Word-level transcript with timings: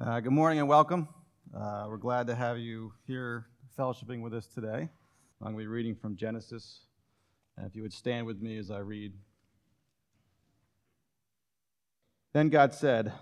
Uh, 0.00 0.20
good 0.20 0.32
morning 0.32 0.60
and 0.60 0.68
welcome. 0.68 1.08
Uh, 1.52 1.86
we're 1.88 1.96
glad 1.96 2.28
to 2.28 2.34
have 2.36 2.56
you 2.56 2.92
here 3.08 3.46
fellowshipping 3.76 4.22
with 4.22 4.32
us 4.32 4.46
today. 4.46 4.88
I'm 5.40 5.40
going 5.40 5.54
to 5.54 5.58
be 5.58 5.66
reading 5.66 5.96
from 5.96 6.14
Genesis. 6.14 6.82
And 7.56 7.66
if 7.66 7.74
you 7.74 7.82
would 7.82 7.92
stand 7.92 8.24
with 8.24 8.40
me 8.40 8.58
as 8.58 8.70
I 8.70 8.78
read. 8.78 9.12
Then 12.32 12.48
God 12.48 12.72
said, 12.72 13.12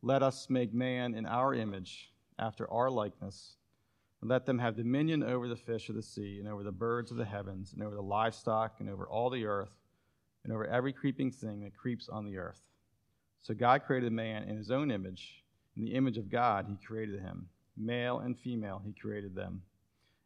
Let 0.00 0.22
us 0.22 0.48
make 0.48 0.72
man 0.72 1.16
in 1.16 1.26
our 1.26 1.54
image, 1.54 2.12
after 2.38 2.70
our 2.70 2.88
likeness, 2.88 3.56
and 4.20 4.30
let 4.30 4.46
them 4.46 4.60
have 4.60 4.76
dominion 4.76 5.24
over 5.24 5.48
the 5.48 5.56
fish 5.56 5.88
of 5.88 5.96
the 5.96 6.04
sea, 6.04 6.38
and 6.38 6.46
over 6.46 6.62
the 6.62 6.70
birds 6.70 7.10
of 7.10 7.16
the 7.16 7.24
heavens, 7.24 7.72
and 7.72 7.82
over 7.82 7.96
the 7.96 8.00
livestock, 8.00 8.76
and 8.78 8.88
over 8.88 9.08
all 9.08 9.28
the 9.28 9.44
earth, 9.44 9.74
and 10.44 10.52
over 10.52 10.68
every 10.68 10.92
creeping 10.92 11.32
thing 11.32 11.64
that 11.64 11.76
creeps 11.76 12.08
on 12.08 12.24
the 12.24 12.36
earth. 12.36 12.60
So 13.42 13.54
God 13.54 13.82
created 13.82 14.12
man 14.12 14.44
in 14.44 14.56
his 14.56 14.70
own 14.70 14.92
image. 14.92 15.41
In 15.76 15.84
the 15.84 15.94
image 15.94 16.18
of 16.18 16.30
God, 16.30 16.66
he 16.68 16.86
created 16.86 17.20
him. 17.20 17.48
Male 17.76 18.18
and 18.18 18.38
female, 18.38 18.82
he 18.84 18.92
created 18.92 19.34
them. 19.34 19.62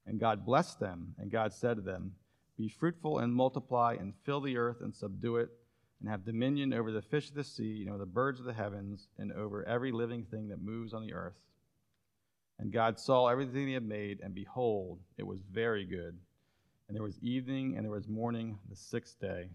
And 0.06 0.20
God 0.20 0.44
blessed 0.44 0.80
them, 0.80 1.14
and 1.18 1.30
God 1.30 1.52
said 1.52 1.76
to 1.76 1.82
them, 1.82 2.14
Be 2.56 2.68
fruitful 2.68 3.18
and 3.18 3.32
multiply, 3.32 3.96
and 3.98 4.14
fill 4.24 4.40
the 4.40 4.56
earth 4.56 4.80
and 4.80 4.94
subdue 4.94 5.36
it, 5.36 5.50
and 6.00 6.08
have 6.08 6.24
dominion 6.24 6.72
over 6.72 6.92
the 6.92 7.02
fish 7.02 7.28
of 7.28 7.34
the 7.34 7.44
sea, 7.44 7.82
and 7.82 7.90
over 7.90 7.98
the 7.98 8.06
birds 8.06 8.38
of 8.38 8.46
the 8.46 8.52
heavens, 8.52 9.08
and 9.18 9.32
over 9.32 9.66
every 9.66 9.92
living 9.92 10.24
thing 10.24 10.48
that 10.48 10.62
moves 10.62 10.92
on 10.92 11.02
the 11.02 11.14
earth. 11.14 11.38
And 12.58 12.72
God 12.72 12.98
saw 12.98 13.28
everything 13.28 13.66
he 13.66 13.74
had 13.74 13.86
made, 13.86 14.20
and 14.22 14.34
behold, 14.34 15.00
it 15.18 15.26
was 15.26 15.40
very 15.42 15.84
good. 15.84 16.16
And 16.88 16.96
there 16.96 17.02
was 17.02 17.18
evening, 17.20 17.76
and 17.76 17.84
there 17.84 17.92
was 17.92 18.08
morning, 18.08 18.58
the 18.68 18.76
sixth 18.76 19.20
day. 19.20 19.50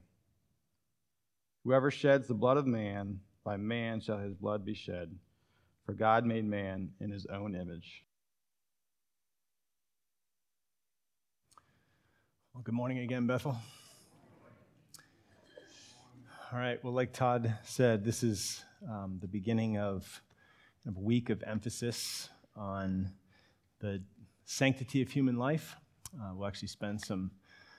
Whoever 1.64 1.92
sheds 1.92 2.28
the 2.28 2.34
blood 2.34 2.58
of 2.58 2.68
man, 2.68 3.20
by 3.44 3.58
man 3.58 4.02
shall 4.02 4.18
his 4.18 4.34
blood 4.34 4.66
be 4.66 4.74
shed. 4.74 5.16
For 5.86 5.94
God 5.94 6.26
made 6.26 6.46
man 6.46 6.92
in 7.00 7.10
his 7.10 7.26
own 7.26 7.56
image. 7.56 8.04
Well, 12.54 12.62
good 12.64 12.76
morning 12.76 13.00
again, 13.00 13.26
Bethel. 13.26 13.58
All 16.54 16.60
right, 16.60 16.84
well, 16.84 16.94
like 16.94 17.14
Todd 17.14 17.58
said, 17.64 18.04
this 18.04 18.24
is 18.24 18.64
um, 18.88 19.18
the 19.22 19.28
beginning 19.28 19.78
of 19.80 20.22
a 20.86 21.00
week 21.00 21.30
of 21.30 21.44
emphasis 21.48 22.30
on 22.56 23.12
the 23.80 24.04
sanctity 24.46 25.02
of 25.02 25.10
human 25.10 25.38
life. 25.38 25.76
Uh, 26.16 26.32
we'll 26.36 26.48
actually 26.48 26.68
spend 26.68 27.02
some, 27.02 27.32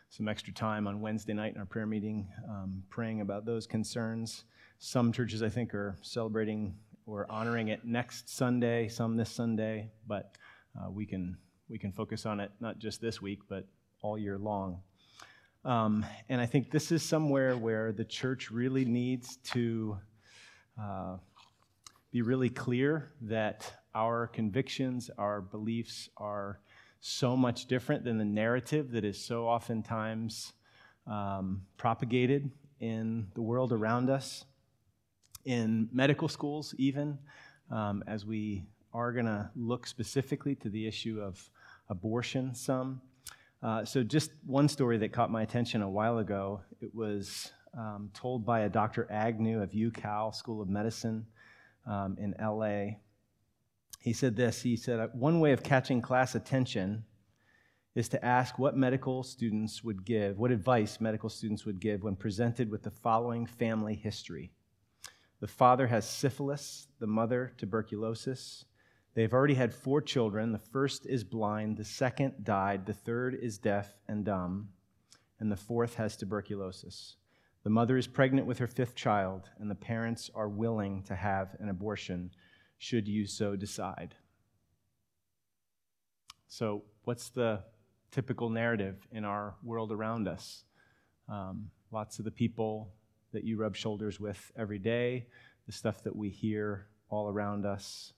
some 0.08 0.26
extra 0.26 0.52
time 0.52 0.86
on 0.88 1.00
Wednesday 1.00 1.34
night 1.34 1.54
in 1.54 1.60
our 1.60 1.66
prayer 1.66 1.86
meeting 1.86 2.26
um, 2.48 2.82
praying 2.90 3.20
about 3.20 3.44
those 3.44 3.66
concerns. 3.66 4.44
Some 4.78 5.12
churches, 5.12 5.42
I 5.42 5.50
think, 5.50 5.72
are 5.74 5.96
celebrating 6.02 6.74
or 7.06 7.26
honoring 7.30 7.68
it 7.68 7.84
next 7.84 8.28
Sunday, 8.28 8.88
some 8.88 9.16
this 9.16 9.30
Sunday, 9.30 9.90
but 10.06 10.36
uh, 10.78 10.90
we, 10.90 11.06
can, 11.06 11.36
we 11.68 11.78
can 11.78 11.92
focus 11.92 12.26
on 12.26 12.40
it 12.40 12.50
not 12.60 12.78
just 12.78 13.00
this 13.00 13.20
week, 13.20 13.40
but 13.48 13.66
all 14.02 14.18
year 14.18 14.38
long. 14.38 14.80
Um, 15.64 16.04
and 16.28 16.40
I 16.40 16.46
think 16.46 16.70
this 16.70 16.90
is 16.90 17.02
somewhere 17.02 17.56
where 17.56 17.92
the 17.92 18.04
church 18.04 18.50
really 18.50 18.84
needs 18.84 19.36
to 19.52 19.96
uh, 20.80 21.16
be 22.10 22.22
really 22.22 22.50
clear 22.50 23.12
that 23.22 23.72
our 23.94 24.26
convictions, 24.26 25.10
our 25.18 25.40
beliefs 25.40 26.08
are 26.16 26.60
so 27.00 27.36
much 27.36 27.66
different 27.66 28.04
than 28.04 28.18
the 28.18 28.24
narrative 28.24 28.90
that 28.92 29.04
is 29.04 29.22
so 29.22 29.46
oftentimes 29.46 30.52
um, 31.06 31.62
propagated 31.76 32.50
in 32.80 33.26
the 33.34 33.42
world 33.42 33.72
around 33.72 34.10
us 34.10 34.44
in 35.44 35.88
medical 35.92 36.28
schools, 36.28 36.74
even, 36.78 37.18
um, 37.70 38.02
as 38.06 38.24
we 38.24 38.64
are 38.92 39.12
going 39.12 39.26
to 39.26 39.50
look 39.56 39.86
specifically 39.86 40.54
to 40.56 40.68
the 40.68 40.86
issue 40.86 41.20
of 41.20 41.50
abortion 41.88 42.54
some. 42.54 43.00
Uh, 43.62 43.84
so, 43.84 44.02
just 44.02 44.32
one 44.44 44.68
story 44.68 44.98
that 44.98 45.12
caught 45.12 45.30
my 45.30 45.42
attention 45.42 45.82
a 45.82 45.88
while 45.88 46.18
ago. 46.18 46.60
It 46.80 46.92
was 46.94 47.52
um, 47.76 48.10
told 48.12 48.44
by 48.44 48.60
a 48.60 48.68
Dr. 48.68 49.06
Agnew 49.10 49.62
of 49.62 49.70
UCal 49.70 50.34
School 50.34 50.60
of 50.60 50.68
Medicine 50.68 51.26
um, 51.86 52.16
in 52.20 52.34
LA. 52.40 52.98
He 54.00 54.12
said 54.12 54.36
this 54.36 54.62
He 54.62 54.76
said, 54.76 55.10
One 55.14 55.40
way 55.40 55.52
of 55.52 55.62
catching 55.62 56.02
class 56.02 56.34
attention 56.34 57.04
is 57.94 58.08
to 58.08 58.24
ask 58.24 58.58
what 58.58 58.76
medical 58.76 59.22
students 59.22 59.84
would 59.84 60.04
give, 60.04 60.38
what 60.38 60.50
advice 60.50 61.00
medical 61.00 61.28
students 61.28 61.64
would 61.66 61.78
give 61.78 62.02
when 62.02 62.16
presented 62.16 62.70
with 62.70 62.82
the 62.82 62.90
following 62.90 63.46
family 63.46 63.94
history. 63.94 64.50
The 65.42 65.48
father 65.48 65.88
has 65.88 66.08
syphilis, 66.08 66.86
the 67.00 67.08
mother, 67.08 67.52
tuberculosis. 67.58 68.64
They've 69.14 69.32
already 69.32 69.54
had 69.54 69.74
four 69.74 70.00
children. 70.00 70.52
The 70.52 70.58
first 70.60 71.04
is 71.04 71.24
blind, 71.24 71.78
the 71.78 71.84
second 71.84 72.44
died, 72.44 72.86
the 72.86 72.92
third 72.92 73.34
is 73.34 73.58
deaf 73.58 73.92
and 74.06 74.24
dumb, 74.24 74.68
and 75.40 75.50
the 75.50 75.56
fourth 75.56 75.96
has 75.96 76.16
tuberculosis. 76.16 77.16
The 77.64 77.70
mother 77.70 77.96
is 77.96 78.06
pregnant 78.06 78.46
with 78.46 78.58
her 78.58 78.68
fifth 78.68 78.94
child, 78.94 79.50
and 79.58 79.68
the 79.68 79.74
parents 79.74 80.30
are 80.32 80.48
willing 80.48 81.02
to 81.08 81.16
have 81.16 81.56
an 81.58 81.68
abortion 81.68 82.30
should 82.78 83.08
you 83.08 83.26
so 83.26 83.56
decide. 83.56 84.14
So, 86.46 86.84
what's 87.02 87.30
the 87.30 87.64
typical 88.12 88.48
narrative 88.48 89.08
in 89.10 89.24
our 89.24 89.56
world 89.64 89.90
around 89.90 90.28
us? 90.28 90.62
Um, 91.28 91.72
lots 91.90 92.20
of 92.20 92.24
the 92.24 92.30
people 92.30 92.92
that 93.32 93.44
you 93.44 93.56
rub 93.56 93.76
shoulders 93.76 94.20
with 94.20 94.52
every 94.56 94.78
day, 94.78 95.26
the 95.66 95.72
stuff 95.72 96.02
that 96.04 96.14
we 96.14 96.28
hear 96.28 96.86
all 97.08 97.28
around 97.28 97.66
us. 97.66 98.12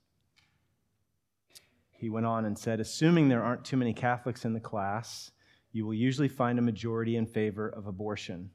He 1.90 2.10
went 2.10 2.26
on 2.26 2.44
and 2.44 2.58
said, 2.58 2.80
Assuming 2.80 3.28
there 3.28 3.42
aren't 3.42 3.64
too 3.64 3.76
many 3.76 3.92
Catholics 3.92 4.44
in 4.44 4.52
the 4.52 4.60
class, 4.60 5.30
you 5.72 5.86
will 5.86 5.94
usually 5.94 6.28
find 6.28 6.58
a 6.58 6.62
majority 6.62 7.16
in 7.16 7.26
favor 7.26 7.68
of 7.68 7.86
abortion. 7.86 8.50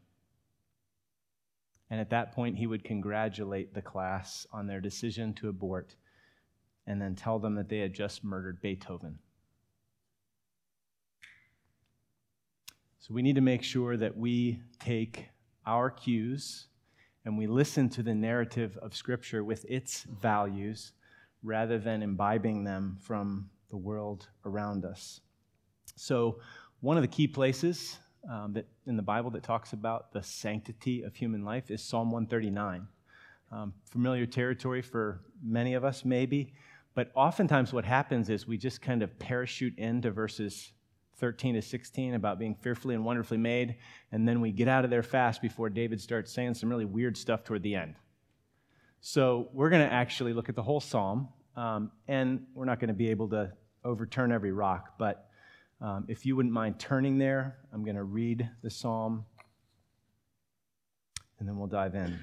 And 1.89 1.99
at 1.99 2.11
that 2.11 2.31
point, 2.33 2.57
he 2.57 2.67
would 2.67 2.83
congratulate 2.83 3.73
the 3.73 3.81
class 3.81 4.45
on 4.53 4.67
their 4.67 4.79
decision 4.79 5.33
to 5.35 5.49
abort 5.49 5.95
and 6.85 7.01
then 7.01 7.15
tell 7.15 7.39
them 7.39 7.55
that 7.55 7.69
they 7.69 7.79
had 7.79 7.93
just 7.93 8.23
murdered 8.23 8.61
Beethoven. 8.61 9.19
So 12.99 13.13
we 13.13 13.21
need 13.21 13.35
to 13.35 13.41
make 13.41 13.63
sure 13.63 13.97
that 13.97 14.15
we 14.15 14.61
take 14.79 15.29
our 15.69 15.91
cues 15.91 16.65
and 17.25 17.37
we 17.37 17.45
listen 17.45 17.89
to 17.89 18.01
the 18.01 18.15
narrative 18.15 18.75
of 18.81 18.95
Scripture 18.95 19.43
with 19.43 19.63
its 19.69 20.03
values 20.19 20.93
rather 21.43 21.77
than 21.77 22.01
imbibing 22.01 22.63
them 22.63 22.97
from 22.99 23.51
the 23.69 23.77
world 23.77 24.27
around 24.45 24.83
us. 24.83 25.21
So, 25.95 26.39
one 26.81 26.97
of 26.97 27.03
the 27.03 27.07
key 27.07 27.27
places 27.27 27.99
um, 28.27 28.53
that 28.53 28.65
in 28.87 28.97
the 28.97 29.03
Bible 29.03 29.29
that 29.31 29.43
talks 29.43 29.73
about 29.73 30.11
the 30.11 30.23
sanctity 30.23 31.03
of 31.03 31.15
human 31.15 31.45
life 31.45 31.69
is 31.69 31.83
Psalm 31.83 32.09
139. 32.09 32.87
Um, 33.51 33.73
familiar 33.85 34.25
territory 34.25 34.81
for 34.81 35.21
many 35.43 35.75
of 35.75 35.83
us, 35.83 36.03
maybe, 36.03 36.53
but 36.95 37.11
oftentimes 37.13 37.73
what 37.73 37.85
happens 37.85 38.29
is 38.29 38.47
we 38.47 38.57
just 38.57 38.81
kind 38.81 39.03
of 39.03 39.19
parachute 39.19 39.77
into 39.77 40.09
verses 40.09 40.71
13 41.19 41.55
to 41.55 41.61
16 41.61 42.13
about 42.13 42.39
being 42.39 42.55
fearfully 42.55 42.95
and 42.95 43.03
wonderfully 43.03 43.37
made. 43.37 43.75
And 44.11 44.27
then 44.27 44.41
we 44.41 44.51
get 44.51 44.67
out 44.67 44.83
of 44.85 44.89
there 44.89 45.03
fast 45.03 45.41
before 45.41 45.69
David 45.69 46.01
starts 46.01 46.31
saying 46.31 46.53
some 46.55 46.69
really 46.69 46.85
weird 46.85 47.17
stuff 47.17 47.43
toward 47.43 47.63
the 47.63 47.75
end. 47.75 47.95
So 49.01 49.49
we're 49.53 49.69
going 49.69 49.87
to 49.87 49.93
actually 49.93 50.33
look 50.33 50.49
at 50.49 50.55
the 50.55 50.63
whole 50.63 50.79
psalm. 50.79 51.29
Um, 51.55 51.91
and 52.07 52.45
we're 52.53 52.65
not 52.65 52.79
going 52.79 52.89
to 52.89 52.93
be 52.93 53.09
able 53.09 53.29
to 53.29 53.51
overturn 53.83 54.31
every 54.31 54.51
rock. 54.51 54.93
But 54.97 55.29
um, 55.81 56.05
if 56.07 56.25
you 56.25 56.35
wouldn't 56.35 56.53
mind 56.53 56.79
turning 56.79 57.17
there, 57.17 57.57
I'm 57.73 57.83
going 57.83 57.95
to 57.95 58.03
read 58.03 58.49
the 58.63 58.69
psalm. 58.69 59.25
And 61.39 61.47
then 61.47 61.57
we'll 61.57 61.67
dive 61.67 61.95
in. 61.95 62.19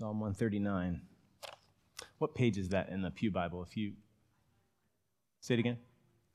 Psalm 0.00 0.18
139. 0.18 1.02
What 2.16 2.34
page 2.34 2.56
is 2.56 2.70
that 2.70 2.88
in 2.88 3.02
the 3.02 3.10
Pew 3.10 3.30
Bible? 3.30 3.62
If 3.62 3.76
you 3.76 3.92
say 5.40 5.52
it 5.52 5.60
again, 5.60 5.76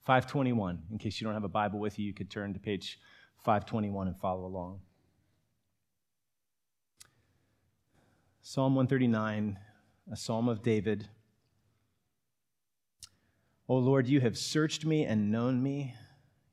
521. 0.04 0.84
In 0.92 1.00
case 1.00 1.20
you 1.20 1.26
don't 1.26 1.34
have 1.34 1.44
a 1.44 1.50
Bible 1.50 1.80
with 1.80 1.98
you, 1.98 2.06
you 2.06 2.14
could 2.14 2.30
turn 2.30 2.54
to 2.54 2.60
page 2.60 3.00
521 3.44 4.08
and 4.08 4.20
follow 4.20 4.46
along. 4.46 4.82
Psalm 8.44 8.76
139, 8.76 9.58
a 10.12 10.16
psalm 10.16 10.48
of 10.48 10.62
David. 10.62 11.10
O 13.68 13.78
Lord, 13.78 14.08
you 14.08 14.22
have 14.22 14.38
searched 14.38 14.86
me 14.86 15.06
and 15.06 15.32
known 15.32 15.64
me. 15.64 15.96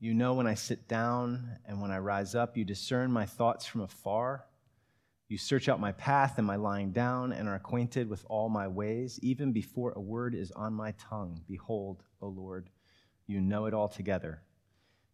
You 0.00 0.14
know 0.14 0.32
when 0.32 0.46
I 0.46 0.54
sit 0.54 0.88
down 0.88 1.58
and 1.66 1.82
when 1.82 1.90
I 1.90 1.98
rise 1.98 2.34
up. 2.34 2.56
You 2.56 2.64
discern 2.64 3.12
my 3.12 3.26
thoughts 3.26 3.66
from 3.66 3.82
afar. 3.82 4.46
You 5.32 5.38
search 5.38 5.70
out 5.70 5.80
my 5.80 5.92
path 5.92 6.36
and 6.36 6.46
my 6.46 6.56
lying 6.56 6.92
down 6.92 7.32
and 7.32 7.48
are 7.48 7.54
acquainted 7.54 8.06
with 8.06 8.22
all 8.28 8.50
my 8.50 8.68
ways. 8.68 9.18
Even 9.22 9.50
before 9.50 9.92
a 9.92 9.98
word 9.98 10.34
is 10.34 10.50
on 10.50 10.74
my 10.74 10.92
tongue, 10.98 11.40
behold, 11.48 12.02
O 12.20 12.28
Lord, 12.28 12.68
You 13.26 13.40
know 13.40 13.64
it 13.64 13.72
all 13.72 13.84
altogether. 13.84 14.42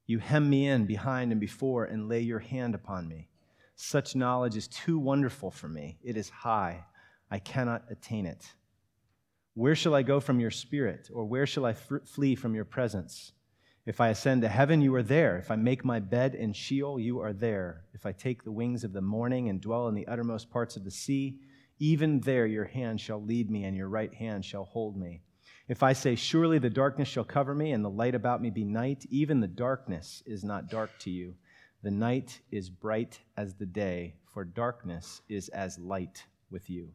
You 0.07 0.19
hem 0.19 0.51
me 0.51 0.67
in 0.67 0.87
behind 0.87 1.31
and 1.31 1.41
before 1.41 1.85
and 1.85 2.09
lay 2.09 2.19
your 2.19 2.41
hand 2.41 2.75
upon 2.75 3.07
me. 3.07 3.29
Such 3.77 4.17
knowledge 4.17 4.57
is 4.57 4.67
too 4.67 4.99
wonderful 4.99 5.53
for 5.53 5.69
me. 5.69 5.99
It 6.03 6.17
is 6.17 6.31
high. 6.31 6.85
I 7.31 7.39
cannot 7.39 7.85
attain 7.89 8.27
it. 8.27 8.55
Where 9.55 9.77
shall 9.77 9.95
I 9.95 10.03
go 10.03 10.19
from 10.19 10.41
your 10.41 10.51
spirit, 10.51 11.11
or 11.15 11.27
where 11.27 11.47
shall 11.47 11.65
I 11.65 11.75
flee 11.75 12.35
from 12.35 12.57
your 12.57 12.65
presence? 12.65 13.31
If 13.89 14.03
I 14.03 14.09
ascend 14.09 14.43
to 14.43 14.51
heaven, 14.51 14.83
you 14.83 14.95
are 14.97 15.03
there. 15.03 15.39
If 15.39 15.51
I 15.51 15.57
make 15.57 15.83
my 15.83 15.99
bed 15.99 16.35
in 16.35 16.53
Sheol, 16.53 17.01
you 17.01 17.21
are 17.21 17.33
there. 17.33 17.87
If 17.95 18.05
I 18.05 18.13
take 18.13 18.45
the 18.45 18.53
wings 18.53 18.85
of 18.85 18.93
the 18.93 19.01
morning 19.01 19.49
and 19.49 19.63
dwell 19.63 19.89
in 19.89 19.95
the 19.95 20.07
uttermost 20.07 20.51
parts 20.51 20.77
of 20.77 20.85
the 20.85 20.91
sea, 20.91 21.39
even 21.79 22.21
there 22.21 22.45
your 22.45 22.67
hand 22.67 23.01
shall 23.01 23.23
lead 23.23 23.51
me, 23.51 23.65
and 23.65 23.75
your 23.75 23.89
right 23.89 24.13
hand 24.13 24.45
shall 24.45 24.67
hold 24.67 24.99
me. 24.99 25.23
If 25.69 25.83
I 25.83 25.95
say, 25.95 26.17
Surely 26.17 26.59
the 26.59 26.69
darkness 26.69 27.09
shall 27.09 27.25
cover 27.25 27.55
me, 27.55 27.73
and 27.73 27.83
the 27.83 27.89
light 27.89 28.15
about 28.15 28.43
me 28.43 28.51
be 28.51 28.63
night, 28.63 29.07
even 29.09 29.41
the 29.41 29.49
darkness 29.49 30.23
is 30.27 30.45
not 30.45 30.69
dark 30.69 30.91
to 30.99 31.11
you. 31.11 31.35
The 31.83 31.91
night 31.91 32.43
is 32.51 32.69
bright 32.69 33.21
as 33.39 33.55
the 33.55 33.65
day, 33.65 34.17
for 34.27 34.45
darkness 34.45 35.23
is 35.31 35.49
as 35.49 35.79
light 35.79 36.27
with 36.51 36.69
you. 36.69 36.91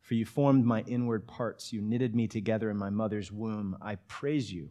For 0.00 0.14
you 0.14 0.26
formed 0.26 0.64
my 0.64 0.80
inward 0.88 1.28
parts, 1.28 1.72
you 1.72 1.80
knitted 1.80 2.16
me 2.16 2.26
together 2.26 2.70
in 2.72 2.76
my 2.76 2.90
mother's 2.90 3.30
womb. 3.30 3.76
I 3.80 3.94
praise 4.08 4.52
you, 4.52 4.70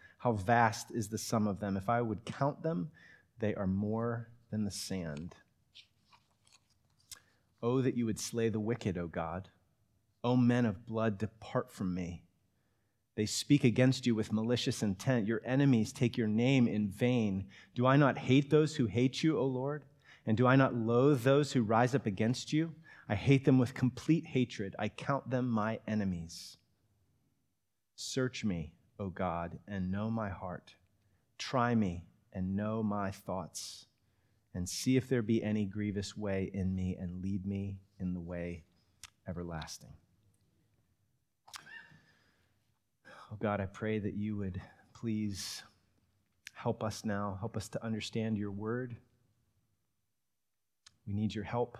How 0.21 0.33
vast 0.33 0.91
is 0.91 1.07
the 1.07 1.17
sum 1.17 1.47
of 1.47 1.59
them. 1.59 1.75
If 1.75 1.89
I 1.89 1.99
would 1.99 2.25
count 2.25 2.61
them, 2.61 2.91
they 3.39 3.55
are 3.55 3.65
more 3.65 4.29
than 4.51 4.65
the 4.65 4.71
sand. 4.71 5.33
Oh, 7.63 7.81
that 7.81 7.97
you 7.97 8.05
would 8.05 8.19
slay 8.19 8.49
the 8.49 8.59
wicked, 8.59 8.99
O 8.99 9.07
God. 9.07 9.49
O 10.23 10.35
men 10.35 10.67
of 10.67 10.85
blood, 10.85 11.17
depart 11.17 11.71
from 11.71 11.95
me. 11.95 12.21
They 13.15 13.25
speak 13.25 13.63
against 13.63 14.05
you 14.05 14.13
with 14.13 14.31
malicious 14.31 14.83
intent. 14.83 15.25
Your 15.25 15.41
enemies 15.43 15.91
take 15.91 16.19
your 16.19 16.27
name 16.27 16.67
in 16.67 16.89
vain. 16.89 17.47
Do 17.73 17.87
I 17.87 17.97
not 17.97 18.19
hate 18.19 18.51
those 18.51 18.75
who 18.75 18.85
hate 18.85 19.23
you, 19.23 19.39
O 19.39 19.45
Lord? 19.47 19.85
And 20.27 20.37
do 20.37 20.45
I 20.45 20.55
not 20.55 20.75
loathe 20.75 21.23
those 21.23 21.51
who 21.51 21.63
rise 21.63 21.95
up 21.95 22.05
against 22.05 22.53
you? 22.53 22.75
I 23.09 23.15
hate 23.15 23.43
them 23.43 23.57
with 23.57 23.73
complete 23.73 24.27
hatred. 24.27 24.75
I 24.77 24.89
count 24.89 25.31
them 25.31 25.49
my 25.49 25.79
enemies. 25.87 26.57
Search 27.95 28.45
me, 28.45 28.73
O 29.01 29.09
God, 29.09 29.57
and 29.67 29.91
know 29.91 30.11
my 30.11 30.29
heart. 30.29 30.75
Try 31.39 31.73
me 31.73 32.05
and 32.33 32.55
know 32.55 32.83
my 32.83 33.09
thoughts, 33.09 33.87
and 34.53 34.69
see 34.69 34.95
if 34.95 35.09
there 35.09 35.23
be 35.23 35.41
any 35.41 35.65
grievous 35.65 36.15
way 36.15 36.51
in 36.53 36.75
me, 36.75 36.95
and 36.99 37.23
lead 37.23 37.43
me 37.43 37.79
in 37.99 38.13
the 38.13 38.19
way 38.19 38.63
everlasting. 39.27 39.93
Oh 43.31 43.37
God, 43.39 43.59
I 43.59 43.65
pray 43.65 43.97
that 43.97 44.13
you 44.13 44.37
would 44.37 44.61
please 44.93 45.63
help 46.53 46.83
us 46.83 47.03
now, 47.03 47.37
help 47.39 47.57
us 47.57 47.69
to 47.69 47.83
understand 47.83 48.37
your 48.37 48.51
word. 48.51 48.95
We 51.07 51.13
need 51.13 51.33
your 51.33 51.45
help. 51.45 51.79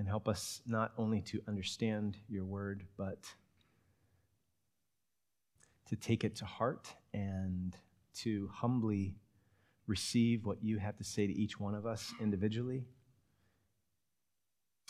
And 0.00 0.08
help 0.08 0.28
us 0.28 0.62
not 0.66 0.92
only 0.96 1.20
to 1.20 1.42
understand 1.46 2.16
your 2.26 2.46
word, 2.46 2.86
but 2.96 3.18
to 5.86 5.94
take 5.94 6.24
it 6.24 6.34
to 6.36 6.46
heart 6.46 6.88
and 7.12 7.76
to 8.14 8.48
humbly 8.50 9.14
receive 9.86 10.46
what 10.46 10.64
you 10.64 10.78
have 10.78 10.96
to 10.96 11.04
say 11.04 11.26
to 11.26 11.34
each 11.34 11.60
one 11.60 11.74
of 11.74 11.84
us 11.84 12.14
individually, 12.18 12.86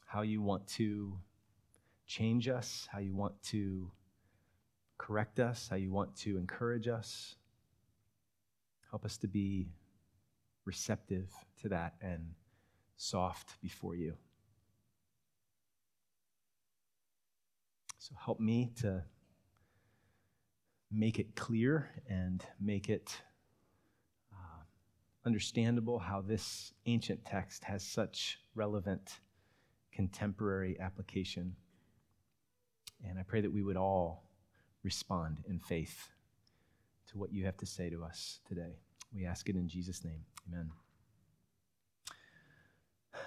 how 0.06 0.22
you 0.22 0.40
want 0.40 0.64
to 0.68 1.18
change 2.06 2.46
us, 2.46 2.86
how 2.92 3.00
you 3.00 3.12
want 3.12 3.34
to 3.42 3.90
correct 4.96 5.40
us, 5.40 5.66
how 5.68 5.74
you 5.74 5.90
want 5.90 6.14
to 6.14 6.38
encourage 6.38 6.86
us. 6.86 7.34
Help 8.90 9.04
us 9.04 9.16
to 9.16 9.26
be 9.26 9.72
receptive 10.64 11.32
to 11.60 11.68
that 11.68 11.94
and 12.00 12.34
soft 12.96 13.60
before 13.60 13.96
you. 13.96 14.14
So 18.00 18.14
help 18.18 18.40
me 18.40 18.72
to 18.80 19.04
make 20.90 21.18
it 21.18 21.36
clear 21.36 21.90
and 22.08 22.42
make 22.58 22.88
it 22.88 23.14
uh, 24.32 24.62
understandable 25.26 25.98
how 25.98 26.22
this 26.22 26.72
ancient 26.86 27.26
text 27.26 27.62
has 27.64 27.86
such 27.86 28.38
relevant 28.54 29.20
contemporary 29.92 30.80
application. 30.80 31.54
And 33.06 33.18
I 33.18 33.22
pray 33.22 33.42
that 33.42 33.52
we 33.52 33.62
would 33.62 33.76
all 33.76 34.24
respond 34.82 35.42
in 35.46 35.58
faith 35.58 36.08
to 37.10 37.18
what 37.18 37.34
you 37.34 37.44
have 37.44 37.58
to 37.58 37.66
say 37.66 37.90
to 37.90 38.02
us 38.02 38.40
today. 38.48 38.78
We 39.14 39.26
ask 39.26 39.46
it 39.50 39.56
in 39.56 39.68
Jesus' 39.68 40.06
name. 40.06 40.24
Amen. 40.48 40.70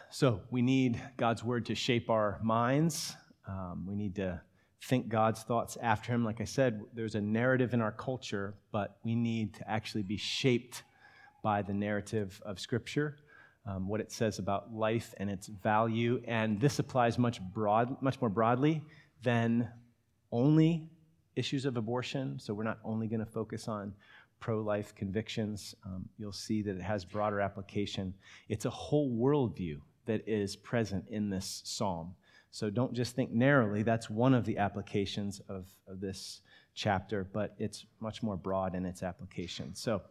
So, 0.09 0.41
we 0.49 0.63
need 0.63 0.99
God's 1.15 1.43
word 1.43 1.67
to 1.67 1.75
shape 1.75 2.09
our 2.09 2.39
minds. 2.41 3.13
Um, 3.47 3.85
we 3.87 3.95
need 3.95 4.15
to 4.15 4.41
think 4.83 5.07
God's 5.07 5.43
thoughts 5.43 5.77
after 5.81 6.13
him. 6.13 6.25
Like 6.25 6.41
I 6.41 6.45
said, 6.45 6.81
there's 6.93 7.15
a 7.15 7.21
narrative 7.21 7.73
in 7.73 7.81
our 7.81 7.91
culture, 7.91 8.55
but 8.71 8.97
we 9.03 9.15
need 9.15 9.53
to 9.55 9.69
actually 9.69 10.03
be 10.03 10.17
shaped 10.17 10.83
by 11.41 11.61
the 11.61 11.73
narrative 11.73 12.41
of 12.45 12.59
Scripture, 12.59 13.17
um, 13.65 13.87
what 13.87 14.01
it 14.01 14.11
says 14.11 14.39
about 14.39 14.73
life 14.73 15.13
and 15.17 15.29
its 15.29 15.47
value. 15.47 16.21
And 16.27 16.59
this 16.59 16.79
applies 16.79 17.17
much, 17.17 17.41
broad, 17.41 18.01
much 18.01 18.19
more 18.19 18.29
broadly 18.29 18.81
than 19.21 19.69
only 20.31 20.89
issues 21.35 21.65
of 21.65 21.77
abortion. 21.77 22.39
So 22.39 22.53
we're 22.53 22.63
not 22.63 22.79
only 22.83 23.07
going 23.07 23.19
to 23.19 23.31
focus 23.31 23.67
on 23.67 23.93
pro 24.39 24.59
life 24.59 24.93
convictions. 24.95 25.73
Um, 25.85 26.09
you'll 26.17 26.33
see 26.33 26.61
that 26.61 26.75
it 26.75 26.81
has 26.81 27.05
broader 27.05 27.39
application. 27.39 28.13
It's 28.49 28.65
a 28.65 28.69
whole 28.69 29.11
worldview 29.11 29.79
that 30.05 30.27
is 30.27 30.57
present 30.57 31.05
in 31.09 31.29
this 31.29 31.61
psalm. 31.63 32.15
So 32.53 32.69
don't 32.69 32.93
just 32.93 33.15
think 33.15 33.31
narrowly. 33.31 33.81
That's 33.81 34.11
one 34.11 34.35
of 34.35 34.45
the 34.45 34.59
applications 34.59 35.41
of, 35.49 35.65
of 35.87 35.99
this 35.99 36.41
chapter, 36.75 37.27
but 37.33 37.55
it's 37.57 37.87
much 37.99 38.21
more 38.21 38.37
broad 38.37 38.75
in 38.75 38.85
its 38.85 39.01
application. 39.01 39.73
So 39.73 40.03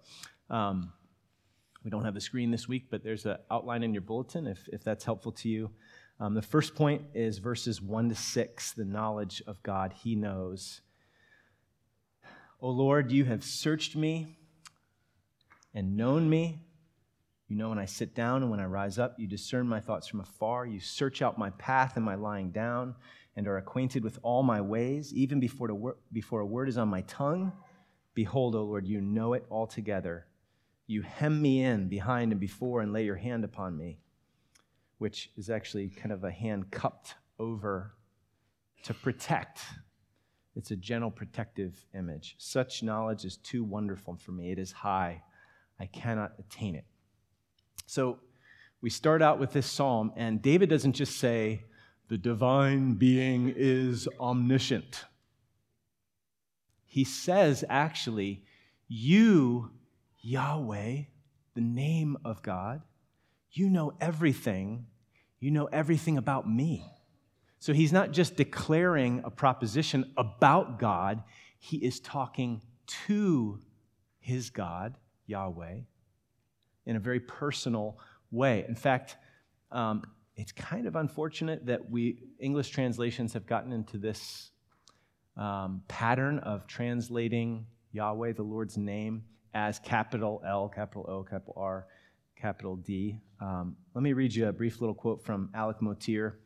um, 0.51 0.93
we 1.85 1.91
don't 1.93 2.05
have 2.05 2.15
the 2.15 2.21
screen 2.21 2.51
this 2.51 2.67
week, 2.67 2.87
but 2.91 3.05
there's 3.05 3.27
an 3.27 3.37
outline 3.49 3.85
in 3.85 3.95
your 3.95 4.01
bulletin 4.01 4.49
if, 4.49 4.69
if 4.73 4.83
that's 4.83 5.05
helpful 5.05 5.31
to 5.31 5.49
you. 5.49 5.71
Um, 6.19 6.35
the 6.35 6.43
first 6.43 6.75
point 6.75 7.03
is 7.15 7.39
verses 7.39 7.81
1 7.81 8.09
to 8.09 8.17
6, 8.17 8.73
the 8.73 8.85
knowledge 8.85 9.41
of 9.47 9.63
God 9.63 9.95
he 10.03 10.17
knows. 10.17 10.81
O 12.61 12.71
Lord, 12.71 13.13
you 13.13 13.25
have 13.27 13.45
searched 13.45 13.95
me 13.95 14.37
and 15.73 15.97
known 15.97 16.29
me. 16.29 16.59
You 17.53 17.59
know 17.59 17.69
when 17.69 17.79
I 17.79 17.85
sit 17.85 18.15
down 18.15 18.41
and 18.41 18.51
when 18.51 18.61
I 18.61 18.65
rise 18.65 18.99
up. 18.99 19.21
You 19.21 19.27
discern 19.27 19.69
my 19.69 19.79
thoughts 19.79 20.07
from 20.07 20.21
afar. 20.21 20.65
You 20.65 20.81
search 20.81 21.21
out 21.21 21.37
my 21.37 21.51
path 21.51 21.97
and 21.97 22.05
my 22.05 22.15
lying 22.15 22.51
down 22.51 22.95
and 23.37 23.47
are 23.47 23.59
acquainted 23.59 24.03
with 24.03 24.19
all 24.23 24.43
my 24.43 24.63
ways, 24.63 25.13
even 25.13 25.39
before, 25.39 25.69
a 25.69 26.47
word 26.47 26.71
is 26.71 26.79
on 26.79 26.89
my 26.89 27.03
tongue. 27.03 27.53
Behold, 28.15 28.55
O 28.55 28.65
Lord, 28.65 28.87
you 28.87 29.03
know 29.03 29.35
it 29.35 29.45
altogether. 29.51 30.29
You 30.87 31.03
hem 31.03 31.43
me 31.43 31.63
in 31.63 31.91
behind 31.91 32.33
and 32.33 32.41
before 32.41 32.81
and 32.81 32.91
lay 32.91 33.05
your 33.05 33.17
hand 33.17 33.45
upon 33.45 33.77
me, 33.77 33.99
which 34.97 35.29
is 35.37 35.51
actually 35.51 35.91
kind 35.91 36.11
of 36.11 36.25
a 36.25 36.31
hand 36.31 36.71
cupped 36.71 37.17
over 37.39 37.93
to 38.85 38.95
protect. 38.95 39.61
It's 40.57 40.71
a 40.71 40.77
gentle 40.77 41.11
protective 41.11 41.85
image. 41.95 42.35
Such 42.39 42.83
knowledge 42.83 43.27
is 43.27 43.37
too 43.37 43.63
wonderful 43.63 44.17
for 44.17 44.33
me. 44.33 44.53
It 44.53 44.59
is 44.59 44.73
high. 44.73 45.23
I 45.79 45.85
cannot 45.85 46.33
attain 46.39 46.77
it. 46.77 46.87
So 47.87 48.19
we 48.81 48.91
start 48.91 49.23
out 49.23 49.39
with 49.39 49.53
this 49.53 49.67
psalm, 49.67 50.13
and 50.17 50.43
David 50.43 50.69
doesn't 50.69 50.95
just 50.95 51.19
say, 51.19 51.65
the 52.09 52.19
divine 52.19 52.95
being 52.95 53.53
is 53.57 54.09
omniscient. 54.21 55.05
He 56.85 57.05
says, 57.05 57.65
actually, 57.69 58.45
you, 58.89 59.71
Yahweh, 60.21 61.03
the 61.55 61.61
name 61.61 62.19
of 62.25 62.43
God, 62.43 62.83
you 63.53 63.71
know 63.71 63.95
everything. 64.01 64.87
You 65.41 65.51
know 65.51 65.67
everything 65.67 66.19
about 66.19 66.49
me. 66.49 66.85
So 67.59 67.73
he's 67.73 67.93
not 67.93 68.11
just 68.11 68.37
declaring 68.37 69.23
a 69.25 69.31
proposition 69.31 70.13
about 70.17 70.79
God, 70.79 71.23
he 71.59 71.77
is 71.79 72.01
talking 72.01 72.61
to 73.07 73.61
his 74.19 74.51
God, 74.51 74.99
Yahweh, 75.27 75.81
in 76.87 76.97
a 76.97 77.01
very 77.01 77.21
personal 77.21 77.99
way. 78.31 78.65
In 78.69 78.75
fact, 78.75 79.17
um, 79.71 80.03
it's 80.37 80.53
kind 80.53 80.87
of 80.87 80.97
unfortunate 80.97 81.67
that 81.67 81.91
we 81.91 82.19
English 82.39 82.71
translations 82.71 83.33
have 83.35 83.47
gotten 83.47 83.73
into 83.73 83.99
this 83.99 84.51
um, 85.37 85.83
pattern 85.89 86.39
of 86.41 86.67
translating 86.67 87.67
Yahweh, 87.93 88.33
the 88.33 88.43
Lord's 88.43 88.77
name, 88.77 89.25
as 89.55 89.79
capital 89.79 90.43
L, 90.47 90.69
capital 90.69 91.05
O, 91.09 91.23
capital 91.23 91.55
R, 91.57 91.87
capital 92.37 92.77
D. 92.77 93.19
Um, 93.41 93.77
let 93.95 94.03
me 94.03 94.13
read 94.15 94.35
you 94.35 94.49
a 94.49 94.53
brief 94.53 94.81
little 94.81 94.95
quote 94.95 95.23
from 95.25 95.51
Alec 95.55 95.81
Motyer. 95.83 96.39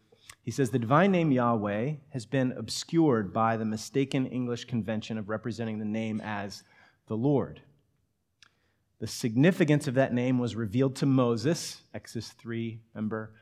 He 0.42 0.50
says 0.50 0.70
The 0.70 0.78
divine 0.78 1.12
name 1.12 1.30
Yahweh 1.30 1.94
has 2.10 2.26
been 2.26 2.52
obscured 2.52 3.32
by 3.32 3.56
the 3.56 3.64
mistaken 3.64 4.26
English 4.26 4.64
convention 4.64 5.18
of 5.18 5.28
representing 5.28 5.78
the 5.78 5.84
name 5.84 6.20
as 6.22 6.64
the 7.06 7.16
Lord. 7.16 7.62
The 8.98 9.06
significance 9.06 9.88
of 9.88 9.94
that 9.94 10.14
name 10.14 10.38
was 10.38 10.56
revealed 10.56 10.96
to 10.96 11.06
Moses, 11.06 11.82
Exodus 11.92 12.30
3, 12.30 12.80
remember? 12.94 13.34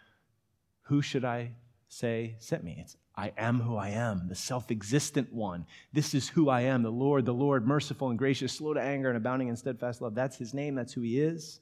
Who 0.82 1.00
should 1.00 1.24
I 1.24 1.52
say 1.88 2.34
sent 2.40 2.64
me? 2.64 2.78
It's 2.80 2.96
I 3.16 3.32
am 3.38 3.60
who 3.60 3.76
I 3.76 3.90
am, 3.90 4.26
the 4.28 4.34
self 4.34 4.70
existent 4.70 5.32
one. 5.32 5.66
This 5.92 6.14
is 6.14 6.28
who 6.28 6.48
I 6.48 6.62
am, 6.62 6.82
the 6.82 6.90
Lord, 6.90 7.24
the 7.24 7.32
Lord, 7.32 7.66
merciful 7.66 8.10
and 8.10 8.18
gracious, 8.18 8.52
slow 8.52 8.74
to 8.74 8.80
anger 8.80 9.08
and 9.08 9.16
abounding 9.16 9.48
in 9.48 9.56
steadfast 9.56 10.00
love. 10.00 10.16
That's 10.16 10.36
his 10.36 10.52
name, 10.52 10.74
that's 10.74 10.92
who 10.92 11.02
he 11.02 11.20
is. 11.20 11.60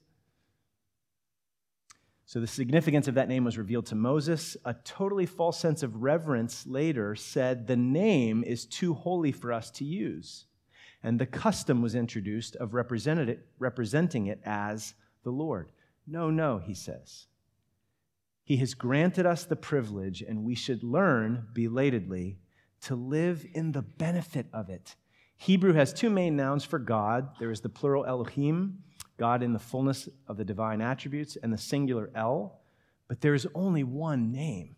So 2.25 2.41
the 2.41 2.47
significance 2.47 3.09
of 3.09 3.15
that 3.17 3.29
name 3.29 3.45
was 3.45 3.59
revealed 3.59 3.85
to 3.87 3.95
Moses. 3.95 4.57
A 4.65 4.73
totally 4.73 5.27
false 5.27 5.59
sense 5.59 5.83
of 5.83 6.03
reverence 6.03 6.67
later 6.67 7.15
said 7.15 7.67
the 7.67 7.77
name 7.77 8.43
is 8.43 8.65
too 8.65 8.95
holy 8.95 9.33
for 9.33 9.53
us 9.53 9.71
to 9.73 9.85
use. 9.85 10.47
And 11.03 11.19
the 11.19 11.27
custom 11.27 11.83
was 11.83 11.95
introduced 11.95 12.57
of 12.57 12.75
representing 12.75 14.27
it 14.27 14.41
as 14.45 14.95
the 15.25 15.31
Lord. 15.31 15.71
No, 16.07 16.31
no, 16.31 16.59
he 16.59 16.75
says. 16.75 17.27
He 18.45 18.57
has 18.59 18.75
granted 18.75 19.27
us 19.27 19.45
the 19.45 19.57
privilege, 19.57 20.23
and 20.23 20.45
we 20.45 20.55
should 20.55 20.83
learn, 20.83 21.47
belatedly, 21.53 22.39
to 22.83 22.97
live 22.97 23.47
in 23.55 23.73
the 23.73 23.83
benefit 23.83 24.47
of 24.53 24.69
it. 24.69 24.97
Hebrew 25.37 25.73
has 25.73 25.93
two 25.93 26.11
main 26.11 26.37
nouns 26.37 26.65
for 26.65 26.79
God 26.79 27.31
there 27.39 27.51
is 27.51 27.61
the 27.61 27.69
plural 27.69 28.05
Elohim, 28.05 28.79
God 29.17 29.43
in 29.43 29.53
the 29.53 29.59
fullness 29.59 30.09
of 30.27 30.37
the 30.37 30.45
divine 30.45 30.81
attributes, 30.81 31.37
and 31.37 31.53
the 31.53 31.59
singular 31.59 32.11
El, 32.15 32.61
but 33.09 33.21
there 33.21 33.35
is 33.35 33.47
only 33.55 33.85
one 33.85 34.33
name. 34.33 34.77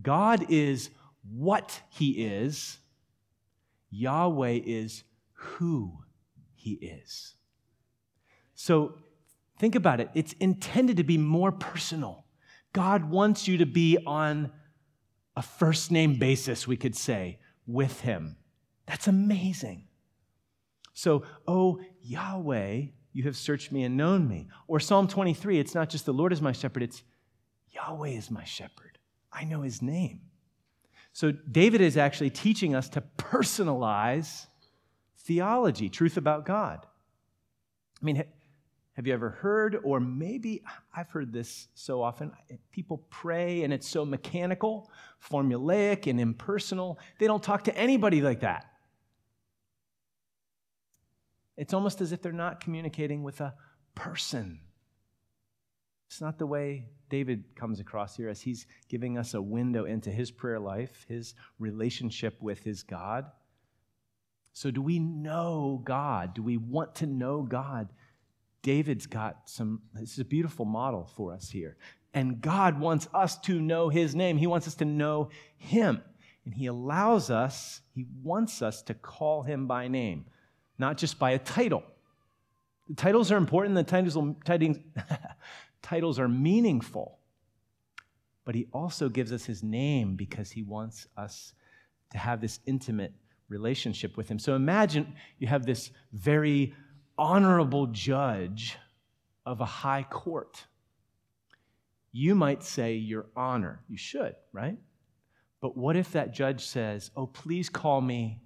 God 0.00 0.46
is 0.48 0.90
what 1.30 1.80
He 1.90 2.24
is, 2.24 2.78
Yahweh 3.90 4.60
is 4.64 5.04
who 5.42 5.98
He 6.54 6.72
is. 6.72 7.34
So 8.54 8.94
think 9.58 9.74
about 9.74 10.00
it. 10.00 10.10
It's 10.14 10.34
intended 10.34 10.96
to 10.98 11.04
be 11.04 11.18
more 11.18 11.52
personal. 11.52 12.24
God 12.72 13.10
wants 13.10 13.48
you 13.48 13.58
to 13.58 13.66
be 13.66 13.98
on 14.06 14.52
a 15.36 15.42
first 15.42 15.90
name 15.90 16.18
basis, 16.18 16.66
we 16.66 16.76
could 16.76 16.94
say, 16.94 17.38
with 17.66 18.00
Him. 18.02 18.36
That's 18.86 19.08
amazing. 19.08 19.88
So, 20.94 21.24
oh, 21.48 21.80
Yahweh, 22.02 22.82
you 23.12 23.22
have 23.24 23.36
searched 23.36 23.72
me 23.72 23.84
and 23.84 23.96
known 23.96 24.28
me. 24.28 24.48
Or 24.68 24.78
Psalm 24.78 25.08
23, 25.08 25.58
it's 25.58 25.74
not 25.74 25.88
just 25.88 26.06
the 26.06 26.12
Lord 26.12 26.32
is 26.32 26.40
my 26.40 26.52
shepherd, 26.52 26.82
it's 26.82 27.02
Yahweh 27.70 28.10
is 28.10 28.30
my 28.30 28.44
shepherd. 28.44 28.98
I 29.32 29.44
know 29.44 29.62
his 29.62 29.80
name. 29.80 30.20
So, 31.12 31.32
David 31.32 31.80
is 31.80 31.96
actually 31.96 32.30
teaching 32.30 32.74
us 32.74 32.88
to 32.90 33.02
personalize 33.18 34.46
theology, 35.24 35.88
truth 35.88 36.16
about 36.16 36.44
God. 36.44 36.86
I 38.00 38.04
mean, 38.04 38.24
have 38.94 39.06
you 39.06 39.14
ever 39.14 39.30
heard, 39.30 39.78
or 39.84 40.00
maybe 40.00 40.62
I've 40.94 41.10
heard 41.10 41.32
this 41.32 41.68
so 41.74 42.02
often? 42.02 42.32
Eh, 42.50 42.56
people 42.70 43.06
pray 43.08 43.62
and 43.62 43.72
it's 43.72 43.88
so 43.88 44.04
mechanical, 44.04 44.90
formulaic, 45.22 46.06
and 46.08 46.20
impersonal. 46.20 46.98
They 47.18 47.26
don't 47.26 47.42
talk 47.42 47.64
to 47.64 47.76
anybody 47.76 48.20
like 48.20 48.40
that. 48.40 48.66
It's 51.56 51.72
almost 51.72 52.00
as 52.00 52.12
if 52.12 52.20
they're 52.20 52.32
not 52.32 52.60
communicating 52.60 53.22
with 53.22 53.40
a 53.40 53.54
person. 53.94 54.60
It's 56.08 56.20
not 56.20 56.38
the 56.38 56.46
way 56.46 56.84
David 57.08 57.44
comes 57.56 57.80
across 57.80 58.16
here 58.16 58.28
as 58.28 58.42
he's 58.42 58.66
giving 58.88 59.16
us 59.16 59.32
a 59.32 59.40
window 59.40 59.84
into 59.86 60.10
his 60.10 60.30
prayer 60.30 60.60
life, 60.60 61.06
his 61.08 61.34
relationship 61.58 62.36
with 62.42 62.62
his 62.62 62.82
God. 62.82 63.30
So, 64.52 64.70
do 64.70 64.82
we 64.82 64.98
know 64.98 65.80
God? 65.84 66.34
Do 66.34 66.42
we 66.42 66.56
want 66.56 66.96
to 66.96 67.06
know 67.06 67.42
God? 67.42 67.88
David's 68.62 69.06
got 69.06 69.48
some, 69.48 69.82
this 69.94 70.12
is 70.12 70.18
a 70.18 70.24
beautiful 70.24 70.64
model 70.64 71.10
for 71.16 71.32
us 71.32 71.50
here. 71.50 71.76
And 72.14 72.40
God 72.40 72.78
wants 72.78 73.08
us 73.14 73.38
to 73.40 73.60
know 73.60 73.88
his 73.88 74.14
name. 74.14 74.36
He 74.36 74.46
wants 74.46 74.68
us 74.68 74.74
to 74.76 74.84
know 74.84 75.30
him. 75.56 76.02
And 76.44 76.54
he 76.54 76.66
allows 76.66 77.30
us, 77.30 77.80
he 77.94 78.06
wants 78.22 78.62
us 78.62 78.82
to 78.82 78.94
call 78.94 79.42
him 79.42 79.66
by 79.66 79.88
name, 79.88 80.26
not 80.78 80.98
just 80.98 81.18
by 81.18 81.30
a 81.30 81.38
title. 81.38 81.82
The 82.88 82.94
titles 82.96 83.30
are 83.32 83.36
important, 83.36 83.74
the 83.74 83.84
titles, 83.84 84.18
titles, 84.44 84.76
titles 85.82 86.18
are 86.18 86.28
meaningful. 86.28 87.18
But 88.44 88.54
he 88.54 88.66
also 88.72 89.08
gives 89.08 89.32
us 89.32 89.44
his 89.44 89.62
name 89.62 90.16
because 90.16 90.50
he 90.50 90.62
wants 90.62 91.06
us 91.16 91.52
to 92.10 92.18
have 92.18 92.40
this 92.40 92.58
intimate 92.66 93.14
relationship 93.52 94.16
with 94.16 94.28
him. 94.28 94.38
So 94.38 94.56
imagine 94.56 95.14
you 95.38 95.46
have 95.46 95.64
this 95.64 95.90
very 96.12 96.74
honorable 97.18 97.86
judge 97.86 98.78
of 99.46 99.60
a 99.60 99.66
high 99.66 100.04
court. 100.08 100.64
You 102.10 102.34
might 102.34 102.62
say, 102.62 102.94
Your 102.94 103.26
Honor. 103.36 103.84
You 103.88 103.96
should, 103.96 104.34
right? 104.52 104.78
But 105.60 105.76
what 105.76 105.96
if 105.96 106.12
that 106.12 106.34
judge 106.34 106.64
says, 106.64 107.10
Oh, 107.16 107.26
please 107.26 107.68
call 107.68 108.00
me 108.00 108.40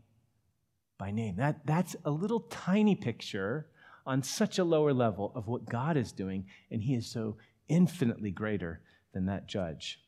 by 0.98 1.10
name? 1.10 1.36
That, 1.36 1.64
that's 1.64 1.96
a 2.04 2.10
little 2.10 2.40
tiny 2.40 2.94
picture 2.94 3.68
on 4.04 4.22
such 4.22 4.58
a 4.58 4.64
lower 4.64 4.92
level 4.92 5.32
of 5.34 5.48
what 5.48 5.68
God 5.68 5.96
is 5.96 6.12
doing, 6.12 6.46
and 6.70 6.82
He 6.82 6.94
is 6.94 7.10
so 7.10 7.36
infinitely 7.68 8.30
greater 8.30 8.82
than 9.12 9.26
that 9.26 9.48
judge. 9.48 10.00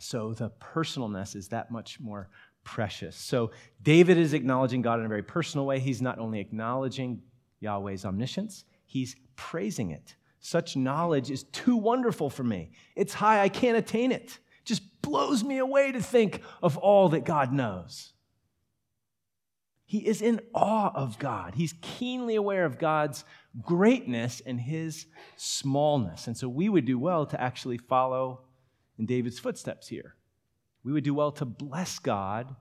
So 0.00 0.34
the 0.34 0.50
personalness 0.50 1.36
is 1.36 1.48
that 1.48 1.70
much 1.70 2.00
more 2.00 2.28
precious. 2.64 3.16
So 3.16 3.50
David 3.82 4.18
is 4.18 4.34
acknowledging 4.34 4.82
God 4.82 5.00
in 5.00 5.06
a 5.06 5.08
very 5.08 5.22
personal 5.22 5.66
way. 5.66 5.78
He's 5.78 6.02
not 6.02 6.18
only 6.18 6.40
acknowledging 6.40 7.22
Yahweh's 7.60 8.04
omniscience, 8.04 8.64
he's 8.84 9.16
praising 9.36 9.90
it. 9.90 10.16
Such 10.40 10.76
knowledge 10.76 11.30
is 11.30 11.44
too 11.44 11.76
wonderful 11.76 12.28
for 12.28 12.42
me. 12.42 12.72
It's 12.96 13.14
high, 13.14 13.40
I 13.40 13.48
can't 13.48 13.76
attain 13.76 14.10
it. 14.10 14.22
it 14.24 14.64
just 14.64 15.02
blows 15.02 15.44
me 15.44 15.58
away 15.58 15.92
to 15.92 16.00
think 16.00 16.42
of 16.62 16.76
all 16.76 17.10
that 17.10 17.24
God 17.24 17.52
knows. 17.52 18.12
He 19.84 19.98
is 19.98 20.22
in 20.22 20.40
awe 20.54 20.90
of 20.94 21.18
God. 21.18 21.54
He's 21.54 21.74
keenly 21.82 22.34
aware 22.34 22.64
of 22.64 22.78
God's 22.78 23.24
greatness 23.60 24.40
and 24.44 24.58
his 24.58 25.06
smallness. 25.36 26.26
And 26.26 26.36
so 26.36 26.48
we 26.48 26.68
would 26.68 26.86
do 26.86 26.98
well 26.98 27.26
to 27.26 27.40
actually 27.40 27.76
follow 27.76 28.40
in 28.98 29.06
David's 29.06 29.38
footsteps 29.38 29.88
here. 29.88 30.14
We 30.84 30.92
would 30.92 31.04
do 31.04 31.14
well 31.14 31.32
to 31.32 31.44
bless 31.44 31.98
God 31.98 32.54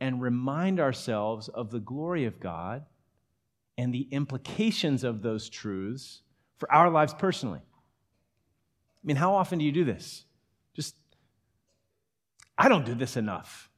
and 0.00 0.20
remind 0.20 0.80
ourselves 0.80 1.48
of 1.48 1.70
the 1.70 1.78
glory 1.78 2.24
of 2.24 2.40
God 2.40 2.84
and 3.76 3.94
the 3.94 4.08
implications 4.10 5.04
of 5.04 5.22
those 5.22 5.48
truths 5.48 6.22
for 6.56 6.70
our 6.72 6.90
lives 6.90 7.14
personally. 7.14 7.60
I 7.60 9.06
mean, 9.06 9.16
how 9.16 9.34
often 9.34 9.58
do 9.58 9.64
you 9.64 9.72
do 9.72 9.84
this? 9.84 10.24
Just, 10.74 10.94
I 12.58 12.68
don't 12.68 12.84
do 12.84 12.94
this 12.94 13.16
enough. 13.16 13.70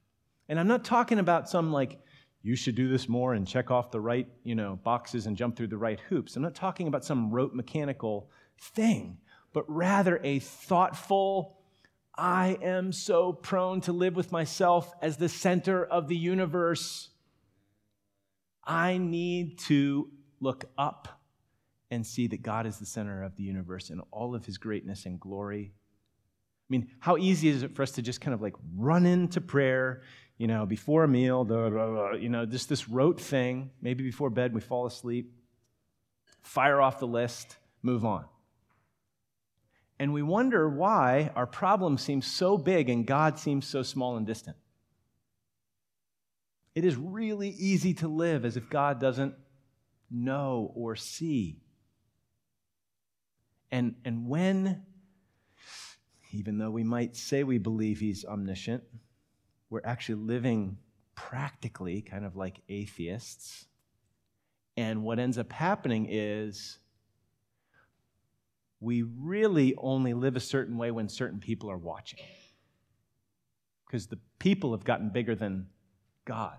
And 0.49 0.59
I'm 0.59 0.67
not 0.67 0.85
talking 0.85 1.19
about 1.19 1.49
some 1.49 1.73
like, 1.73 2.01
you 2.43 2.57
should 2.57 2.75
do 2.75 2.89
this 2.89 3.09
more 3.09 3.35
and 3.35 3.47
check 3.47 3.71
off 3.71 3.93
the 3.93 4.01
right, 4.01 4.27
you 4.43 4.57
know, 4.57 4.81
boxes 4.83 5.27
and 5.27 5.37
jump 5.37 5.57
through 5.57 5.69
the 5.69 5.77
right 5.77 6.01
hoops. 6.09 6.35
I'm 6.35 6.43
not 6.43 6.57
talking 6.57 6.89
about 6.89 7.05
some 7.05 7.31
rote 7.31 7.55
mechanical 7.55 8.29
thing, 8.61 9.19
but 9.53 9.65
rather 9.69 10.21
a 10.25 10.41
thoughtful, 10.41 11.59
I 12.17 12.59
am 12.63 12.93
so 12.93 13.33
prone 13.33 13.81
to 13.83 13.93
live 13.93 14.17
with 14.17 14.33
myself 14.33 14.93
as 15.01 15.17
the 15.17 15.29
center 15.29 15.85
of 15.85 16.09
the 16.09 16.17
universe. 16.17 17.09
I 18.65 18.99
need 18.99 19.59
to 19.61 20.11
look 20.41 20.67
up 20.77 21.23
and 21.91 22.07
see 22.07 22.27
that 22.29 22.43
God 22.43 22.67
is 22.67 22.79
the 22.79 22.87
center 22.87 23.23
of 23.23 23.37
the 23.37 23.43
universe 23.43 23.91
and 23.91 24.03
all 24.11 24.35
of 24.35 24.45
his 24.45 24.59
greatness 24.59 25.07
and 25.07 25.19
glory. 25.19 25.73
I 25.75 26.69
mean, 26.69 26.89
how 27.01 27.17
easy 27.17 27.49
is 27.49 27.63
it 27.63 27.75
for 27.75 27.83
us 27.83 27.93
to 27.93 28.03
just 28.03 28.21
kind 28.21 28.35
of 28.35 28.41
like 28.41 28.55
run 28.77 29.05
into 29.05 29.41
prayer, 29.41 30.03
you 30.39 30.47
know, 30.47 30.65
before 30.65 31.05
a 31.05 31.09
meal, 31.09 31.47
you 32.19 32.29
know, 32.29 32.47
just 32.47 32.69
this 32.69 32.89
rote 32.89 33.21
thing. 33.21 33.71
Maybe 33.81 34.05
before 34.05 34.31
bed 34.31 34.55
we 34.55 34.61
fall 34.61 34.87
asleep, 34.87 35.33
fire 36.43 36.81
off 36.81 36.99
the 36.99 37.07
list, 37.07 37.57
move 37.83 38.05
on. 38.05 38.25
And 40.03 40.13
we 40.13 40.23
wonder 40.23 40.69
why 40.69 41.31
our 41.37 41.47
problem 41.47 41.97
seems 41.97 42.27
so 42.27 42.59
big 42.59 42.89
and 42.89 43.07
God 43.07 43.39
seems 43.39 43.69
so 43.69 43.85
small 43.85 44.17
and 44.17 44.27
distant. 44.27 44.57
It 46.75 46.85
is 46.85 46.97
really 46.97 47.51
easy 47.51 47.95
to 47.95 48.09
live 48.09 48.45
as 48.45 48.57
if 48.57 48.69
God 48.69 48.99
doesn't 48.99 49.37
know 50.11 50.73
or 50.75 50.97
see. 50.97 51.61
And, 53.71 53.95
and 54.05 54.27
when, 54.27 54.83
even 56.33 56.59
though 56.59 56.73
we 56.73 56.83
might 56.83 57.15
say 57.15 57.45
we 57.45 57.59
believe 57.59 58.01
he's 58.01 58.25
omniscient, 58.25 58.83
we're 59.71 59.83
actually 59.85 60.17
living 60.17 60.79
practically 61.15 62.03
kind 62.03 62.25
of 62.25 62.35
like 62.35 62.61
atheists. 62.69 63.67
And 64.77 65.05
what 65.05 65.21
ends 65.21 65.39
up 65.39 65.53
happening 65.53 66.09
is 66.11 66.81
we 68.83 69.03
really 69.03 69.77
only 69.79 70.13
live 70.13 70.35
a 70.35 70.41
certain 70.41 70.77
way 70.77 70.91
when 70.91 71.09
certain 71.09 71.39
people 71.39 71.71
are 71.71 71.79
watching. 71.79 72.19
Because 73.87 74.09
the 74.09 74.19
people 74.41 74.73
have 74.73 74.83
gotten 74.83 75.09
bigger 75.09 75.37
than 75.37 75.69
God. 76.25 76.59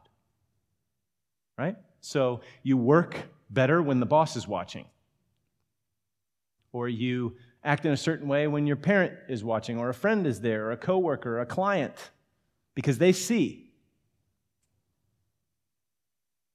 Right? 1.58 1.76
So 2.00 2.40
you 2.64 2.78
work 2.78 3.18
better 3.50 3.82
when 3.82 4.00
the 4.00 4.06
boss 4.06 4.38
is 4.38 4.48
watching. 4.48 4.86
Or 6.72 6.88
you 6.88 7.36
act 7.62 7.86
in 7.86 7.92
a 7.92 7.98
certain 7.98 8.30
way 8.30 8.48
when 8.48 8.66
your 8.68 8.78
parent 8.78 9.14
is 9.28 9.44
watching, 9.44 9.78
or 9.78 9.90
a 9.90 9.94
friend 9.94 10.26
is 10.26 10.40
there, 10.40 10.68
or 10.68 10.72
a 10.72 10.78
coworker, 10.78 11.38
or 11.38 11.42
a 11.42 11.46
client, 11.46 12.12
because 12.74 12.98
they 12.98 13.12
see. 13.12 13.70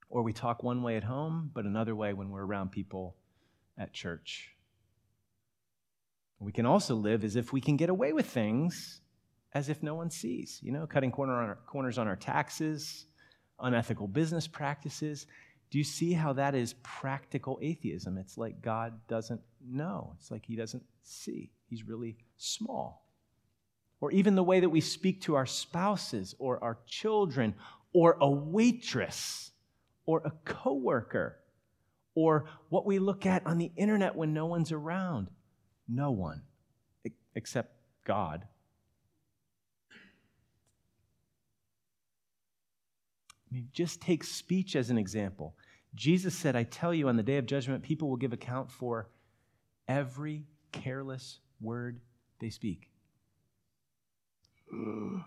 Or 0.09 0.23
we 0.23 0.33
talk 0.33 0.63
one 0.63 0.83
way 0.83 0.97
at 0.97 1.05
home, 1.05 1.51
but 1.53 1.67
another 1.67 1.95
way 1.95 2.15
when 2.15 2.31
we're 2.31 2.45
around 2.45 2.73
people 2.73 3.17
at 3.77 3.93
church. 3.93 4.55
We 6.41 6.53
can 6.53 6.67
also 6.67 6.95
live 6.95 7.25
as 7.25 7.37
if 7.37 7.53
we 7.53 7.61
can 7.61 7.77
get 7.77 7.91
away 7.91 8.13
with 8.13 8.27
things 8.27 9.01
as 9.53 9.69
if 9.69 9.83
no 9.83 9.95
one 9.95 10.11
sees, 10.11 10.61
you 10.63 10.73
know, 10.73 10.87
cutting 10.87 11.11
corner 11.11 11.35
on 11.35 11.49
our, 11.49 11.59
corners 11.67 11.99
on 11.99 12.07
our 12.07 12.17
taxes, 12.17 13.07
unethical 13.61 14.07
business 14.07 14.47
practices. 14.47 15.27
Do 15.71 15.79
you 15.79 15.85
see 15.85 16.13
how 16.13 16.35
that 16.35 16.55
is 16.55 16.75
practical 16.83 17.59
atheism? 17.63 18.19
It's 18.19 18.39
like 18.39 18.63
God 18.63 19.01
doesn't 19.09 19.41
know, 19.67 20.15
it's 20.19 20.31
like 20.31 20.47
he 20.47 20.57
doesn't 20.57 20.85
see. 21.03 21.51
He's 21.69 21.87
really 21.87 22.17
small. 22.37 23.07
Or 24.01 24.13
even 24.13 24.37
the 24.37 24.45
way 24.45 24.61
that 24.61 24.69
we 24.69 24.81
speak 24.81 25.23
to 25.23 25.35
our 25.35 25.47
spouses 25.47 26.35
or 26.39 26.63
our 26.63 26.79
children 26.87 27.55
or 27.93 28.17
a 28.21 28.31
waitress 28.31 29.51
or 30.07 30.23
a 30.25 30.33
coworker 30.45 31.37
or 32.15 32.47
what 32.69 32.87
we 32.87 32.99
look 32.99 33.27
at 33.27 33.47
on 33.47 33.59
the 33.59 33.73
internet 33.77 34.15
when 34.15 34.33
no 34.33 34.47
one's 34.47 34.73
around. 34.73 35.29
No 35.89 36.11
one 36.11 36.43
except 37.35 37.73
God. 38.05 38.47
I 43.51 43.55
mean, 43.55 43.69
just 43.73 44.01
take 44.01 44.25
speech 44.25 44.77
as 44.77 44.91
an 44.91 44.99
example. 44.99 45.57
Jesus 45.95 46.35
said, 46.35 46.55
I 46.55 46.65
tell 46.65 46.93
you, 46.93 47.09
on 47.09 47.17
the 47.17 47.23
day 47.23 47.39
of 47.39 47.47
judgment, 47.47 47.83
people 47.83 48.11
will 48.11 48.19
give 48.19 48.35
account 48.35 48.71
for 48.71 49.09
every 49.87 50.45
careless 50.71 51.39
word 51.61 52.01
they 52.41 52.51
speak. 52.51 52.91
I 54.71 55.23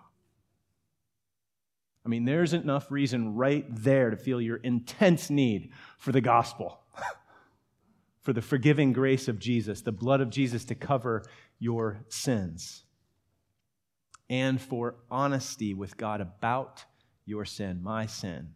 mean, 2.05 2.25
there's 2.25 2.53
enough 2.53 2.91
reason 2.91 3.33
right 3.33 3.65
there 3.69 4.11
to 4.11 4.17
feel 4.17 4.39
your 4.39 4.57
intense 4.57 5.31
need 5.31 5.71
for 5.97 6.11
the 6.11 6.21
gospel 6.21 6.80
for 8.21 8.33
the 8.33 8.41
forgiving 8.41 8.93
grace 8.93 9.27
of 9.27 9.39
Jesus, 9.39 9.81
the 9.81 9.91
blood 9.91 10.21
of 10.21 10.29
Jesus 10.29 10.65
to 10.65 10.75
cover 10.75 11.23
your 11.59 12.05
sins, 12.09 12.83
and 14.29 14.61
for 14.61 14.95
honesty 15.09 15.73
with 15.73 15.97
God 15.97 16.21
about 16.21 16.85
your 17.25 17.45
sin, 17.45 17.81
my 17.81 18.05
sin, 18.05 18.53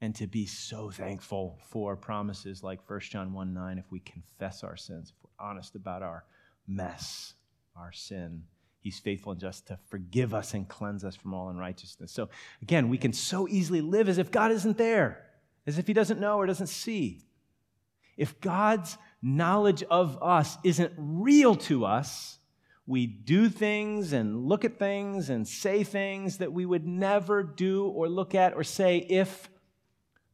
and 0.00 0.14
to 0.14 0.26
be 0.26 0.46
so 0.46 0.90
thankful 0.90 1.58
for 1.68 1.96
promises 1.96 2.62
like 2.62 2.88
1 2.88 3.00
John 3.00 3.32
1 3.32 3.52
9, 3.52 3.78
if 3.78 3.84
we 3.90 4.00
confess 4.00 4.64
our 4.64 4.76
sins, 4.76 5.10
if 5.10 5.16
we're 5.22 5.46
honest 5.46 5.74
about 5.74 6.02
our 6.02 6.24
mess, 6.66 7.34
our 7.76 7.92
sin. 7.92 8.44
He's 8.80 8.98
faithful 8.98 9.32
and 9.32 9.40
just 9.40 9.66
to 9.66 9.78
forgive 9.88 10.32
us 10.32 10.54
and 10.54 10.66
cleanse 10.66 11.04
us 11.04 11.14
from 11.14 11.34
all 11.34 11.50
unrighteousness. 11.50 12.10
So, 12.10 12.30
again, 12.62 12.88
we 12.88 12.96
can 12.96 13.12
so 13.12 13.46
easily 13.46 13.82
live 13.82 14.08
as 14.08 14.16
if 14.16 14.30
God 14.30 14.52
isn't 14.52 14.78
there, 14.78 15.26
as 15.66 15.78
if 15.78 15.86
He 15.86 15.92
doesn't 15.92 16.18
know 16.18 16.38
or 16.38 16.46
doesn't 16.46 16.68
see. 16.68 17.26
If 18.20 18.38
God's 18.42 18.98
knowledge 19.22 19.82
of 19.84 20.22
us 20.22 20.58
isn't 20.62 20.92
real 20.98 21.54
to 21.54 21.86
us, 21.86 22.38
we 22.86 23.06
do 23.06 23.48
things 23.48 24.12
and 24.12 24.44
look 24.44 24.62
at 24.66 24.78
things 24.78 25.30
and 25.30 25.48
say 25.48 25.84
things 25.84 26.36
that 26.36 26.52
we 26.52 26.66
would 26.66 26.86
never 26.86 27.42
do 27.42 27.86
or 27.86 28.10
look 28.10 28.34
at 28.34 28.52
or 28.52 28.62
say 28.62 28.98
if, 28.98 29.48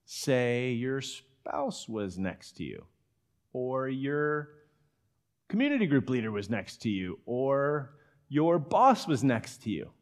say, 0.05 0.72
your 0.72 1.01
spouse 1.01 1.88
was 1.88 2.18
next 2.18 2.57
to 2.57 2.64
you, 2.64 2.87
or 3.53 3.88
your 3.88 4.49
community 5.49 5.87
group 5.87 6.11
leader 6.11 6.33
was 6.33 6.51
next 6.51 6.83
to 6.83 6.88
you, 6.88 7.20
or 7.25 7.94
your 8.29 8.59
boss 8.59 9.07
was 9.07 9.22
next 9.22 9.62
to 9.62 9.70
you. 9.70 9.92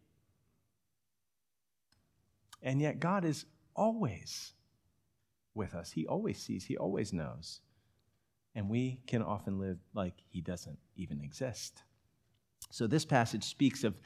And 2.62 2.80
yet, 2.80 2.98
God 2.98 3.26
is 3.26 3.44
always 3.76 4.54
with 5.54 5.74
us. 5.74 5.90
He 5.90 6.06
always 6.06 6.38
sees, 6.38 6.64
He 6.64 6.78
always 6.78 7.12
knows 7.12 7.60
and 8.54 8.68
we 8.68 9.00
can 9.06 9.22
often 9.22 9.58
live 9.58 9.78
like 9.94 10.14
he 10.28 10.40
doesn't 10.40 10.78
even 10.96 11.20
exist. 11.20 11.82
So, 12.70 12.86
this 12.86 13.04
passage 13.04 13.44
speaks 13.44 13.84
of 13.84 14.00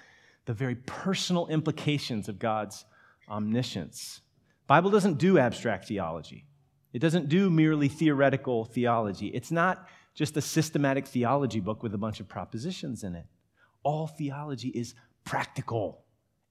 the 0.46 0.54
very 0.54 0.74
personal 0.74 1.46
implications 1.48 2.28
of 2.28 2.38
God's 2.38 2.84
omniscience. 3.28 4.20
Bible 4.66 4.90
doesn't 4.90 5.18
do 5.18 5.38
abstract 5.38 5.86
theology. 5.86 6.46
It 6.92 7.00
doesn't 7.00 7.28
do 7.28 7.50
merely 7.50 7.88
theoretical 7.88 8.64
theology. 8.64 9.28
It's 9.28 9.50
not 9.50 9.88
just 10.14 10.36
a 10.36 10.40
systematic 10.40 11.06
theology 11.06 11.60
book 11.60 11.82
with 11.82 11.94
a 11.94 11.98
bunch 11.98 12.20
of 12.20 12.28
propositions 12.28 13.04
in 13.04 13.14
it. 13.14 13.26
All 13.82 14.06
theology 14.06 14.68
is 14.68 14.94
practical 15.24 16.04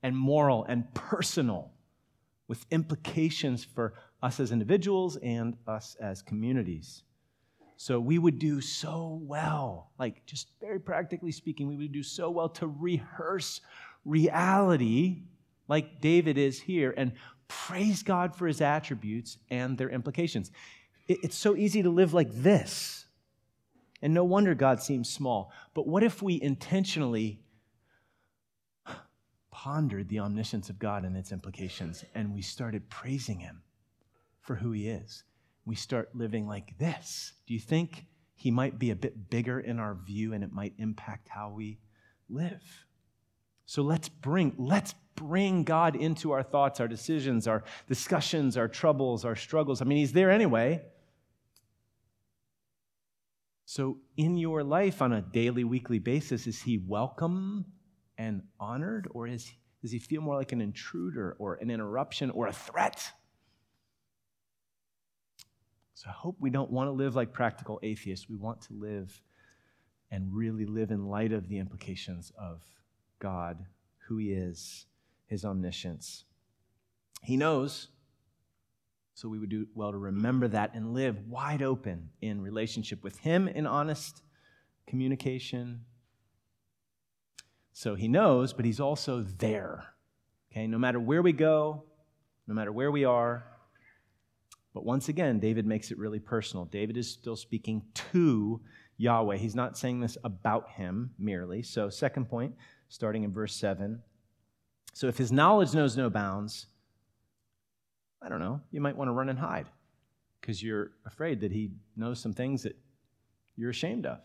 and 0.03 0.15
moral 0.15 0.63
and 0.65 0.93
personal 0.93 1.71
with 2.47 2.65
implications 2.71 3.65
for 3.65 3.93
us 4.21 4.39
as 4.39 4.51
individuals 4.51 5.17
and 5.17 5.57
us 5.67 5.95
as 5.99 6.21
communities. 6.21 7.03
So 7.77 7.99
we 7.99 8.17
would 8.17 8.39
do 8.39 8.59
so 8.59 9.19
well, 9.21 9.91
like 9.99 10.25
just 10.25 10.49
very 10.59 10.79
practically 10.79 11.31
speaking, 11.31 11.67
we 11.67 11.77
would 11.77 11.91
do 11.91 12.03
so 12.03 12.31
well 12.31 12.49
to 12.49 12.67
rehearse 12.67 13.61
reality 14.03 15.21
like 15.67 16.01
David 16.01 16.39
is 16.39 16.59
here 16.59 16.93
and 16.97 17.11
praise 17.47 18.01
God 18.01 18.35
for 18.35 18.47
his 18.47 18.61
attributes 18.61 19.37
and 19.51 19.77
their 19.77 19.89
implications. 19.89 20.51
It's 21.07 21.37
so 21.37 21.55
easy 21.55 21.83
to 21.83 21.89
live 21.89 22.15
like 22.15 22.33
this. 22.33 23.05
And 24.01 24.13
no 24.13 24.23
wonder 24.23 24.55
God 24.55 24.81
seems 24.81 25.09
small. 25.09 25.51
But 25.75 25.87
what 25.87 26.03
if 26.03 26.21
we 26.21 26.41
intentionally 26.41 27.41
pondered 29.51 30.09
the 30.09 30.19
omniscience 30.19 30.69
of 30.69 30.79
God 30.79 31.03
and 31.03 31.15
its 31.15 31.31
implications 31.31 32.03
and 32.15 32.33
we 32.33 32.41
started 32.41 32.89
praising 32.89 33.39
him 33.39 33.61
for 34.41 34.55
who 34.55 34.71
he 34.71 34.87
is? 34.87 35.23
We 35.67 35.75
start 35.75 36.09
living 36.15 36.47
like 36.47 36.77
this, 36.79 37.33
do 37.45 37.53
you 37.53 37.59
think 37.59 38.05
he 38.35 38.49
might 38.49 38.79
be 38.79 38.91
a 38.91 38.95
bit 38.95 39.29
bigger 39.29 39.59
in 39.59 39.79
our 39.79 39.95
view 39.95 40.33
and 40.33 40.43
it 40.43 40.51
might 40.51 40.73
impact 40.77 41.27
how 41.27 41.51
we 41.51 41.77
live? 42.29 42.63
So 43.65 43.81
let's 43.81 44.07
bring, 44.07 44.55
let's 44.57 44.95
bring 45.15 45.65
God 45.65 45.97
into 45.97 46.31
our 46.31 46.41
thoughts, 46.41 46.79
our 46.79 46.87
decisions, 46.87 47.47
our 47.47 47.65
discussions, 47.89 48.55
our 48.55 48.69
troubles, 48.69 49.25
our 49.25 49.35
struggles. 49.35 49.81
I 49.81 49.85
mean, 49.85 49.97
he's 49.97 50.13
there 50.13 50.31
anyway. 50.31 50.83
So, 53.65 53.97
in 54.15 54.37
your 54.37 54.63
life 54.63 55.01
on 55.01 55.11
a 55.11 55.21
daily, 55.21 55.65
weekly 55.65 55.99
basis, 55.99 56.47
is 56.47 56.61
he 56.61 56.77
welcome 56.77 57.65
and 58.17 58.43
honored, 58.57 59.09
or 59.11 59.27
is, 59.27 59.51
does 59.81 59.91
he 59.91 59.99
feel 59.99 60.21
more 60.21 60.37
like 60.37 60.53
an 60.53 60.61
intruder 60.61 61.35
or 61.37 61.55
an 61.55 61.69
interruption 61.69 62.29
or 62.29 62.47
a 62.47 62.53
threat? 62.53 63.11
So 65.97 66.09
I 66.09 66.13
hope 66.13 66.35
we 66.39 66.51
don't 66.51 66.69
want 66.69 66.89
to 66.89 66.91
live 66.91 67.15
like 67.15 67.33
practical 67.33 67.79
atheists. 67.81 68.29
We 68.29 68.35
want 68.35 68.61
to 68.61 68.73
live 68.73 69.19
and 70.11 70.31
really 70.31 70.67
live 70.67 70.91
in 70.91 71.07
light 71.07 71.33
of 71.33 71.49
the 71.49 71.57
implications 71.57 72.31
of 72.39 72.61
God, 73.17 73.65
who 74.07 74.17
He 74.17 74.31
is, 74.31 74.85
His 75.25 75.43
omniscience. 75.43 76.25
He 77.23 77.35
knows, 77.35 77.87
so 79.15 79.27
we 79.27 79.39
would 79.39 79.49
do 79.49 79.65
well 79.73 79.91
to 79.91 79.97
remember 79.97 80.47
that 80.49 80.75
and 80.75 80.93
live 80.93 81.17
wide 81.27 81.63
open 81.63 82.11
in 82.21 82.43
relationship 82.43 83.03
with 83.03 83.17
Him 83.17 83.47
in 83.47 83.65
honest 83.65 84.21
communication. 84.85 85.83
So 87.73 87.95
He 87.95 88.07
knows, 88.07 88.53
but 88.53 88.65
He's 88.65 88.79
also 88.79 89.23
there. 89.23 89.87
Okay, 90.51 90.67
no 90.67 90.77
matter 90.77 90.99
where 90.99 91.23
we 91.23 91.33
go, 91.33 91.85
no 92.45 92.53
matter 92.53 92.71
where 92.71 92.91
we 92.91 93.03
are, 93.03 93.56
but 94.77 94.85
once 94.85 95.09
again, 95.09 95.39
David 95.39 95.65
makes 95.65 95.89
it 95.89 95.97
really 95.97 96.19
personal. 96.19 96.65
David 96.65 96.97
is 96.97 97.09
still 97.09 97.35
speaking 97.35 97.81
to 98.11 98.61
Yahweh. 98.97 99.37
He's 99.37 99.55
not 99.55 99.75
saying 99.75 100.01
this 100.01 100.19
about 100.23 100.69
him 100.69 101.09
merely. 101.17 101.63
So, 101.63 101.89
second 101.89 102.29
point, 102.29 102.53
starting 102.87 103.23
in 103.23 103.33
verse 103.33 103.55
7. 103.55 103.99
So, 104.93 105.07
if 105.07 105.17
his 105.17 105.31
knowledge 105.31 105.73
knows 105.73 105.97
no 105.97 106.11
bounds, 106.11 106.67
I 108.21 108.29
don't 108.29 108.39
know, 108.39 108.61
you 108.69 108.79
might 108.79 108.95
want 108.95 109.07
to 109.07 109.13
run 109.13 109.29
and 109.29 109.39
hide. 109.39 109.65
because 110.41 110.61
you're 110.61 110.91
afraid 111.07 111.41
that 111.41 111.51
he 111.51 111.71
knows 111.95 112.19
some 112.19 112.33
things 112.33 112.61
that 112.61 112.77
you're 113.55 113.71
ashamed 113.71 114.05
of. 114.05 114.19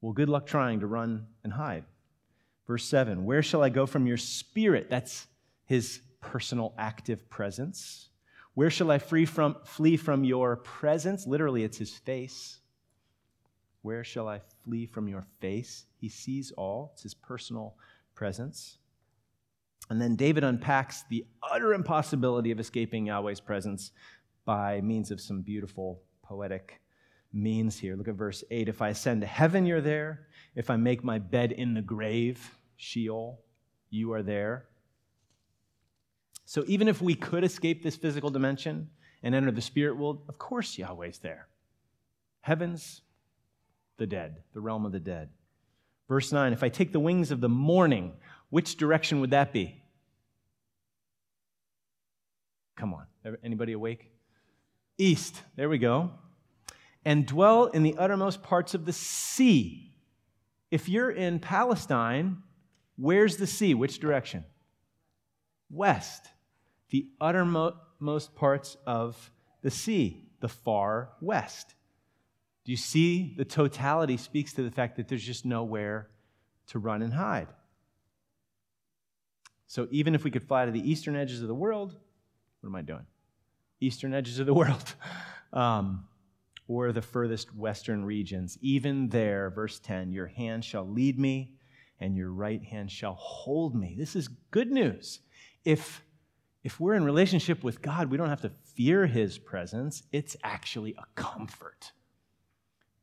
Well, 0.00 0.12
good 0.12 0.28
luck 0.28 0.46
trying 0.46 0.80
to 0.80 0.88
run 0.88 1.28
and 1.44 1.52
hide. 1.52 1.84
Verse 2.66 2.84
7 2.84 3.24
Where 3.24 3.44
shall 3.44 3.62
I 3.62 3.68
go 3.68 3.86
from 3.86 4.08
your 4.08 4.16
spirit? 4.16 4.90
That's 4.90 5.28
his 5.66 6.00
personal 6.20 6.74
active 6.76 7.30
presence. 7.30 8.08
Where 8.56 8.70
shall 8.70 8.90
I 8.90 8.98
flee 8.98 9.26
from, 9.26 9.56
flee 9.64 9.98
from 9.98 10.24
your 10.24 10.56
presence? 10.56 11.26
Literally, 11.26 11.62
it's 11.62 11.76
his 11.76 11.92
face. 11.92 12.60
Where 13.82 14.02
shall 14.02 14.26
I 14.28 14.40
flee 14.64 14.86
from 14.86 15.08
your 15.08 15.26
face? 15.40 15.84
He 15.98 16.08
sees 16.08 16.52
all, 16.52 16.92
it's 16.94 17.02
his 17.02 17.12
personal 17.12 17.76
presence. 18.14 18.78
And 19.90 20.00
then 20.00 20.16
David 20.16 20.42
unpacks 20.42 21.04
the 21.10 21.26
utter 21.42 21.74
impossibility 21.74 22.50
of 22.50 22.58
escaping 22.58 23.04
Yahweh's 23.04 23.40
presence 23.40 23.92
by 24.46 24.80
means 24.80 25.10
of 25.10 25.20
some 25.20 25.42
beautiful 25.42 26.00
poetic 26.22 26.80
means 27.34 27.78
here. 27.78 27.94
Look 27.94 28.08
at 28.08 28.14
verse 28.14 28.42
8. 28.50 28.70
If 28.70 28.80
I 28.80 28.88
ascend 28.88 29.20
to 29.20 29.26
heaven, 29.26 29.66
you're 29.66 29.82
there. 29.82 30.28
If 30.54 30.70
I 30.70 30.76
make 30.76 31.04
my 31.04 31.18
bed 31.18 31.52
in 31.52 31.74
the 31.74 31.82
grave, 31.82 32.56
Sheol, 32.76 33.38
you 33.90 34.14
are 34.14 34.22
there. 34.22 34.64
So 36.46 36.64
even 36.68 36.86
if 36.86 37.02
we 37.02 37.16
could 37.16 37.44
escape 37.44 37.82
this 37.82 37.96
physical 37.96 38.30
dimension 38.30 38.88
and 39.22 39.34
enter 39.34 39.50
the 39.50 39.60
spirit 39.60 39.96
world, 39.96 40.22
of 40.28 40.38
course 40.38 40.78
Yahweh's 40.78 41.18
there. 41.18 41.48
Heaven's 42.40 43.02
the 43.98 44.06
dead, 44.06 44.36
the 44.54 44.60
realm 44.60 44.86
of 44.86 44.92
the 44.92 45.00
dead. 45.00 45.30
Verse 46.08 46.30
9 46.32 46.52
If 46.52 46.62
I 46.62 46.68
take 46.68 46.92
the 46.92 47.00
wings 47.00 47.32
of 47.32 47.40
the 47.40 47.48
morning, 47.48 48.12
which 48.48 48.76
direction 48.76 49.20
would 49.20 49.30
that 49.30 49.52
be? 49.52 49.82
Come 52.76 52.94
on. 52.94 53.06
Anybody 53.42 53.72
awake? 53.72 54.12
East. 54.98 55.42
There 55.56 55.68
we 55.68 55.78
go. 55.78 56.12
And 57.04 57.26
dwell 57.26 57.66
in 57.66 57.82
the 57.82 57.96
uttermost 57.96 58.42
parts 58.42 58.74
of 58.74 58.84
the 58.84 58.92
sea. 58.92 59.94
If 60.70 60.88
you're 60.88 61.10
in 61.10 61.40
Palestine, 61.40 62.42
where's 62.96 63.36
the 63.36 63.46
sea? 63.46 63.74
Which 63.74 63.98
direction? 63.98 64.44
West. 65.70 66.28
The 66.90 67.08
uttermost 67.20 68.34
parts 68.34 68.76
of 68.86 69.30
the 69.62 69.70
sea, 69.70 70.28
the 70.40 70.48
far 70.48 71.10
west. 71.20 71.74
Do 72.64 72.72
you 72.72 72.76
see 72.76 73.34
the 73.36 73.44
totality 73.44 74.16
speaks 74.16 74.52
to 74.54 74.62
the 74.62 74.70
fact 74.70 74.96
that 74.96 75.08
there's 75.08 75.24
just 75.24 75.44
nowhere 75.44 76.08
to 76.68 76.78
run 76.78 77.02
and 77.02 77.12
hide? 77.12 77.48
So 79.66 79.88
even 79.90 80.14
if 80.14 80.24
we 80.24 80.30
could 80.30 80.46
fly 80.46 80.64
to 80.64 80.70
the 80.70 80.90
eastern 80.90 81.16
edges 81.16 81.42
of 81.42 81.48
the 81.48 81.54
world, 81.54 81.96
what 82.60 82.68
am 82.68 82.76
I 82.76 82.82
doing? 82.82 83.06
Eastern 83.80 84.14
edges 84.14 84.38
of 84.38 84.46
the 84.46 84.54
world. 84.62 84.94
Um, 85.52 86.06
or 86.68 86.92
the 86.92 87.02
furthest 87.02 87.54
western 87.54 88.04
regions. 88.04 88.58
Even 88.60 89.08
there, 89.08 89.50
verse 89.50 89.78
10, 89.78 90.12
your 90.12 90.26
hand 90.26 90.64
shall 90.64 90.86
lead 90.86 91.18
me 91.18 91.52
and 92.00 92.16
your 92.16 92.30
right 92.30 92.62
hand 92.62 92.90
shall 92.90 93.14
hold 93.14 93.74
me. 93.74 93.94
This 93.96 94.16
is 94.16 94.28
good 94.50 94.70
news. 94.70 95.20
If, 95.64 96.02
if 96.66 96.80
we're 96.80 96.94
in 96.94 97.04
relationship 97.04 97.62
with 97.62 97.80
God, 97.80 98.10
we 98.10 98.16
don't 98.16 98.28
have 98.28 98.40
to 98.40 98.50
fear 98.74 99.06
his 99.06 99.38
presence. 99.38 100.02
It's 100.10 100.36
actually 100.42 100.96
a 100.98 101.04
comfort. 101.14 101.92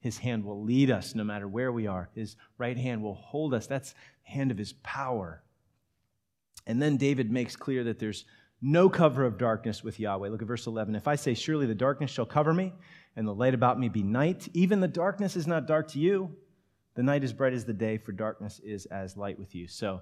His 0.01 0.17
hand 0.17 0.43
will 0.43 0.65
lead 0.65 0.91
us 0.91 1.15
no 1.15 1.23
matter 1.23 1.47
where 1.47 1.71
we 1.71 1.87
are. 1.87 2.09
His 2.13 2.35
right 2.57 2.75
hand 2.75 3.01
will 3.01 3.13
hold 3.13 3.53
us. 3.53 3.65
That's 3.65 3.93
the 3.93 3.97
hand 4.23 4.51
of 4.51 4.57
his 4.57 4.73
power. 4.83 5.43
And 6.67 6.81
then 6.81 6.97
David 6.97 7.31
makes 7.31 7.55
clear 7.55 7.85
that 7.85 7.99
there's 7.99 8.25
no 8.61 8.89
cover 8.89 9.23
of 9.23 9.37
darkness 9.37 9.81
with 9.81 9.97
Yahweh. 9.97 10.27
Look 10.27 10.41
at 10.41 10.47
verse 10.49 10.67
11. 10.67 10.93
If 10.95 11.07
I 11.07 11.15
say, 11.15 11.33
Surely 11.33 11.65
the 11.65 11.73
darkness 11.73 12.11
shall 12.11 12.25
cover 12.25 12.53
me, 12.53 12.73
and 13.15 13.25
the 13.25 13.33
light 13.33 13.53
about 13.53 13.79
me 13.79 13.87
be 13.87 14.03
night, 14.03 14.49
even 14.53 14.81
the 14.81 14.89
darkness 14.89 15.37
is 15.37 15.47
not 15.47 15.67
dark 15.67 15.87
to 15.91 15.99
you. 15.99 16.35
The 16.95 17.03
night 17.03 17.23
is 17.23 17.31
bright 17.31 17.53
as 17.53 17.63
the 17.63 17.71
day, 17.71 17.97
for 17.97 18.11
darkness 18.11 18.59
is 18.59 18.87
as 18.87 19.15
light 19.15 19.39
with 19.39 19.55
you. 19.55 19.69
So, 19.69 20.01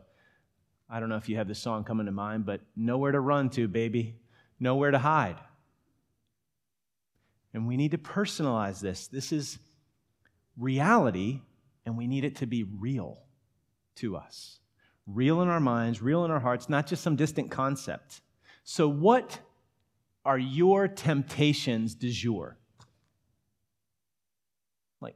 I 0.94 1.00
don't 1.00 1.08
know 1.08 1.16
if 1.16 1.30
you 1.30 1.38
have 1.38 1.48
this 1.48 1.60
song 1.60 1.86
coming 1.86 2.06
to 2.08 2.12
mind, 2.12 2.46
but 2.46 2.60
nowhere 2.76 3.14
to 3.14 3.20
run 3.22 3.50
to, 3.52 3.70
baby, 3.70 4.18
nowhere 4.60 4.92
to 4.92 5.00
hide. 5.00 5.38
And 7.54 7.66
we 7.66 7.78
need 7.78 7.92
to 7.92 7.98
personalize 7.98 8.82
this. 8.82 9.08
This 9.08 9.32
is 9.32 9.58
reality, 10.58 11.40
and 11.86 11.98
we 11.98 12.08
need 12.08 12.26
it 12.26 12.36
to 12.38 12.46
be 12.46 12.64
real 12.64 13.20
to 13.96 14.18
us. 14.18 14.60
Real 15.08 15.42
in 15.42 15.48
our 15.48 15.62
minds, 15.62 16.02
real 16.02 16.26
in 16.26 16.32
our 16.32 16.42
hearts, 16.42 16.68
not 16.68 16.88
just 16.88 17.02
some 17.02 17.16
distant 17.16 17.50
concept. 17.50 18.20
So, 18.66 18.90
what 18.90 19.40
are 20.26 20.38
your 20.38 20.90
temptations 20.90 21.96
du 21.96 22.12
jour? 22.12 22.58
Like, 25.00 25.16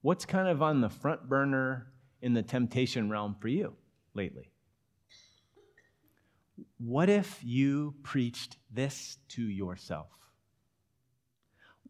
what's 0.00 0.26
kind 0.26 0.48
of 0.48 0.60
on 0.60 0.80
the 0.80 0.90
front 0.90 1.28
burner 1.28 1.86
in 2.20 2.34
the 2.34 2.42
temptation 2.42 3.08
realm 3.08 3.36
for 3.40 3.48
you 3.48 3.74
lately? 4.14 4.51
What 6.84 7.08
if 7.08 7.38
you 7.44 7.94
preached 8.02 8.56
this 8.72 9.16
to 9.28 9.42
yourself? 9.42 10.08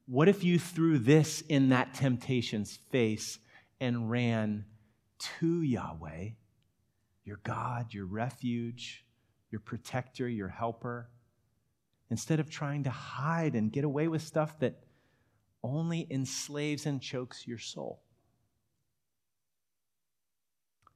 What 0.04 0.28
if 0.28 0.44
you 0.44 0.58
threw 0.58 0.98
this 0.98 1.40
in 1.40 1.70
that 1.70 1.94
temptation's 1.94 2.76
face 2.90 3.38
and 3.80 4.10
ran 4.10 4.66
to 5.40 5.62
Yahweh, 5.62 6.30
your 7.24 7.40
God, 7.42 7.94
your 7.94 8.04
refuge, 8.04 9.06
your 9.50 9.60
protector, 9.60 10.28
your 10.28 10.48
helper, 10.48 11.08
instead 12.10 12.38
of 12.38 12.50
trying 12.50 12.84
to 12.84 12.90
hide 12.90 13.54
and 13.54 13.72
get 13.72 13.84
away 13.84 14.08
with 14.08 14.20
stuff 14.20 14.58
that 14.58 14.84
only 15.64 16.06
enslaves 16.10 16.84
and 16.84 17.00
chokes 17.00 17.46
your 17.46 17.56
soul. 17.56 18.02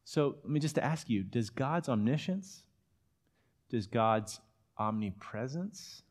So 0.05 0.37
let 0.43 0.51
me 0.51 0.61
just 0.61 0.79
ask 0.79 1.09
you 1.09 1.23
does 1.23 1.49
God's 1.49 1.89
omniscience, 1.89 2.63
does 3.71 3.87
God's 3.87 4.41
omnipresence 4.79 6.03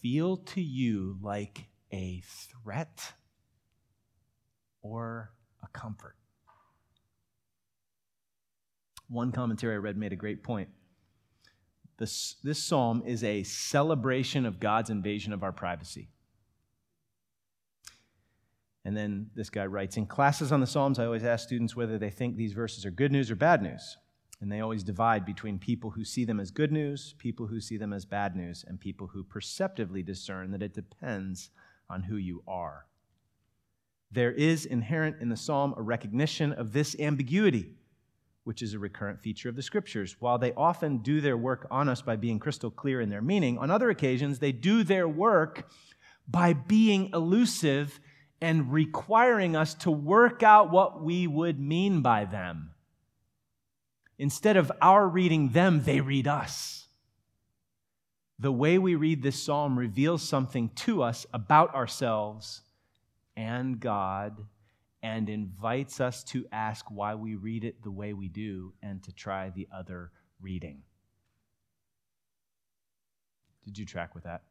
feel 0.00 0.36
to 0.36 0.60
you 0.60 1.18
like 1.22 1.66
a 1.92 2.22
threat 2.24 3.12
or 4.82 5.32
a 5.62 5.68
comfort? 5.68 6.16
One 9.08 9.32
commentary 9.32 9.74
I 9.74 9.78
read 9.78 9.96
made 9.96 10.12
a 10.12 10.16
great 10.16 10.42
point. 10.42 10.68
This, 11.98 12.36
this 12.42 12.62
psalm 12.62 13.02
is 13.06 13.24
a 13.24 13.42
celebration 13.44 14.44
of 14.44 14.60
God's 14.60 14.90
invasion 14.90 15.32
of 15.32 15.42
our 15.42 15.52
privacy. 15.52 16.08
And 18.86 18.96
then 18.96 19.30
this 19.34 19.50
guy 19.50 19.66
writes 19.66 19.96
In 19.96 20.06
classes 20.06 20.52
on 20.52 20.60
the 20.60 20.66
Psalms, 20.66 21.00
I 21.00 21.06
always 21.06 21.24
ask 21.24 21.44
students 21.44 21.74
whether 21.74 21.98
they 21.98 22.08
think 22.08 22.36
these 22.36 22.52
verses 22.52 22.86
are 22.86 22.90
good 22.92 23.10
news 23.10 23.32
or 23.32 23.34
bad 23.34 23.60
news. 23.60 23.96
And 24.40 24.52
they 24.52 24.60
always 24.60 24.84
divide 24.84 25.24
between 25.24 25.58
people 25.58 25.90
who 25.90 26.04
see 26.04 26.24
them 26.24 26.40
as 26.40 26.50
good 26.50 26.70
news, 26.70 27.14
people 27.18 27.46
who 27.46 27.60
see 27.60 27.76
them 27.76 27.92
as 27.92 28.04
bad 28.04 28.36
news, 28.36 28.64
and 28.66 28.78
people 28.78 29.06
who 29.06 29.24
perceptively 29.24 30.02
discern 30.02 30.50
that 30.50 30.62
it 30.62 30.74
depends 30.74 31.50
on 31.88 32.02
who 32.02 32.16
you 32.16 32.42
are. 32.46 32.86
There 34.12 34.32
is 34.32 34.66
inherent 34.66 35.16
in 35.20 35.30
the 35.30 35.36
psalm 35.36 35.74
a 35.76 35.82
recognition 35.82 36.52
of 36.52 36.72
this 36.72 36.98
ambiguity 36.98 37.76
which 38.46 38.62
is 38.62 38.74
a 38.74 38.78
recurrent 38.78 39.20
feature 39.20 39.48
of 39.48 39.56
the 39.56 39.62
scriptures. 39.62 40.18
While 40.20 40.38
they 40.38 40.52
often 40.52 40.98
do 40.98 41.20
their 41.20 41.36
work 41.36 41.66
on 41.68 41.88
us 41.88 42.00
by 42.00 42.14
being 42.14 42.38
crystal 42.38 42.70
clear 42.70 43.00
in 43.00 43.10
their 43.10 43.20
meaning, 43.20 43.58
on 43.58 43.72
other 43.72 43.90
occasions, 43.90 44.38
they 44.38 44.52
do 44.52 44.84
their 44.84 45.08
work 45.08 45.68
by 46.28 46.52
being 46.52 47.10
elusive 47.12 47.98
and 48.40 48.72
requiring 48.72 49.56
us 49.56 49.74
to 49.74 49.90
work 49.90 50.44
out 50.44 50.70
what 50.70 51.02
we 51.02 51.26
would 51.26 51.58
mean 51.58 52.02
by 52.02 52.24
them. 52.24 52.70
Instead 54.18 54.56
of 54.56 54.72
our 54.80 55.06
reading 55.06 55.50
them, 55.50 55.82
they 55.82 56.00
read 56.00 56.26
us. 56.26 56.88
The 58.38 58.52
way 58.52 58.78
we 58.78 58.94
read 58.94 59.22
this 59.22 59.42
psalm 59.42 59.78
reveals 59.78 60.22
something 60.22 60.70
to 60.76 61.02
us 61.02 61.26
about 61.32 61.74
ourselves 61.74 62.62
and 63.36 63.80
God 63.80 64.46
and 65.02 65.28
invites 65.28 66.00
us 66.00 66.24
to 66.24 66.46
ask 66.50 66.86
why 66.90 67.14
we 67.14 67.34
read 67.34 67.64
it 67.64 67.82
the 67.82 67.90
way 67.90 68.12
we 68.12 68.28
do 68.28 68.72
and 68.82 69.02
to 69.04 69.12
try 69.12 69.50
the 69.50 69.68
other 69.74 70.10
reading. 70.40 70.82
Did 73.64 73.78
you 73.78 73.84
track 73.84 74.14
with 74.14 74.24
that? 74.24 74.42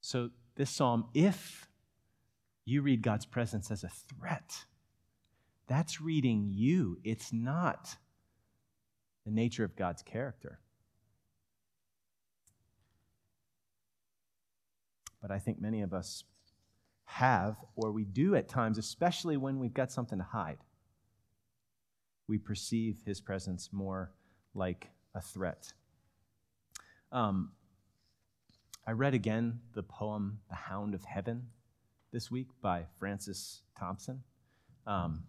So, 0.00 0.30
this 0.56 0.70
psalm, 0.70 1.06
if 1.14 1.68
you 2.64 2.82
read 2.82 3.02
God's 3.02 3.26
presence 3.26 3.70
as 3.70 3.84
a 3.84 3.88
threat, 3.88 4.64
that's 5.70 6.00
reading 6.00 6.50
you. 6.52 6.98
It's 7.04 7.32
not 7.32 7.94
the 9.24 9.30
nature 9.30 9.62
of 9.62 9.76
God's 9.76 10.02
character. 10.02 10.58
But 15.22 15.30
I 15.30 15.38
think 15.38 15.60
many 15.60 15.82
of 15.82 15.94
us 15.94 16.24
have, 17.04 17.56
or 17.76 17.92
we 17.92 18.04
do 18.04 18.34
at 18.34 18.48
times, 18.48 18.78
especially 18.78 19.36
when 19.36 19.60
we've 19.60 19.72
got 19.72 19.92
something 19.92 20.18
to 20.18 20.24
hide. 20.24 20.58
We 22.26 22.36
perceive 22.38 23.02
his 23.06 23.20
presence 23.20 23.68
more 23.72 24.10
like 24.54 24.88
a 25.14 25.20
threat. 25.20 25.72
Um, 27.12 27.52
I 28.88 28.90
read 28.90 29.14
again 29.14 29.60
the 29.74 29.84
poem 29.84 30.40
The 30.48 30.56
Hound 30.56 30.94
of 30.94 31.04
Heaven 31.04 31.46
this 32.12 32.28
week 32.28 32.48
by 32.60 32.86
Francis 32.98 33.62
Thompson. 33.78 34.24
Um, 34.84 35.22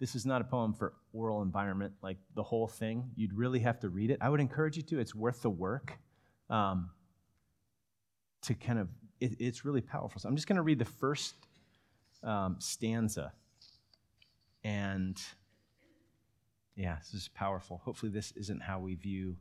this 0.00 0.14
is 0.14 0.24
not 0.24 0.40
a 0.40 0.44
poem 0.44 0.72
for 0.72 0.94
oral 1.12 1.42
environment, 1.42 1.92
like 2.02 2.16
the 2.34 2.42
whole 2.42 2.66
thing. 2.66 3.10
You'd 3.16 3.34
really 3.34 3.60
have 3.60 3.78
to 3.80 3.90
read 3.90 4.10
it. 4.10 4.18
I 4.22 4.30
would 4.30 4.40
encourage 4.40 4.76
you 4.78 4.82
to. 4.84 4.98
It's 4.98 5.14
worth 5.14 5.42
the 5.42 5.50
work 5.50 5.98
um, 6.48 6.88
to 8.42 8.54
kind 8.54 8.78
of, 8.78 8.88
it, 9.20 9.36
it's 9.38 9.62
really 9.66 9.82
powerful. 9.82 10.18
So 10.18 10.28
I'm 10.28 10.34
just 10.34 10.48
going 10.48 10.56
to 10.56 10.62
read 10.62 10.78
the 10.78 10.86
first 10.86 11.34
um, 12.24 12.56
stanza. 12.60 13.32
And 14.64 15.20
yeah, 16.76 16.96
this 16.98 17.12
is 17.12 17.28
powerful. 17.28 17.82
Hopefully, 17.84 18.10
this 18.10 18.32
isn't 18.36 18.62
how 18.62 18.78
we 18.78 18.94
view 18.94 19.36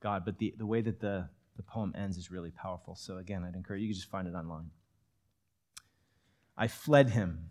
God, 0.00 0.24
but 0.24 0.38
the, 0.38 0.54
the 0.56 0.66
way 0.66 0.80
that 0.80 1.00
the, 1.00 1.28
the 1.56 1.62
poem 1.62 1.94
ends 1.94 2.16
is 2.16 2.30
really 2.30 2.50
powerful. 2.50 2.94
So, 2.94 3.18
again, 3.18 3.44
I'd 3.44 3.54
encourage 3.54 3.80
you, 3.82 3.88
you 3.88 3.92
can 3.92 4.00
just 4.00 4.10
find 4.10 4.26
it 4.26 4.34
online. 4.34 4.70
I 6.56 6.66
fled 6.66 7.10
him 7.10 7.50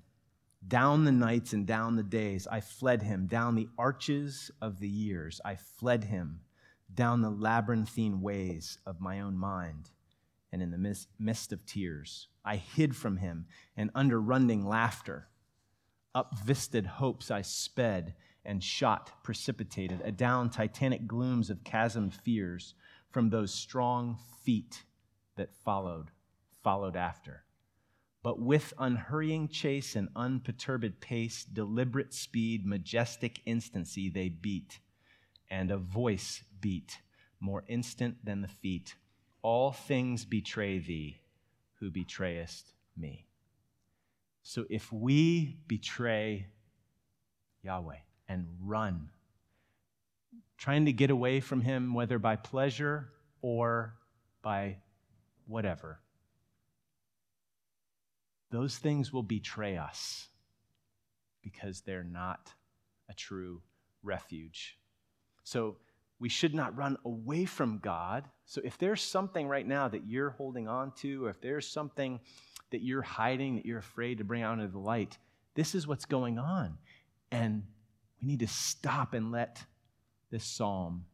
down 0.68 1.06
the 1.06 1.12
nights 1.12 1.54
and 1.54 1.66
down 1.66 1.96
the 1.96 2.04
days. 2.04 2.48
I 2.48 2.62
fled 2.62 3.04
him 3.04 3.28
down 3.28 3.56
the 3.56 3.70
arches 3.78 4.52
of 4.62 4.80
the 4.80 4.90
years. 4.90 5.40
I 5.46 5.56
fled 5.56 6.06
him 6.06 6.42
down 6.94 7.22
the 7.22 7.30
labyrinthine 7.30 8.22
ways 8.22 8.78
of 8.86 9.02
my 9.02 9.20
own 9.20 9.38
mind 9.38 9.92
and 10.52 10.62
in 10.62 10.72
the 10.72 11.06
mist 11.20 11.54
of 11.54 11.66
tears. 11.66 12.28
I 12.46 12.56
hid 12.56 12.96
from 12.96 13.18
him, 13.18 13.46
and 13.76 13.92
under 13.94 14.22
running 14.22 14.66
laughter, 14.66 15.28
up 16.16 16.40
vistaed 16.40 16.86
hopes 16.86 17.30
I 17.30 17.42
sped 17.42 18.16
and 18.46 18.64
shot 18.64 19.24
precipitated, 19.24 20.02
adown 20.06 20.50
titanic 20.50 21.06
glooms 21.06 21.50
of 21.50 21.66
chasmed 21.66 22.14
fears 22.14 22.74
from 23.12 23.30
those 23.30 23.54
strong 23.54 24.18
feet 24.44 24.84
that 25.36 25.54
followed, 25.54 26.12
followed 26.64 26.96
after. 26.96 27.44
But 28.28 28.42
with 28.42 28.74
unhurrying 28.78 29.48
chase 29.48 29.96
and 29.96 30.10
unperturbed 30.14 31.00
pace, 31.00 31.46
deliberate 31.46 32.14
speed, 32.14 32.66
majestic 32.66 33.40
instancy, 33.46 34.10
they 34.10 34.28
beat, 34.28 34.82
and 35.50 35.72
a 35.72 35.78
voice 35.78 36.44
beat, 36.60 36.98
more 37.40 37.64
instant 37.70 38.18
than 38.26 38.42
the 38.42 38.50
feet. 38.50 38.96
All 39.44 39.72
things 39.72 40.26
betray 40.26 40.78
thee, 40.78 41.22
who 41.80 41.90
betrayest 41.90 42.74
me. 42.98 43.28
So 44.44 44.66
if 44.70 44.92
we 44.92 45.60
betray 45.66 46.48
Yahweh 47.64 48.00
and 48.28 48.46
run, 48.62 49.10
trying 50.58 50.84
to 50.88 50.92
get 50.92 51.12
away 51.12 51.40
from 51.40 51.62
him, 51.62 51.94
whether 51.94 52.20
by 52.20 52.36
pleasure 52.36 53.08
or 53.42 53.96
by 54.42 54.80
whatever, 55.46 56.02
those 58.50 58.78
things 58.78 59.12
will 59.12 59.24
betray 59.24 59.78
us 59.78 60.28
because 61.42 61.82
they're 61.82 62.04
not 62.04 62.54
a 63.10 63.14
true 63.14 63.62
refuge. 64.04 64.78
So 65.44 65.78
we 66.20 66.30
should 66.30 66.54
not 66.54 66.76
run 66.78 66.98
away 67.06 67.46
from 67.46 67.80
God. 67.80 68.28
So 68.46 68.62
if 68.64 68.78
there's 68.78 69.02
something 69.02 69.48
right 69.48 69.68
now 69.68 69.88
that 69.88 70.08
you're 70.08 70.32
holding 70.32 70.68
on 70.68 70.92
to, 70.98 71.26
or 71.26 71.30
if 71.30 71.42
there's 71.42 71.68
something 71.68 72.20
that 72.72 72.82
you're 72.82 73.02
hiding, 73.02 73.56
that 73.56 73.66
you're 73.66 73.80
afraid 73.80 74.18
to 74.18 74.24
bring 74.24 74.42
out 74.42 74.54
into 74.60 74.68
the 74.68 74.80
light, 74.80 75.18
this 75.54 75.76
is 75.76 75.88
what's 75.88 76.06
going 76.06 76.40
on. 76.40 76.78
And 77.32 77.64
we 78.22 78.28
need 78.28 78.40
to 78.40 78.48
stop 78.48 79.14
and 79.14 79.32
let 79.32 79.64
this 80.32 80.44
psalm 80.44 81.06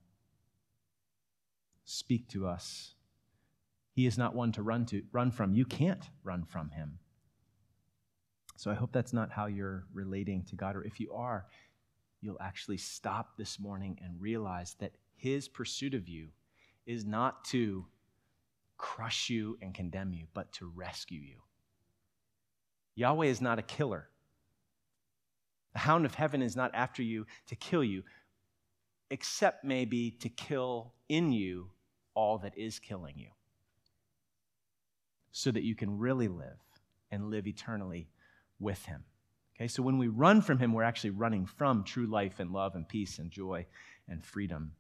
speak 1.86 2.30
to 2.30 2.48
us. 2.48 2.96
He 3.92 4.08
is 4.08 4.18
not 4.18 4.34
one 4.34 4.52
to 4.54 4.64
run 4.64 4.86
to 4.88 5.04
run 5.12 5.32
from. 5.32 5.54
You 5.54 5.66
can't 5.66 6.04
run 6.24 6.46
from 6.46 6.72
him. 6.72 7.00
So 8.56 8.72
I 8.72 8.76
hope 8.76 8.92
that's 8.92 9.14
not 9.14 9.32
how 9.32 9.48
you're 9.48 9.86
relating 9.94 10.44
to 10.44 10.56
God. 10.56 10.76
Or 10.76 10.84
if 10.84 11.00
you 11.00 11.12
are, 11.14 11.46
you'll 12.22 12.42
actually 12.42 12.78
stop 12.78 13.38
this 13.38 13.60
morning 13.60 14.00
and 14.04 14.22
realize 14.22 14.76
that 14.80 14.94
His 15.16 15.48
pursuit 15.48 15.94
of 15.94 16.08
you 16.08 16.30
is 16.86 17.06
not 17.06 17.46
to 17.46 17.86
crush 18.78 19.30
you 19.30 19.58
and 19.62 19.74
condemn 19.74 20.14
you, 20.14 20.26
but 20.34 20.52
to 20.54 20.72
rescue 20.76 21.20
you. 21.20 21.38
Yahweh 22.96 23.28
is 23.28 23.42
not 23.42 23.60
a 23.60 23.64
killer. 23.64 24.10
The 25.74 25.80
hound 25.80 26.06
of 26.06 26.14
heaven 26.14 26.42
is 26.42 26.56
not 26.56 26.72
after 26.76 27.02
you 27.02 27.26
to 27.48 27.56
kill 27.56 27.84
you, 27.84 28.04
except 29.10 29.64
maybe 29.64 30.12
to 30.20 30.30
kill 30.30 30.94
in 31.10 31.32
you 31.32 31.70
all 32.14 32.38
that 32.40 32.58
is 32.58 32.78
killing 32.78 33.18
you, 33.18 33.30
so 35.32 35.50
that 35.50 35.64
you 35.64 35.76
can 35.76 35.98
really 35.98 36.28
live 36.28 36.60
and 37.10 37.32
live 37.32 37.48
eternally 37.48 38.08
with 38.64 38.86
him. 38.86 39.04
Okay, 39.56 39.68
so 39.68 39.84
when 39.84 40.00
we 40.00 40.08
run 40.08 40.42
from 40.42 40.58
him, 40.58 40.74
we're 40.74 40.84
actually 40.84 41.12
running 41.12 41.46
from 41.46 41.84
true 41.84 42.08
life 42.08 42.40
and 42.40 42.52
love 42.52 42.76
and 42.76 42.88
peace 42.88 43.20
and 43.20 43.30
joy 43.30 43.66
and 44.08 44.24
freedom. 44.24 44.72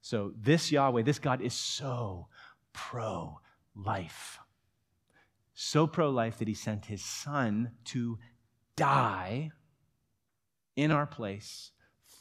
So 0.00 0.32
this 0.40 0.72
Yahweh, 0.72 1.02
this 1.02 1.18
God 1.18 1.40
is 1.40 1.54
so 1.54 2.26
pro 2.72 3.40
life. 3.74 4.38
So 5.54 5.86
pro 5.86 6.10
life 6.10 6.38
that 6.38 6.48
he 6.48 6.54
sent 6.54 6.86
his 6.86 7.02
son 7.02 7.70
to 7.86 8.18
die 8.74 9.52
in 10.74 10.90
our 10.90 11.06
place 11.06 11.70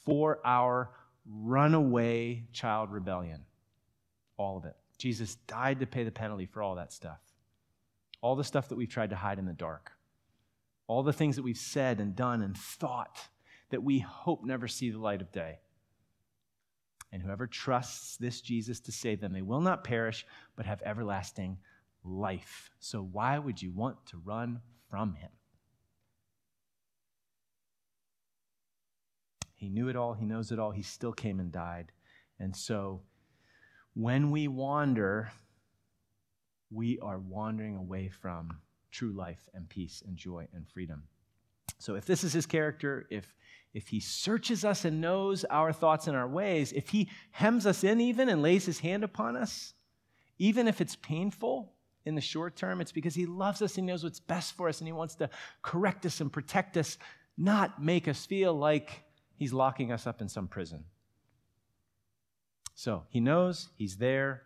for 0.05 0.39
our 0.45 0.91
runaway 1.27 2.45
child 2.53 2.91
rebellion. 2.91 3.41
All 4.37 4.57
of 4.57 4.65
it. 4.65 4.75
Jesus 4.97 5.35
died 5.47 5.79
to 5.79 5.87
pay 5.87 6.03
the 6.03 6.11
penalty 6.11 6.45
for 6.45 6.61
all 6.61 6.75
that 6.75 6.93
stuff. 6.93 7.19
All 8.21 8.35
the 8.35 8.43
stuff 8.43 8.69
that 8.69 8.75
we've 8.75 8.89
tried 8.89 9.09
to 9.09 9.15
hide 9.15 9.39
in 9.39 9.45
the 9.45 9.53
dark 9.53 9.91
all 10.87 11.03
the 11.03 11.13
things 11.13 11.35
that 11.35 11.43
we've 11.43 11.57
said 11.57 11.99
and 11.99 12.15
done 12.15 12.41
and 12.41 12.57
thought 12.57 13.19
that 13.69 13.83
we 13.83 13.99
hope 13.99 14.43
never 14.43 14.67
see 14.67 14.89
the 14.89 14.99
light 14.99 15.21
of 15.21 15.31
day. 15.31 15.59
And 17.11 17.21
whoever 17.21 17.47
trusts 17.47 18.17
this 18.17 18.41
Jesus 18.41 18.79
to 18.81 18.91
save 18.91 19.21
them, 19.21 19.33
they 19.33 19.41
will 19.41 19.61
not 19.61 19.83
perish, 19.83 20.25
but 20.55 20.65
have 20.65 20.81
everlasting 20.83 21.57
life. 22.03 22.69
So 22.79 23.01
why 23.01 23.39
would 23.39 23.61
you 23.61 23.71
want 23.71 24.05
to 24.07 24.21
run 24.23 24.61
from 24.89 25.15
him? 25.15 25.29
He 29.55 29.69
knew 29.69 29.87
it 29.87 29.95
all, 29.95 30.13
he 30.13 30.25
knows 30.25 30.51
it 30.51 30.59
all, 30.59 30.71
he 30.71 30.83
still 30.83 31.13
came 31.13 31.39
and 31.39 31.51
died. 31.51 31.91
And 32.39 32.55
so 32.55 33.01
when 33.93 34.29
we 34.29 34.47
wander, 34.47 35.31
we 36.69 36.99
are 36.99 37.17
wandering 37.17 37.77
away 37.77 38.09
from 38.09 38.59
true 38.95 39.11
life 39.11 39.49
and 39.53 39.67
peace 39.67 40.01
and 40.07 40.15
joy 40.15 40.47
and 40.53 40.67
freedom. 40.67 41.03
So 41.79 41.95
if 41.95 42.05
this 42.05 42.23
is 42.23 42.33
his 42.33 42.45
character, 42.45 43.05
if 43.09 43.33
if 43.73 43.89
he 43.89 43.99
searches 43.99 44.63
us 44.63 44.85
and 44.85 45.01
knows 45.01 45.43
our 45.49 45.73
thoughts 45.73 46.07
and 46.07 46.15
our 46.15 46.29
ways, 46.29 46.71
if 46.71 46.87
he 46.87 47.09
hems 47.31 47.65
us 47.65 47.83
in 47.83 47.99
even 47.99 48.29
and 48.29 48.41
lays 48.41 48.65
his 48.65 48.79
hand 48.79 49.03
upon 49.03 49.35
us, 49.35 49.73
even 50.39 50.69
if 50.69 50.79
it's 50.79 50.95
painful 50.95 51.73
in 52.05 52.15
the 52.15 52.21
short 52.21 52.55
term, 52.55 52.79
it's 52.79 52.93
because 52.93 53.15
he 53.15 53.25
loves 53.25 53.61
us 53.61 53.77
and 53.77 53.85
knows 53.85 54.01
what's 54.01 54.21
best 54.21 54.55
for 54.55 54.69
us 54.69 54.79
and 54.79 54.87
he 54.87 54.93
wants 54.93 55.15
to 55.15 55.29
correct 55.61 56.05
us 56.05 56.21
and 56.21 56.31
protect 56.31 56.77
us, 56.77 56.97
not 57.37 57.83
make 57.83 58.07
us 58.07 58.25
feel 58.25 58.53
like 58.53 59.03
he's 59.35 59.51
locking 59.51 59.91
us 59.91 60.07
up 60.07 60.21
in 60.21 60.29
some 60.29 60.47
prison. 60.47 60.85
So 62.75 63.03
he 63.09 63.19
knows, 63.19 63.67
he's 63.75 63.97
there. 63.97 64.43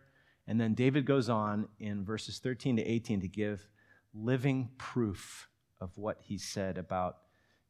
And 0.48 0.60
then 0.60 0.74
David 0.74 1.06
goes 1.06 1.28
on 1.28 1.68
in 1.78 2.04
verses 2.04 2.40
13 2.40 2.78
to 2.78 2.82
18 2.82 3.20
to 3.20 3.28
give 3.28 3.68
living 4.14 4.70
proof 4.78 5.48
of 5.80 5.96
what 5.96 6.18
he 6.20 6.38
said 6.38 6.78
about 6.78 7.18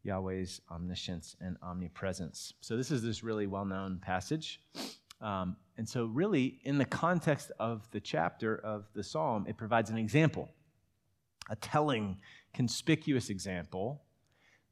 Yahweh's 0.02 0.60
omniscience 0.70 1.36
and 1.40 1.56
omnipresence. 1.62 2.54
So, 2.60 2.76
this 2.76 2.90
is 2.90 3.02
this 3.02 3.22
really 3.22 3.46
well 3.46 3.64
known 3.64 3.98
passage. 3.98 4.60
Um, 5.20 5.56
and 5.76 5.88
so, 5.88 6.06
really, 6.06 6.58
in 6.64 6.78
the 6.78 6.84
context 6.84 7.52
of 7.58 7.90
the 7.90 8.00
chapter 8.00 8.56
of 8.56 8.88
the 8.94 9.02
psalm, 9.02 9.46
it 9.48 9.56
provides 9.56 9.90
an 9.90 9.98
example, 9.98 10.48
a 11.50 11.56
telling, 11.56 12.18
conspicuous 12.54 13.28
example 13.28 14.02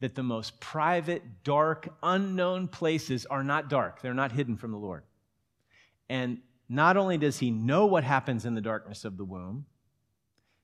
that 0.01 0.15
the 0.15 0.23
most 0.23 0.61
private, 0.61 1.23
dark, 1.45 1.89
unknown 2.03 2.69
places 2.69 3.27
are 3.27 3.43
not 3.43 3.69
dark. 3.69 4.01
They're 4.01 4.15
not 4.15 4.33
hidden 4.33 4.57
from 4.57 4.71
the 4.71 4.79
Lord. 4.79 5.03
And 6.09 6.39
not 6.69 6.97
only 6.97 7.19
does 7.19 7.39
he 7.39 7.51
know 7.51 7.87
what 7.87 8.05
happens 8.05 8.45
in 8.45 8.55
the 8.55 8.61
darkness 8.61 9.05
of 9.05 9.17
the 9.17 9.25
womb, 9.25 9.67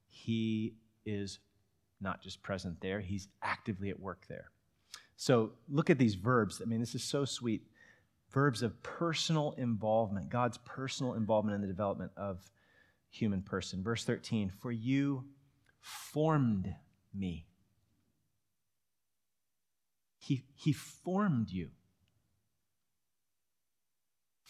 he 0.08 0.76
is 1.06 1.38
not 2.00 2.22
just 2.22 2.42
present 2.42 2.80
there, 2.80 3.00
he's 3.00 3.28
actively 3.42 3.90
at 3.90 3.98
work 3.98 4.26
there. 4.28 4.50
So 5.16 5.52
look 5.68 5.90
at 5.90 5.98
these 5.98 6.14
verbs. 6.14 6.60
I 6.60 6.66
mean, 6.66 6.80
this 6.80 6.94
is 6.94 7.04
so 7.04 7.24
sweet. 7.24 7.62
Verbs 8.30 8.62
of 8.62 8.82
personal 8.82 9.54
involvement, 9.58 10.28
God's 10.28 10.58
personal 10.58 11.14
involvement 11.14 11.54
in 11.54 11.60
the 11.60 11.68
development 11.68 12.10
of 12.16 12.50
human 13.10 13.42
person. 13.42 13.82
Verse 13.82 14.04
13, 14.04 14.50
for 14.50 14.72
you 14.72 15.24
formed 15.80 16.74
me. 17.14 17.46
He, 20.18 20.44
he 20.54 20.72
formed 20.72 21.50
you. 21.50 21.68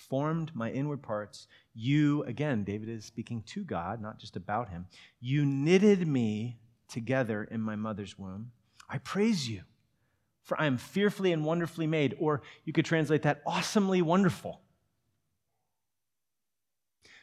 Formed 0.09 0.53
my 0.55 0.71
inward 0.71 1.03
parts. 1.03 1.47
You, 1.75 2.23
again, 2.25 2.65
David 2.65 2.89
is 2.89 3.05
speaking 3.05 3.43
to 3.47 3.65
God, 3.65 4.01
not 4.01 4.19
just 4.19 4.37
about 4.37 4.69
him. 4.69 4.87
You 5.21 5.45
knitted 5.45 6.07
me 6.07 6.59
together 6.89 7.45
in 7.45 7.61
my 7.61 7.77
mother's 7.77 8.19
womb. 8.19 8.53
I 8.89 8.99
praise 8.99 9.49
you, 9.49 9.63
for 10.43 10.61
I 10.61 10.67
am 10.67 10.79
fearfully 10.79 11.33
and 11.33 11.45
wonderfully 11.45 11.87
made. 11.87 12.15
Or 12.19 12.43
you 12.65 12.73
could 12.73 12.85
translate 12.85 13.23
that 13.23 13.43
awesomely 13.47 14.03
wonderful. 14.03 14.61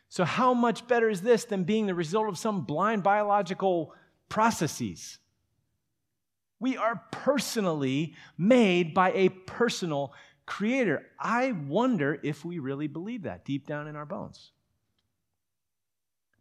So, 0.10 0.26
how 0.26 0.54
much 0.54 0.88
better 0.88 1.10
is 1.10 1.22
this 1.22 1.46
than 1.46 1.64
being 1.64 1.86
the 1.86 1.96
result 1.96 2.28
of 2.28 2.38
some 2.38 2.66
blind 2.66 3.02
biological 3.02 3.94
processes? 4.28 5.20
We 6.60 6.76
are 6.76 7.02
personally 7.12 8.16
made 8.38 8.94
by 8.94 9.14
a 9.14 9.30
personal 9.30 10.14
creator. 10.52 11.06
I 11.18 11.54
wonder 11.54 12.20
if 12.24 12.44
we 12.44 12.60
really 12.60 12.88
believe 12.88 13.24
that 13.24 13.46
deep 13.46 13.66
down 13.66 13.88
in 13.88 13.96
our 13.96 14.06
bones. 14.06 14.52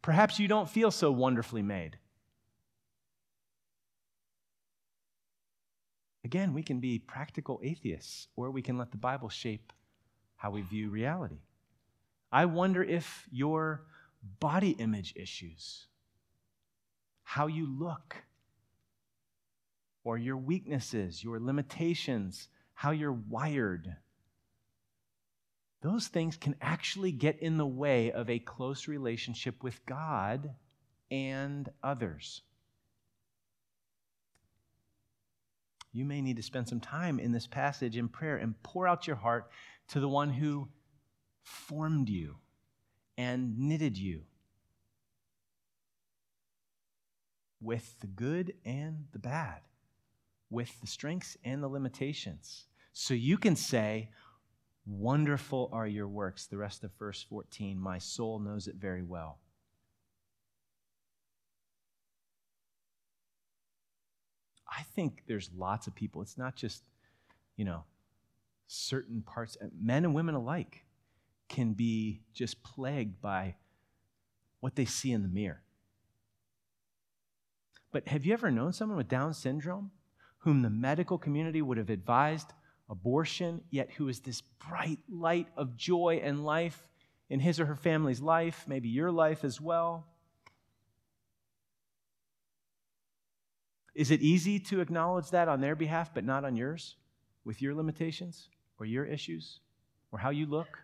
Perhaps 0.02 0.40
you 0.40 0.48
don't 0.48 0.68
feel 0.68 0.90
so 0.90 1.12
wonderfully 1.12 1.62
made. 1.62 1.96
Again, 6.24 6.52
we 6.52 6.64
can 6.64 6.80
be 6.80 6.98
practical 6.98 7.60
atheists, 7.62 8.26
or 8.34 8.50
we 8.50 8.62
can 8.62 8.76
let 8.76 8.90
the 8.90 8.96
Bible 8.96 9.28
shape 9.28 9.72
how 10.34 10.50
we 10.50 10.62
view 10.62 10.90
reality. 10.90 11.42
I 12.32 12.46
wonder 12.46 12.82
if 12.82 13.28
your 13.30 13.82
body 14.40 14.70
image 14.70 15.14
issues, 15.14 15.86
how 17.22 17.46
you 17.46 17.64
look, 17.78 18.16
or 20.02 20.18
your 20.18 20.36
weaknesses, 20.36 21.22
your 21.22 21.38
limitations, 21.38 22.48
how 22.80 22.92
you're 22.92 23.12
wired. 23.12 23.94
Those 25.82 26.08
things 26.08 26.38
can 26.38 26.54
actually 26.62 27.12
get 27.12 27.38
in 27.40 27.58
the 27.58 27.66
way 27.66 28.10
of 28.10 28.30
a 28.30 28.38
close 28.38 28.88
relationship 28.88 29.62
with 29.62 29.84
God 29.84 30.54
and 31.10 31.68
others. 31.82 32.40
You 35.92 36.06
may 36.06 36.22
need 36.22 36.36
to 36.36 36.42
spend 36.42 36.70
some 36.70 36.80
time 36.80 37.20
in 37.20 37.32
this 37.32 37.46
passage 37.46 37.98
in 37.98 38.08
prayer 38.08 38.38
and 38.38 38.54
pour 38.62 38.88
out 38.88 39.06
your 39.06 39.16
heart 39.16 39.50
to 39.88 40.00
the 40.00 40.08
one 40.08 40.30
who 40.30 40.70
formed 41.42 42.08
you 42.08 42.36
and 43.18 43.58
knitted 43.58 43.98
you 43.98 44.22
with 47.60 48.00
the 48.00 48.06
good 48.06 48.54
and 48.64 49.04
the 49.12 49.18
bad 49.18 49.60
with 50.50 50.80
the 50.80 50.86
strengths 50.86 51.36
and 51.44 51.62
the 51.62 51.68
limitations. 51.68 52.66
So 52.92 53.14
you 53.14 53.38
can 53.38 53.56
say, 53.56 54.10
Wonderful 54.86 55.70
are 55.72 55.86
your 55.86 56.08
works. 56.08 56.46
The 56.46 56.56
rest 56.56 56.82
of 56.82 56.90
verse 56.98 57.22
14, 57.22 57.78
my 57.78 57.98
soul 57.98 58.38
knows 58.38 58.66
it 58.66 58.76
very 58.76 59.02
well. 59.02 59.38
I 64.68 64.82
think 64.94 65.22
there's 65.28 65.50
lots 65.56 65.86
of 65.86 65.94
people, 65.94 66.22
it's 66.22 66.38
not 66.38 66.56
just, 66.56 66.82
you 67.56 67.64
know, 67.64 67.84
certain 68.66 69.22
parts, 69.22 69.56
uh, 69.60 69.66
men 69.78 70.04
and 70.04 70.14
women 70.14 70.34
alike 70.34 70.84
can 71.48 71.72
be 71.72 72.22
just 72.32 72.62
plagued 72.62 73.20
by 73.20 73.56
what 74.60 74.76
they 74.76 74.84
see 74.84 75.12
in 75.12 75.22
the 75.22 75.28
mirror. 75.28 75.62
But 77.92 78.08
have 78.08 78.24
you 78.24 78.32
ever 78.32 78.50
known 78.50 78.72
someone 78.72 78.96
with 78.96 79.08
Down 79.08 79.34
syndrome 79.34 79.90
whom 80.38 80.62
the 80.62 80.70
medical 80.70 81.18
community 81.18 81.60
would 81.60 81.76
have 81.76 81.90
advised 81.90 82.52
abortion, 82.90 83.62
yet 83.70 83.90
who 83.92 84.08
is 84.08 84.20
this 84.20 84.42
bright 84.68 84.98
light 85.08 85.46
of 85.56 85.76
joy 85.76 86.20
and 86.22 86.44
life 86.44 86.86
in 87.30 87.38
his 87.40 87.60
or 87.60 87.66
her 87.66 87.76
family's 87.76 88.20
life, 88.20 88.64
maybe 88.66 88.88
your 88.88 89.12
life 89.12 89.44
as 89.44 89.60
well. 89.60 90.06
Is 93.94 94.10
it 94.10 94.20
easy 94.20 94.58
to 94.60 94.80
acknowledge 94.80 95.30
that 95.30 95.48
on 95.48 95.60
their 95.60 95.76
behalf, 95.76 96.12
but 96.12 96.24
not 96.24 96.44
on 96.44 96.56
yours, 96.56 96.96
with 97.44 97.62
your 97.62 97.74
limitations 97.74 98.48
or 98.78 98.86
your 98.86 99.04
issues 99.04 99.60
or 100.10 100.18
how 100.18 100.30
you 100.30 100.46
look? 100.46 100.78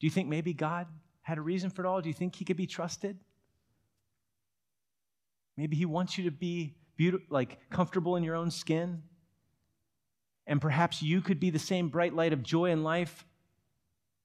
Do 0.00 0.06
you 0.06 0.10
think 0.10 0.28
maybe 0.28 0.52
God 0.52 0.86
had 1.22 1.38
a 1.38 1.42
reason 1.42 1.70
for 1.70 1.84
it 1.84 1.88
all? 1.88 2.00
Do 2.00 2.08
you 2.08 2.14
think 2.14 2.34
He 2.34 2.44
could 2.44 2.56
be 2.56 2.66
trusted? 2.66 3.16
Maybe 5.56 5.76
He 5.76 5.86
wants 5.86 6.18
you 6.18 6.24
to 6.24 6.30
be 6.32 6.74
beautiful, 6.96 7.26
like 7.30 7.58
comfortable 7.70 8.16
in 8.16 8.24
your 8.24 8.34
own 8.34 8.50
skin. 8.50 9.02
And 10.46 10.60
perhaps 10.60 11.02
you 11.02 11.20
could 11.20 11.40
be 11.40 11.50
the 11.50 11.58
same 11.58 11.88
bright 11.88 12.14
light 12.14 12.32
of 12.32 12.42
joy 12.42 12.70
and 12.70 12.84
life 12.84 13.24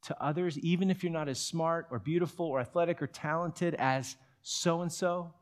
to 0.03 0.23
others, 0.23 0.57
even 0.59 0.89
if 0.89 1.03
you're 1.03 1.11
not 1.11 1.29
as 1.29 1.39
smart 1.39 1.87
or 1.91 1.99
beautiful 1.99 2.45
or 2.45 2.59
athletic 2.59 3.01
or 3.01 3.07
talented 3.07 3.75
as 3.75 4.15
so 4.41 4.81
and 4.81 4.91
so. 4.91 5.33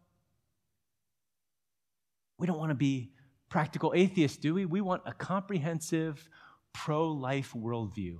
We 2.38 2.48
don't 2.48 2.60
want 2.60 2.72
to 2.72 2.76
be 2.76 3.12
practical 3.50 3.94
atheists, 3.96 4.38
do 4.38 4.54
we? 4.54 4.66
We 4.66 4.82
want 4.82 5.04
a 5.06 5.14
comprehensive 5.14 6.30
pro 6.74 7.08
life 7.08 7.54
worldview, 7.56 8.20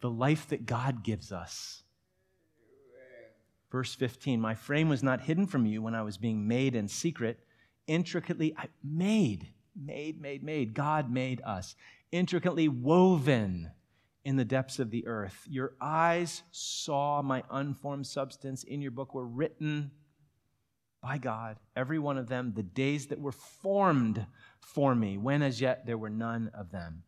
the 0.00 0.10
life 0.10 0.48
that 0.48 0.66
God 0.66 1.02
gives 1.02 1.32
us. 1.32 1.82
Verse 3.70 3.94
15 3.94 4.40
My 4.40 4.54
frame 4.54 4.88
was 4.88 5.02
not 5.02 5.20
hidden 5.20 5.46
from 5.46 5.66
you 5.66 5.82
when 5.82 5.94
I 5.94 6.02
was 6.02 6.16
being 6.16 6.48
made 6.48 6.74
in 6.74 6.88
secret 6.88 7.40
intricately 7.86 8.54
made, 8.84 9.48
made, 9.74 10.20
made, 10.20 10.44
made. 10.44 10.74
God 10.74 11.10
made 11.10 11.40
us, 11.44 11.74
intricately 12.12 12.68
woven 12.68 13.70
in 14.24 14.36
the 14.36 14.44
depths 14.44 14.78
of 14.78 14.90
the 14.90 15.06
earth. 15.06 15.46
Your 15.48 15.72
eyes 15.80 16.42
saw 16.50 17.22
my 17.22 17.42
unformed 17.50 18.06
substance 18.06 18.62
in 18.64 18.82
your 18.82 18.90
book 18.90 19.14
were 19.14 19.26
written 19.26 19.90
by 21.00 21.18
God, 21.18 21.58
every 21.76 21.98
one 21.98 22.18
of 22.18 22.28
them, 22.28 22.52
the 22.54 22.62
days 22.62 23.06
that 23.06 23.20
were 23.20 23.32
formed 23.32 24.26
for 24.60 24.94
me, 24.94 25.16
when 25.16 25.42
as 25.42 25.60
yet 25.60 25.86
there 25.86 25.98
were 25.98 26.10
none 26.10 26.50
of 26.54 26.70
them. 26.70 27.04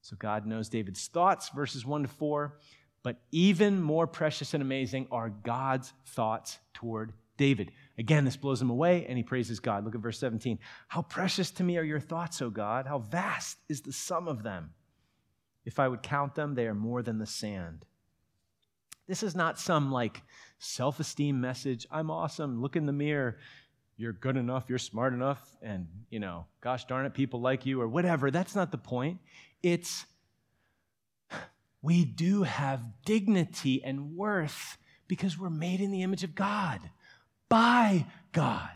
So 0.00 0.16
God 0.16 0.46
knows 0.46 0.68
David's 0.68 1.06
thoughts, 1.06 1.48
verses 1.50 1.86
1 1.86 2.02
to 2.02 2.08
4. 2.08 2.58
But 3.02 3.20
even 3.30 3.80
more 3.80 4.06
precious 4.06 4.52
and 4.52 4.62
amazing 4.62 5.06
are 5.10 5.30
God's 5.30 5.92
thoughts 6.06 6.58
toward 6.72 7.12
David. 7.36 7.70
Again, 7.96 8.24
this 8.24 8.36
blows 8.36 8.60
him 8.60 8.70
away, 8.70 9.06
and 9.06 9.16
he 9.16 9.22
praises 9.22 9.60
God. 9.60 9.84
Look 9.84 9.94
at 9.94 10.00
verse 10.00 10.18
17. 10.18 10.58
How 10.88 11.02
precious 11.02 11.50
to 11.52 11.62
me 11.62 11.78
are 11.78 11.84
your 11.84 12.00
thoughts, 12.00 12.42
O 12.42 12.50
God! 12.50 12.86
How 12.86 12.98
vast 12.98 13.58
is 13.68 13.82
the 13.82 13.92
sum 13.92 14.26
of 14.26 14.42
them! 14.42 14.70
If 15.64 15.78
I 15.78 15.88
would 15.88 16.02
count 16.02 16.34
them, 16.34 16.54
they 16.54 16.66
are 16.66 16.74
more 16.74 17.02
than 17.02 17.18
the 17.18 17.26
sand. 17.26 17.84
This 19.06 19.22
is 19.22 19.34
not 19.34 19.58
some 19.58 19.92
like 19.92 20.22
self 20.58 20.98
esteem 20.98 21.40
message. 21.40 21.86
I'm 21.90 22.10
awesome. 22.10 22.60
Look 22.60 22.76
in 22.76 22.86
the 22.86 22.92
mirror. 22.92 23.38
You're 23.96 24.12
good 24.12 24.36
enough. 24.36 24.64
You're 24.68 24.78
smart 24.78 25.12
enough. 25.12 25.56
And, 25.62 25.86
you 26.10 26.18
know, 26.18 26.46
gosh 26.60 26.84
darn 26.86 27.06
it, 27.06 27.14
people 27.14 27.40
like 27.40 27.64
you 27.64 27.80
or 27.80 27.86
whatever. 27.86 28.30
That's 28.30 28.56
not 28.56 28.72
the 28.72 28.78
point. 28.78 29.20
It's 29.62 30.04
we 31.82 32.04
do 32.04 32.42
have 32.42 32.82
dignity 33.04 33.84
and 33.84 34.16
worth 34.16 34.78
because 35.06 35.38
we're 35.38 35.50
made 35.50 35.80
in 35.80 35.90
the 35.90 36.02
image 36.02 36.24
of 36.24 36.34
God 36.34 36.80
by 37.48 38.06
God. 38.32 38.70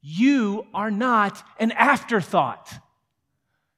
You 0.00 0.66
are 0.74 0.90
not 0.90 1.42
an 1.58 1.72
afterthought. 1.72 2.72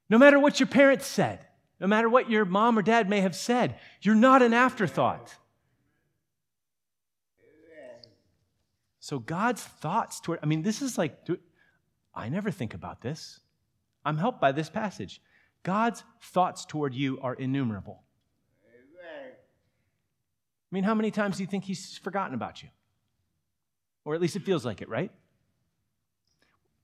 No 0.09 0.18
matter 0.18 0.38
what 0.38 0.59
your 0.59 0.66
parents 0.66 1.07
said, 1.07 1.40
no 1.79 1.87
matter 1.87 2.09
what 2.09 2.31
your 2.31 2.44
mom 2.44 2.79
or 2.79 2.83
dad 2.83 3.09
may 3.09 3.20
have 3.20 3.37
said, 3.37 3.79
you're 4.02 4.14
not 4.14 4.42
an 4.42 4.52
afterthought. 4.52 5.35
So 8.98 9.20
God's 9.20 9.62
thoughts 9.62 10.18
toward, 10.18 10.40
I 10.42 10.46
mean, 10.46 10.62
this 10.62 10.83
is 10.83 10.98
like, 10.98 11.29
I 12.12 12.29
never 12.29 12.50
think 12.50 12.74
about 12.74 13.02
this. 13.02 13.38
I'm 14.05 14.16
helped 14.16 14.40
by 14.40 14.50
this 14.50 14.68
passage. 14.68 15.20
God's 15.62 16.02
thoughts 16.21 16.64
toward 16.64 16.92
you 16.92 17.21
are 17.21 17.35
innumerable. 17.35 18.02
Mean, 20.77 20.85
how 20.85 20.94
many 20.94 21.10
times 21.10 21.38
do 21.38 21.42
you 21.42 21.46
think 21.46 21.64
he's 21.64 21.96
forgotten 21.96 22.35
about 22.35 22.62
you? 22.62 22.68
Or 24.04 24.14
at 24.14 24.20
least 24.20 24.37
it 24.37 24.42
feels 24.42 24.62
like 24.62 24.83
it, 24.83 24.90
right? 24.90 25.10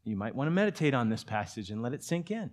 You 0.05 0.17
might 0.17 0.35
want 0.35 0.47
to 0.47 0.51
meditate 0.51 0.95
on 0.95 1.11
this 1.11 1.23
passage 1.23 1.71
and 1.71 1.83
let 1.83 1.93
it 1.93 2.03
sink 2.03 2.31
in. 2.31 2.53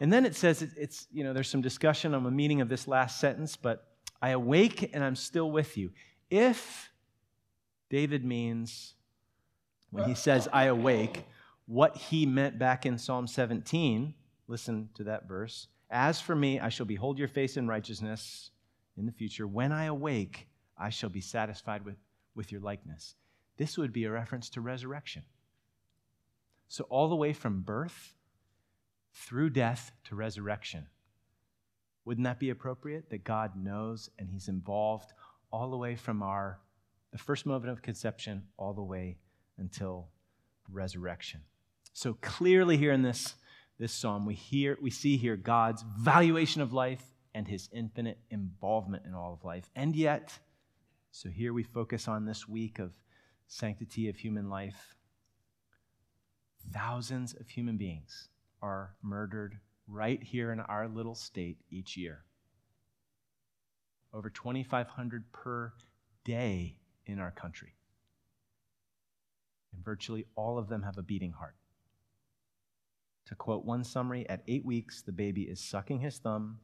And 0.00 0.10
then 0.10 0.24
it 0.24 0.34
says 0.34 0.62
it's, 0.62 1.06
you 1.12 1.22
know, 1.22 1.34
there's 1.34 1.50
some 1.50 1.60
discussion 1.60 2.14
on 2.14 2.24
the 2.24 2.30
meaning 2.30 2.62
of 2.62 2.70
this 2.70 2.88
last 2.88 3.20
sentence, 3.20 3.56
but 3.56 3.88
I 4.22 4.30
awake 4.30 4.88
and 4.94 5.04
I'm 5.04 5.16
still 5.16 5.50
with 5.50 5.76
you. 5.76 5.90
If 6.30 6.90
David 7.90 8.24
means, 8.24 8.94
when 9.90 10.04
he 10.04 10.14
says, 10.14 10.48
I 10.50 10.64
awake, 10.64 11.26
what 11.66 11.94
he 11.94 12.24
meant 12.24 12.58
back 12.58 12.86
in 12.86 12.96
Psalm 12.96 13.26
17, 13.26 14.14
listen 14.48 14.88
to 14.94 15.04
that 15.04 15.28
verse. 15.28 15.68
As 15.90 16.22
for 16.22 16.34
me, 16.34 16.58
I 16.58 16.70
shall 16.70 16.86
behold 16.86 17.18
your 17.18 17.28
face 17.28 17.58
in 17.58 17.68
righteousness 17.68 18.50
in 18.96 19.06
the 19.06 19.12
future, 19.12 19.46
when 19.46 19.72
I 19.72 19.84
awake, 19.84 20.48
I 20.78 20.90
shall 20.90 21.10
be 21.10 21.20
satisfied 21.20 21.84
with, 21.84 21.96
with 22.34 22.52
your 22.52 22.60
likeness. 22.60 23.14
This 23.56 23.78
would 23.78 23.92
be 23.92 24.04
a 24.04 24.10
reference 24.10 24.50
to 24.50 24.60
resurrection. 24.60 25.22
So, 26.68 26.84
all 26.84 27.08
the 27.08 27.16
way 27.16 27.32
from 27.32 27.62
birth 27.62 28.14
through 29.12 29.50
death 29.50 29.92
to 30.04 30.14
resurrection, 30.14 30.88
Wouldn't 32.06 32.24
that 32.24 32.38
be 32.38 32.50
appropriate? 32.50 33.10
That 33.10 33.24
God 33.24 33.52
knows 33.56 34.08
and 34.18 34.30
He's 34.30 34.48
involved 34.48 35.12
all 35.50 35.70
the 35.70 35.76
way 35.76 35.96
from 35.96 36.22
our 36.22 36.60
the 37.12 37.18
first 37.18 37.46
moment 37.46 37.70
of 37.70 37.82
conception 37.82 38.44
all 38.56 38.74
the 38.74 38.82
way 38.82 39.18
until 39.58 40.08
resurrection. 40.70 41.40
So 41.92 42.16
clearly 42.20 42.76
here 42.76 42.92
in 42.92 43.02
this, 43.02 43.34
this 43.78 43.92
psalm, 43.92 44.26
we 44.26 44.34
hear 44.34 44.76
we 44.80 44.90
see 44.90 45.16
here 45.16 45.36
God's 45.36 45.84
valuation 45.98 46.62
of 46.62 46.72
life 46.72 47.02
and 47.36 47.46
his 47.46 47.68
infinite 47.70 48.18
involvement 48.30 49.04
in 49.04 49.12
all 49.12 49.34
of 49.34 49.44
life. 49.44 49.70
And 49.76 49.94
yet, 49.94 50.32
so 51.10 51.28
here 51.28 51.52
we 51.52 51.62
focus 51.62 52.08
on 52.08 52.24
this 52.24 52.48
week 52.48 52.78
of 52.78 52.92
sanctity 53.46 54.08
of 54.08 54.16
human 54.16 54.48
life. 54.48 54.96
Thousands 56.72 57.34
of 57.34 57.46
human 57.46 57.76
beings 57.76 58.30
are 58.62 58.94
murdered 59.02 59.58
right 59.86 60.22
here 60.22 60.50
in 60.50 60.60
our 60.60 60.88
little 60.88 61.14
state 61.14 61.58
each 61.70 61.94
year. 61.94 62.24
Over 64.14 64.30
2,500 64.30 65.30
per 65.30 65.74
day 66.24 66.78
in 67.04 67.18
our 67.18 67.32
country. 67.32 67.74
And 69.74 69.84
virtually 69.84 70.24
all 70.36 70.56
of 70.56 70.70
them 70.70 70.84
have 70.84 70.96
a 70.96 71.02
beating 71.02 71.32
heart. 71.32 71.56
To 73.26 73.34
quote 73.34 73.66
one 73.66 73.84
summary, 73.84 74.26
at 74.26 74.42
eight 74.48 74.64
weeks, 74.64 75.02
the 75.02 75.12
baby 75.12 75.42
is 75.42 75.60
sucking 75.60 76.00
his 76.00 76.16
thumb, 76.16 76.60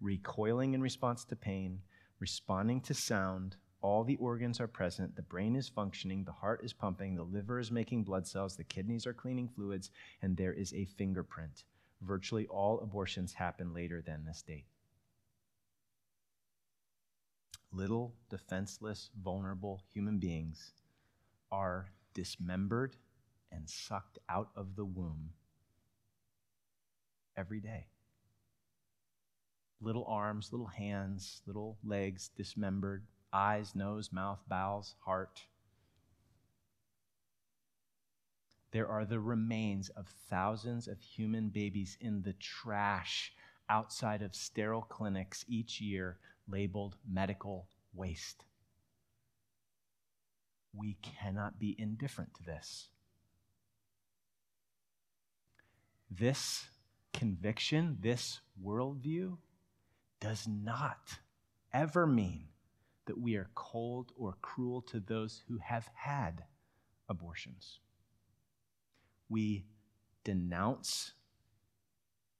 recoiling 0.00 0.74
in 0.74 0.80
response 0.80 1.24
to 1.26 1.36
pain, 1.36 1.80
responding 2.18 2.80
to 2.82 2.94
sound. 2.94 3.56
All 3.82 4.04
the 4.04 4.16
organs 4.16 4.60
are 4.60 4.68
present. 4.68 5.16
The 5.16 5.22
brain 5.22 5.56
is 5.56 5.68
functioning. 5.68 6.24
The 6.24 6.32
heart 6.32 6.60
is 6.62 6.72
pumping. 6.72 7.14
The 7.14 7.22
liver 7.22 7.58
is 7.58 7.70
making 7.70 8.04
blood 8.04 8.26
cells. 8.26 8.56
The 8.56 8.64
kidneys 8.64 9.06
are 9.06 9.14
cleaning 9.14 9.48
fluids. 9.48 9.90
And 10.20 10.36
there 10.36 10.52
is 10.52 10.74
a 10.74 10.84
fingerprint. 10.84 11.64
Virtually 12.02 12.46
all 12.46 12.80
abortions 12.80 13.32
happen 13.32 13.72
later 13.72 14.02
than 14.04 14.24
this 14.24 14.42
date. 14.42 14.66
Little, 17.72 18.14
defenseless, 18.28 19.10
vulnerable 19.22 19.82
human 19.92 20.18
beings 20.18 20.72
are 21.52 21.92
dismembered 22.14 22.96
and 23.52 23.68
sucked 23.68 24.18
out 24.28 24.50
of 24.56 24.76
the 24.76 24.84
womb 24.84 25.30
every 27.36 27.60
day. 27.60 27.86
Little 29.80 30.04
arms, 30.06 30.50
little 30.52 30.66
hands, 30.66 31.40
little 31.46 31.78
legs 31.82 32.30
dismembered, 32.36 33.06
eyes, 33.32 33.74
nose, 33.74 34.10
mouth, 34.12 34.40
bowels, 34.46 34.94
heart. 35.00 35.42
There 38.72 38.86
are 38.86 39.04
the 39.04 39.20
remains 39.20 39.88
of 39.90 40.06
thousands 40.28 40.86
of 40.86 41.00
human 41.00 41.48
babies 41.48 41.96
in 42.00 42.22
the 42.22 42.34
trash 42.34 43.32
outside 43.68 44.22
of 44.22 44.34
sterile 44.34 44.82
clinics 44.82 45.44
each 45.48 45.80
year 45.80 46.18
labeled 46.48 46.96
medical 47.08 47.68
waste. 47.94 48.44
We 50.74 50.98
cannot 51.02 51.58
be 51.58 51.74
indifferent 51.78 52.34
to 52.34 52.42
this. 52.44 52.88
This 56.10 56.68
conviction, 57.12 57.98
this 58.00 58.40
worldview, 58.62 59.38
does 60.20 60.46
not 60.46 61.18
ever 61.72 62.06
mean 62.06 62.46
that 63.06 63.18
we 63.18 63.36
are 63.36 63.48
cold 63.54 64.12
or 64.16 64.36
cruel 64.42 64.82
to 64.82 65.00
those 65.00 65.42
who 65.48 65.58
have 65.58 65.88
had 65.94 66.44
abortions. 67.08 67.80
We 69.28 69.64
denounce 70.24 71.12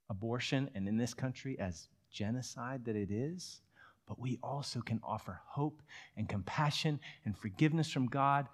abortion, 0.08 0.70
and 0.74 0.86
in 0.86 0.96
this 0.96 1.14
country, 1.14 1.58
as 1.58 1.88
genocide 2.10 2.84
that 2.84 2.96
it 2.96 3.10
is, 3.10 3.60
but 4.06 4.18
we 4.18 4.38
also 4.42 4.80
can 4.80 5.00
offer 5.02 5.40
hope 5.46 5.82
and 6.16 6.28
compassion 6.28 6.98
and 7.24 7.36
forgiveness 7.36 7.90
from 7.90 8.06
God 8.06 8.48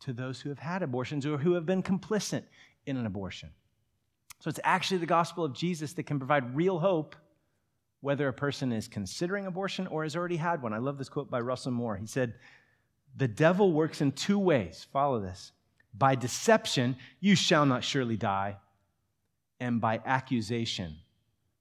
to 0.00 0.12
those 0.12 0.40
who 0.40 0.48
have 0.48 0.58
had 0.58 0.82
abortions 0.82 1.26
or 1.26 1.36
who 1.36 1.54
have 1.54 1.66
been 1.66 1.82
complicit 1.82 2.44
in 2.86 2.96
an 2.96 3.06
abortion. 3.06 3.50
So 4.40 4.48
it's 4.48 4.60
actually 4.62 4.98
the 4.98 5.06
gospel 5.06 5.44
of 5.44 5.52
Jesus 5.52 5.94
that 5.94 6.04
can 6.04 6.18
provide 6.18 6.54
real 6.54 6.78
hope 6.78 7.16
whether 8.04 8.28
a 8.28 8.34
person 8.34 8.70
is 8.70 8.86
considering 8.86 9.46
abortion 9.46 9.86
or 9.86 10.02
has 10.02 10.14
already 10.14 10.36
had 10.36 10.60
one. 10.60 10.74
I 10.74 10.78
love 10.78 10.98
this 10.98 11.08
quote 11.08 11.30
by 11.30 11.40
Russell 11.40 11.72
Moore. 11.72 11.96
He 11.96 12.06
said, 12.06 12.34
The 13.16 13.26
devil 13.26 13.72
works 13.72 14.02
in 14.02 14.12
two 14.12 14.38
ways. 14.38 14.86
Follow 14.92 15.20
this. 15.20 15.52
By 15.96 16.14
deception, 16.14 16.96
you 17.20 17.34
shall 17.34 17.64
not 17.64 17.82
surely 17.82 18.18
die, 18.18 18.58
and 19.58 19.80
by 19.80 20.02
accusation, 20.04 20.96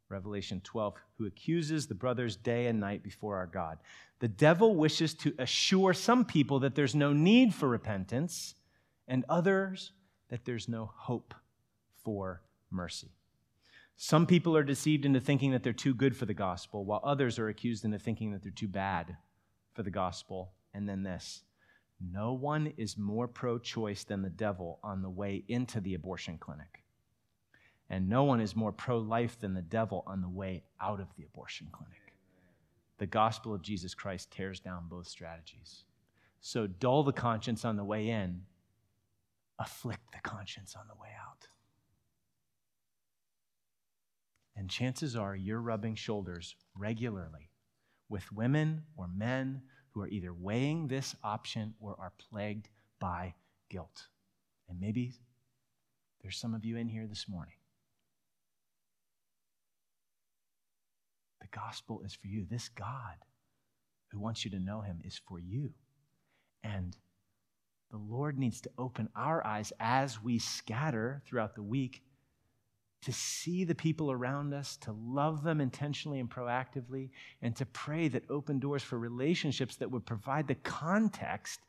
Revelation 0.09 0.59
12, 0.65 0.95
who 1.17 1.27
accuses 1.27 1.87
the 1.87 1.95
brothers 1.95 2.35
day 2.35 2.67
and 2.67 2.77
night 2.77 3.03
before 3.03 3.37
our 3.37 3.47
God. 3.47 3.77
The 4.19 4.27
devil 4.27 4.75
wishes 4.75 5.13
to 5.15 5.33
assure 5.39 5.93
some 5.93 6.25
people 6.25 6.59
that 6.59 6.75
there's 6.75 6.93
no 6.93 7.13
need 7.13 7.53
for 7.53 7.69
repentance, 7.69 8.55
and 9.07 9.23
others 9.29 9.93
that 10.27 10.43
there's 10.43 10.67
no 10.67 10.91
hope 10.93 11.33
for 12.03 12.41
mercy. 12.69 13.11
Some 13.95 14.25
people 14.25 14.57
are 14.57 14.63
deceived 14.63 15.05
into 15.05 15.19
thinking 15.19 15.51
that 15.51 15.63
they're 15.63 15.73
too 15.73 15.93
good 15.93 16.15
for 16.15 16.25
the 16.25 16.33
gospel, 16.33 16.85
while 16.85 17.01
others 17.03 17.39
are 17.39 17.49
accused 17.49 17.85
into 17.85 17.99
thinking 17.99 18.31
that 18.31 18.41
they're 18.41 18.51
too 18.51 18.67
bad 18.67 19.17
for 19.73 19.83
the 19.83 19.91
gospel. 19.91 20.53
And 20.73 20.89
then 20.89 21.03
this 21.03 21.43
no 22.01 22.33
one 22.33 22.73
is 22.77 22.97
more 22.97 23.27
pro 23.27 23.57
choice 23.57 24.03
than 24.03 24.21
the 24.21 24.29
devil 24.29 24.79
on 24.83 25.01
the 25.01 25.09
way 25.09 25.43
into 25.47 25.79
the 25.79 25.93
abortion 25.93 26.37
clinic. 26.37 26.83
And 27.89 28.09
no 28.09 28.23
one 28.23 28.41
is 28.41 28.55
more 28.55 28.71
pro 28.71 28.99
life 28.99 29.39
than 29.39 29.53
the 29.53 29.61
devil 29.61 30.03
on 30.07 30.21
the 30.21 30.29
way 30.29 30.63
out 30.81 30.99
of 30.99 31.07
the 31.15 31.23
abortion 31.23 31.67
clinic. 31.71 32.15
The 32.97 33.05
gospel 33.05 33.53
of 33.53 33.61
Jesus 33.61 33.93
Christ 33.93 34.31
tears 34.31 34.59
down 34.59 34.87
both 34.89 35.07
strategies. 35.07 35.85
So 36.41 36.67
dull 36.67 37.03
the 37.03 37.13
conscience 37.13 37.63
on 37.63 37.77
the 37.77 37.83
way 37.83 38.09
in, 38.09 38.41
afflict 39.59 40.11
the 40.11 40.27
conscience 40.27 40.75
on 40.75 40.87
the 40.87 41.01
way 41.01 41.09
out. 41.17 41.47
And 44.55 44.69
chances 44.69 45.15
are 45.15 45.35
you're 45.35 45.61
rubbing 45.61 45.95
shoulders 45.95 46.55
regularly 46.75 47.49
with 48.09 48.31
women 48.31 48.83
or 48.95 49.07
men 49.07 49.61
who 49.91 50.01
are 50.01 50.07
either 50.07 50.33
weighing 50.33 50.87
this 50.87 51.15
option 51.23 51.73
or 51.79 51.95
are 51.99 52.13
plagued 52.29 52.69
by 52.99 53.33
guilt. 53.69 54.07
And 54.69 54.79
maybe 54.79 55.13
there's 56.21 56.37
some 56.37 56.53
of 56.53 56.63
you 56.65 56.77
in 56.77 56.87
here 56.87 57.07
this 57.07 57.27
morning. 57.27 57.55
The 61.41 61.47
gospel 61.47 62.01
is 62.05 62.13
for 62.13 62.27
you. 62.27 62.45
This 62.49 62.69
God 62.69 63.17
who 64.11 64.19
wants 64.19 64.45
you 64.45 64.51
to 64.51 64.59
know 64.59 64.81
him 64.81 65.01
is 65.03 65.19
for 65.27 65.39
you. 65.39 65.73
And 66.63 66.95
the 67.91 67.97
Lord 67.97 68.39
needs 68.39 68.61
to 68.61 68.71
open 68.77 69.09
our 69.15 69.45
eyes 69.45 69.73
as 69.79 70.21
we 70.21 70.39
scatter 70.39 71.21
throughout 71.25 71.55
the 71.55 71.63
week 71.63 72.03
to 73.03 73.11
see 73.11 73.63
the 73.65 73.75
people 73.75 74.11
around 74.11 74.53
us, 74.53 74.77
to 74.77 74.93
love 74.93 75.43
them 75.43 75.59
intentionally 75.59 76.19
and 76.19 76.29
proactively, 76.29 77.09
and 77.41 77.55
to 77.55 77.65
pray 77.67 78.07
that 78.07 78.23
open 78.29 78.59
doors 78.59 78.81
for 78.81 78.97
relationships 78.97 79.75
that 79.75 79.91
would 79.91 80.05
provide 80.05 80.47
the 80.47 80.55
context 80.55 81.59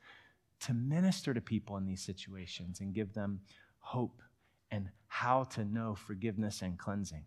to 0.61 0.73
minister 0.73 1.35
to 1.35 1.41
people 1.41 1.77
in 1.77 1.85
these 1.85 2.03
situations 2.03 2.81
and 2.81 2.95
give 2.95 3.13
them 3.15 3.41
hope 3.81 4.23
and 4.71 4.89
how 5.09 5.45
to 5.45 5.65
know 5.65 5.95
forgiveness 5.95 6.63
and 6.63 6.79
cleansing. 6.79 7.25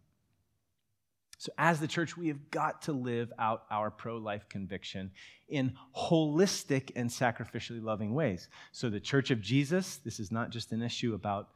So, 1.39 1.51
as 1.57 1.79
the 1.79 1.87
church, 1.87 2.17
we 2.17 2.29
have 2.29 2.49
got 2.49 2.81
to 2.83 2.93
live 2.93 3.31
out 3.37 3.65
our 3.69 3.91
pro 3.91 4.17
life 4.17 4.49
conviction 4.49 5.11
in 5.49 5.73
holistic 5.95 6.91
and 6.95 7.09
sacrificially 7.09 7.83
loving 7.83 8.15
ways. 8.15 8.47
So, 8.71 8.89
the 8.89 8.99
church 8.99 9.29
of 9.29 9.39
Jesus, 9.39 9.97
this 9.97 10.19
is 10.19 10.31
not 10.31 10.49
just 10.49 10.71
an 10.71 10.81
issue 10.81 11.13
about 11.13 11.49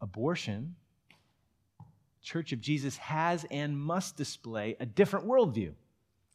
abortion, 0.00 0.74
Church 2.22 2.52
of 2.52 2.60
Jesus 2.60 2.96
has 2.98 3.46
and 3.50 3.78
must 3.78 4.16
display 4.16 4.76
a 4.80 4.86
different 4.86 5.26
worldview, 5.26 5.72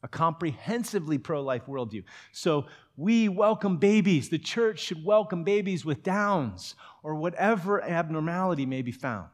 a 0.02 0.08
comprehensively 0.08 1.18
pro 1.18 1.42
life 1.42 1.66
worldview. 1.66 2.04
So 2.32 2.66
we 2.96 3.28
welcome 3.28 3.76
babies. 3.76 4.28
The 4.28 4.38
church 4.38 4.80
should 4.80 5.04
welcome 5.04 5.44
babies 5.44 5.84
with 5.84 6.02
Downs 6.02 6.74
or 7.02 7.14
whatever 7.14 7.82
abnormality 7.82 8.66
may 8.66 8.82
be 8.82 8.92
found. 8.92 9.28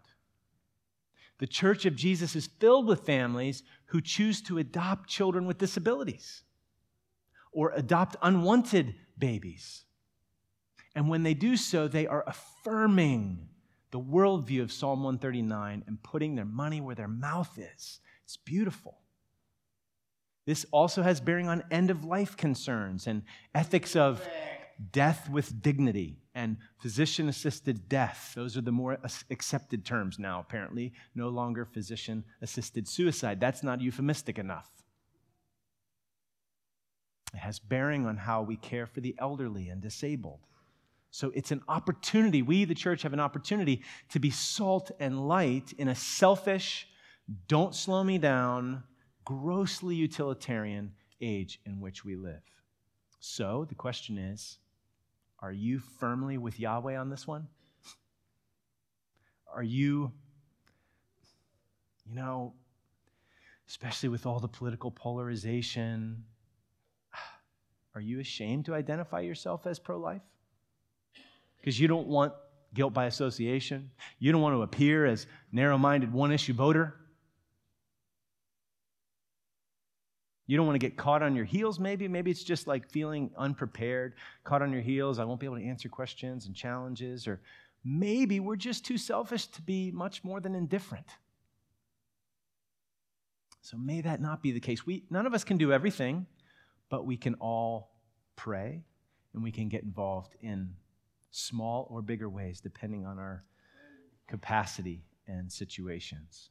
The 1.39 1.47
church 1.47 1.87
of 1.87 1.97
Jesus 1.97 2.37
is 2.37 2.47
filled 2.47 2.87
with 2.87 3.07
families 3.07 3.63
who 3.87 4.01
choose 4.01 4.43
to 4.43 4.59
adopt 4.59 5.09
children 5.09 5.47
with 5.47 5.57
disabilities 5.59 6.43
or 7.51 7.73
adopt 7.75 8.17
unwanted 8.23 8.95
babies. 9.19 9.85
And 10.95 11.09
when 11.09 11.23
they 11.23 11.35
do 11.35 11.57
so, 11.57 11.89
they 11.89 12.07
are 12.07 12.25
affirming 12.27 13.49
the 13.91 14.01
worldview 14.01 14.63
of 14.63 14.73
Psalm 14.73 15.03
139 15.03 15.85
and 15.87 16.03
putting 16.03 16.35
their 16.35 16.45
money 16.45 16.81
where 16.81 16.95
their 16.95 17.09
mouth 17.09 17.59
is. 17.59 18.01
It's 18.25 18.37
beautiful. 18.37 18.99
This 20.47 20.65
also 20.71 21.03
has 21.03 21.21
bearing 21.21 21.49
on 21.49 21.65
end 21.71 21.91
of 21.91 22.05
life 22.05 22.37
concerns 22.37 23.07
and 23.07 23.23
ethics 23.55 23.95
of 23.95 24.27
death 24.93 25.29
with 25.29 25.61
dignity 25.63 26.17
and 26.35 26.57
physician 26.79 27.29
assisted 27.29 27.89
death. 27.89 28.33
Those 28.35 28.57
are 28.57 28.63
the 28.63 28.73
more 28.73 28.99
accepted 29.31 29.85
terms 29.85 30.19
now, 30.19 30.41
apparently. 30.41 30.93
No 31.15 31.29
longer 31.29 31.65
physician 31.65 32.25
assisted 32.41 32.89
suicide. 32.89 33.41
That's 33.41 33.63
not 33.63 33.81
euphemistic 33.81 34.39
enough. 34.39 34.71
It 37.35 37.39
has 37.39 37.59
bearing 37.59 38.07
on 38.07 38.17
how 38.17 38.43
we 38.43 38.57
care 38.57 38.87
for 38.87 39.01
the 39.01 39.15
elderly 39.19 39.69
and 39.69 39.81
disabled. 39.81 40.47
So 41.11 41.33
it's 41.35 41.51
an 41.51 41.63
opportunity. 41.69 42.43
We, 42.43 42.65
the 42.65 42.75
church, 42.75 43.03
have 43.03 43.13
an 43.13 43.21
opportunity 43.21 43.83
to 44.11 44.21
be 44.21 44.31
salt 44.31 44.91
and 45.01 45.27
light 45.27 45.73
in 45.79 45.89
a 45.89 45.95
selfish, 45.95 46.87
don't 47.49 47.75
slow 47.75 48.03
me 48.03 48.19
down, 48.19 48.83
grossly 49.25 49.95
utilitarian 49.95 50.93
age 51.21 51.61
in 51.67 51.81
which 51.81 52.05
we 52.05 52.17
live. 52.17 52.43
So 53.21 53.67
the 53.69 53.75
question 53.75 54.19
is 54.19 54.59
are 55.41 55.53
you 55.53 55.79
firmly 55.79 56.39
with 56.39 56.61
Yahweh 56.61 56.97
on 56.97 57.09
this 57.09 57.27
one? 57.27 57.49
Are 59.53 59.63
you, 59.63 60.13
you 62.07 62.15
know, 62.15 62.55
especially 63.69 64.09
with 64.09 64.27
all 64.27 64.39
the 64.39 64.49
political 64.49 64.91
polarization, 64.91 66.25
are 67.95 68.01
you 68.01 68.21
ashamed 68.21 68.67
to 68.67 68.75
identify 68.75 69.21
yourself 69.21 69.67
as 69.67 69.79
pro 69.79 69.99
life? 69.99 70.23
Because 71.61 71.79
you 71.79 71.89
don't 71.89 72.07
want 72.07 72.33
guilt 72.75 72.95
by 72.95 73.07
association. 73.07 73.91
You 74.19 74.33
don't 74.33 74.41
want 74.41 74.55
to 74.55 74.63
appear 74.63 75.07
as 75.07 75.27
narrow 75.53 75.77
minded, 75.77 76.13
one 76.13 76.33
issue 76.33 76.55
voter. 76.55 76.95
You 80.47 80.57
don't 80.57 80.67
want 80.67 80.81
to 80.81 80.85
get 80.85 80.97
caught 80.97 81.23
on 81.23 81.37
your 81.37 81.45
heels, 81.45 81.79
maybe. 81.79 82.09
Maybe 82.09 82.31
it's 82.31 82.43
just 82.43 82.67
like 82.67 82.91
feeling 82.91 83.31
unprepared, 83.37 84.15
caught 84.43 84.63
on 84.63 84.73
your 84.73 84.83
heels. 84.83 85.19
I 85.19 85.25
won't 85.25 85.39
be 85.39 85.47
able 85.47 85.59
to 85.59 85.65
answer 85.65 85.89
questions 85.89 86.47
and 86.47 86.57
challenges. 86.57 87.29
Or 87.29 87.41
maybe 87.85 88.41
we're 88.41 88.57
just 88.57 88.85
too 88.85 88.99
selfish 88.99 89.47
to 89.47 89.63
be 89.63 89.93
much 89.93 90.25
more 90.25 90.41
than 90.41 90.55
indifferent. 90.57 91.07
So 93.63 93.77
may 93.77 94.01
that 94.01 94.21
not 94.21 94.43
be 94.43 94.51
the 94.51 94.61
case. 94.61 94.85
We, 94.85 95.05
none 95.11 95.27
of 95.27 95.35
us 95.35 95.45
can 95.45 95.57
do 95.57 95.73
everything, 95.73 96.27
but 96.89 97.07
we 97.07 97.17
can 97.17 97.35
all 97.35 97.93
pray 98.35 98.83
and 99.35 99.43
we 99.45 99.53
can 99.53 99.69
get 99.69 99.85
involved 99.85 100.35
in 100.41 100.75
small 101.31 101.87
or 101.91 102.03
bigger 102.03 102.29
ways 102.29 102.61
depending 102.61 103.07
on 103.07 103.19
our 103.19 103.45
capacity 104.27 105.05
and 105.27 105.51
situations. 105.51 106.51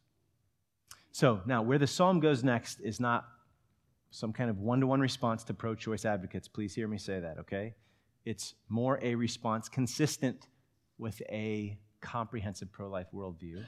So 1.12 1.42
now, 1.46 1.62
where 1.62 1.80
the 1.80 1.88
psalm 1.88 2.20
goes 2.20 2.44
next 2.44 2.80
is 2.82 3.00
not 3.00 3.26
some 4.12 4.34
kind 4.34 4.50
of 4.50 4.60
one 4.60 4.80
to 4.80 4.88
one 4.88 5.02
response 5.02 5.44
to 5.46 5.54
pro 5.54 5.76
choice 5.76 6.06
advocates. 6.06 6.48
Please 6.48 6.74
hear 6.74 6.88
me 6.88 6.98
say 6.98 7.20
that, 7.20 7.38
okay? 7.40 7.76
It's 8.26 8.56
more 8.68 9.00
a 9.02 9.16
response 9.16 9.70
consistent 9.70 10.48
with 10.98 11.22
a 11.30 11.78
comprehensive 12.02 12.72
pro 12.72 12.90
life 12.90 13.08
worldview. 13.14 13.64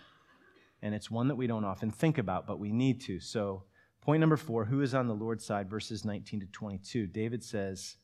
And 0.81 0.95
it's 0.95 1.11
one 1.11 1.27
that 1.27 1.35
we 1.35 1.47
don't 1.47 1.65
often 1.65 1.91
think 1.91 2.17
about, 2.17 2.47
but 2.47 2.59
we 2.59 2.71
need 2.71 3.01
to. 3.01 3.19
So, 3.19 3.63
point 4.01 4.19
number 4.19 4.37
four 4.37 4.65
who 4.65 4.81
is 4.81 4.95
on 4.95 5.07
the 5.07 5.13
Lord's 5.13 5.45
side, 5.45 5.69
verses 5.69 6.03
19 6.03 6.39
to 6.41 6.45
22? 6.47 7.07
David 7.07 7.43
says, 7.43 7.97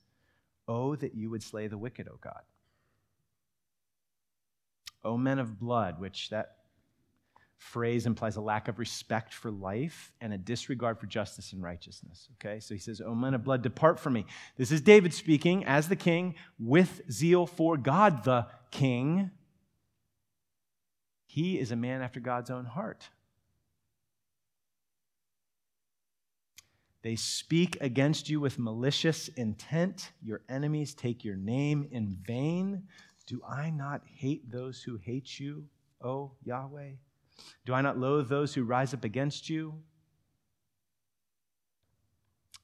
Oh, 0.67 0.95
that 0.97 1.15
you 1.15 1.29
would 1.29 1.41
slay 1.41 1.67
the 1.67 1.77
wicked, 1.77 2.07
O 2.07 2.19
God. 2.21 2.41
O 5.03 5.17
men 5.17 5.39
of 5.39 5.59
blood, 5.59 5.99
which 5.99 6.29
that 6.29 6.57
phrase 7.57 8.05
implies 8.05 8.35
a 8.35 8.41
lack 8.41 8.67
of 8.67 8.79
respect 8.79 9.33
for 9.33 9.49
life 9.49 10.11
and 10.21 10.31
a 10.31 10.37
disregard 10.37 10.99
for 10.99 11.07
justice 11.07 11.53
and 11.53 11.63
righteousness. 11.63 12.29
Okay, 12.35 12.59
so 12.59 12.73
he 12.73 12.79
says, 12.79 13.01
O 13.01 13.15
men 13.15 13.33
of 13.33 13.43
blood, 13.43 13.61
depart 13.61 13.99
from 13.99 14.13
me. 14.13 14.25
This 14.57 14.71
is 14.71 14.81
David 14.81 15.13
speaking 15.13 15.65
as 15.65 15.89
the 15.89 15.95
king 15.95 16.35
with 16.59 17.01
zeal 17.11 17.45
for 17.45 17.77
God 17.77 18.23
the 18.23 18.47
king. 18.71 19.31
He 21.25 21.59
is 21.59 21.71
a 21.71 21.75
man 21.75 22.01
after 22.01 22.19
God's 22.19 22.49
own 22.49 22.65
heart. 22.65 23.09
They 27.03 27.15
speak 27.15 27.77
against 27.79 28.29
you 28.29 28.39
with 28.39 28.59
malicious 28.59 29.29
intent. 29.29 30.11
Your 30.21 30.41
enemies 30.49 30.93
take 30.93 31.23
your 31.23 31.35
name 31.35 31.87
in 31.91 32.17
vain. 32.25 32.83
Do 33.27 33.41
I 33.47 33.69
not 33.69 34.01
hate 34.05 34.49
those 34.49 34.81
who 34.81 34.97
hate 34.97 35.39
you, 35.39 35.65
O 36.01 36.31
Yahweh? 36.43 36.91
Do 37.65 37.73
I 37.73 37.81
not 37.81 37.99
loathe 37.99 38.29
those 38.29 38.53
who 38.53 38.63
rise 38.63 38.93
up 38.93 39.03
against 39.03 39.49
you? 39.49 39.75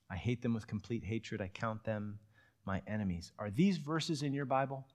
I 0.10 0.16
hate 0.16 0.42
them 0.42 0.54
with 0.54 0.66
complete 0.66 1.04
hatred. 1.04 1.42
I 1.42 1.50
count 1.50 1.84
them 1.84 2.20
my 2.66 2.82
enemies. 2.88 3.32
Are 3.38 3.50
these 3.50 3.78
verses 3.78 4.24
in 4.24 4.34
your 4.34 4.46
Bible? 4.46 4.88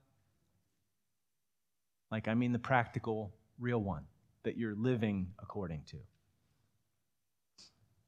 Like, 2.11 2.27
I 2.27 2.33
mean, 2.33 2.51
the 2.51 2.59
practical, 2.59 3.35
real 3.59 3.79
one 3.79 4.05
that 4.43 4.57
you're 4.57 4.75
living 4.75 5.33
according 5.39 5.83
to. 5.89 5.97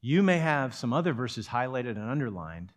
You 0.00 0.24
may 0.24 0.38
have 0.38 0.74
some 0.74 0.92
other 0.92 1.12
verses 1.12 1.46
highlighted 1.46 1.90
and 1.90 2.10
underlined, 2.10 2.72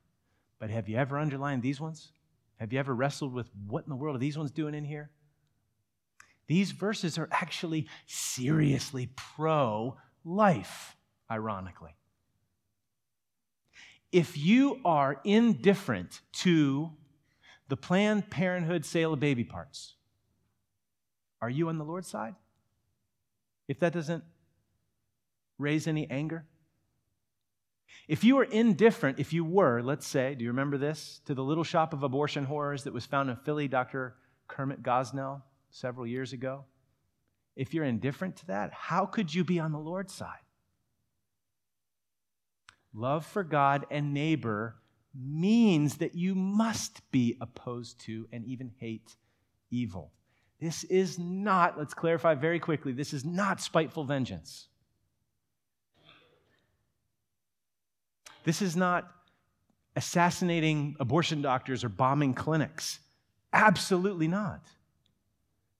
but 0.59 0.69
have 0.69 0.87
you 0.87 0.97
ever 0.97 1.17
underlined 1.17 1.63
these 1.63 1.81
ones? 1.81 2.11
Have 2.59 2.71
you 2.71 2.79
ever 2.79 2.93
wrestled 2.93 3.33
with 3.33 3.49
what 3.67 3.83
in 3.83 3.89
the 3.89 3.95
world 3.95 4.15
are 4.15 4.19
these 4.19 4.37
ones 4.37 4.51
doing 4.51 4.73
in 4.73 4.85
here? 4.85 5.09
These 6.47 6.71
verses 6.71 7.17
are 7.17 7.27
actually 7.31 7.87
seriously 8.05 9.09
pro 9.15 9.97
life, 10.23 10.95
ironically. 11.29 11.95
If 14.11 14.37
you 14.37 14.79
are 14.85 15.19
indifferent 15.23 16.21
to 16.33 16.91
the 17.67 17.75
Planned 17.75 18.29
Parenthood 18.29 18.85
sale 18.85 19.13
of 19.13 19.19
baby 19.19 19.43
parts, 19.43 19.95
are 21.41 21.49
you 21.49 21.67
on 21.67 21.77
the 21.77 21.83
Lord's 21.83 22.07
side? 22.07 22.35
If 23.67 23.79
that 23.79 23.93
doesn't 23.93 24.23
raise 25.57 25.87
any 25.87 26.09
anger? 26.09 26.45
If 28.07 28.23
you 28.23 28.37
are 28.39 28.43
indifferent, 28.43 29.19
if 29.19 29.33
you 29.33 29.43
were, 29.43 29.81
let's 29.81 30.07
say, 30.07 30.35
do 30.35 30.43
you 30.43 30.49
remember 30.51 30.77
this, 30.77 31.21
to 31.25 31.33
the 31.33 31.43
little 31.43 31.63
shop 31.63 31.93
of 31.93 32.03
abortion 32.03 32.45
horrors 32.45 32.83
that 32.83 32.93
was 32.93 33.05
found 33.05 33.29
in 33.29 33.35
Philly, 33.37 33.67
Dr. 33.67 34.15
Kermit 34.47 34.83
Gosnell? 34.83 35.41
several 35.75 36.07
years 36.07 36.31
ago, 36.33 36.63
if 37.55 37.73
you're 37.73 37.85
indifferent 37.85 38.37
to 38.37 38.47
that, 38.47 38.71
how 38.71 39.05
could 39.05 39.33
you 39.33 39.43
be 39.43 39.59
on 39.59 39.71
the 39.71 39.79
Lord's 39.79 40.13
side? 40.13 40.39
Love 42.93 43.25
for 43.25 43.43
God 43.43 43.85
and 43.91 44.13
neighbor 44.13 44.75
means 45.13 45.97
that 45.97 46.15
you 46.15 46.33
must 46.33 46.99
be 47.11 47.37
opposed 47.41 47.99
to 48.01 48.27
and 48.31 48.45
even 48.45 48.71
hate 48.79 49.15
evil. 49.69 50.11
This 50.61 50.85
is 50.85 51.19
not, 51.19 51.77
let's 51.77 51.93
clarify 51.93 52.35
very 52.35 52.59
quickly, 52.59 52.93
this 52.93 53.13
is 53.13 53.25
not 53.25 53.59
spiteful 53.59 54.05
vengeance. 54.05 54.69
This 58.45 58.61
is 58.61 58.75
not 58.75 59.11
assassinating 59.95 60.95
abortion 60.99 61.41
doctors 61.41 61.83
or 61.83 61.89
bombing 61.89 62.33
clinics. 62.33 62.99
Absolutely 63.51 64.27
not. 64.27 64.65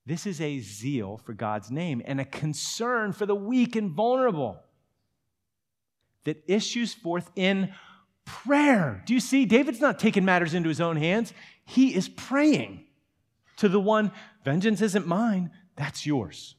This 0.05 0.26
is 0.26 0.41
a 0.41 0.59
zeal 0.59 1.18
for 1.18 1.34
God's 1.34 1.72
name 1.72 2.01
and 2.05 2.20
a 2.20 2.26
concern 2.26 3.13
for 3.13 3.26
the 3.26 3.36
weak 3.36 3.76
and 3.76 3.91
vulnerable 3.91 4.59
that 6.26 6.43
issues 6.47 6.93
forth 6.93 7.30
in 7.36 7.72
prayer. 8.26 9.03
Do 9.05 9.13
you 9.13 9.20
see? 9.20 9.45
David's 9.45 9.82
not 9.82 9.99
taking 9.99 10.26
matters 10.26 10.53
into 10.53 10.70
his 10.70 10.82
own 10.82 10.95
hands, 10.95 11.34
he 11.66 11.95
is 11.95 12.09
praying 12.09 12.86
to 13.57 13.70
the 13.70 13.80
one, 13.80 14.11
vengeance 14.43 14.82
isn't 14.82 15.07
mine, 15.07 15.51
that's 15.76 16.05
yours. 16.05 16.55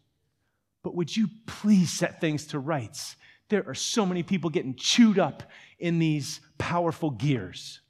But 0.83 0.95
would 0.95 1.17
you 1.17 1.29
please 1.47 1.93
set 1.93 2.21
things 2.21 2.47
to 2.49 2.59
rights? 2.59 3.17
There 3.49 3.65
are 3.67 3.75
so 3.75 4.05
many 4.05 4.23
people 4.23 4.51
getting 4.51 4.75
chewed 4.75 5.19
up 5.19 5.43
in 5.79 5.99
these 5.99 6.41
powerful 6.59 7.11
gears. 7.11 7.81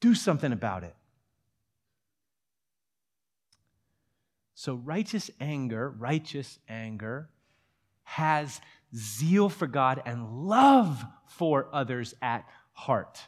Do 0.00 0.14
something 0.14 0.52
about 0.52 0.84
it. 0.84 0.94
So, 4.54 4.74
righteous 4.74 5.30
anger, 5.40 5.90
righteous 5.90 6.60
anger 6.68 7.28
has 8.04 8.60
zeal 8.94 9.48
for 9.48 9.66
God 9.66 10.02
and 10.06 10.46
love 10.46 11.04
for 11.26 11.68
others 11.72 12.14
at 12.22 12.44
heart. 12.72 13.20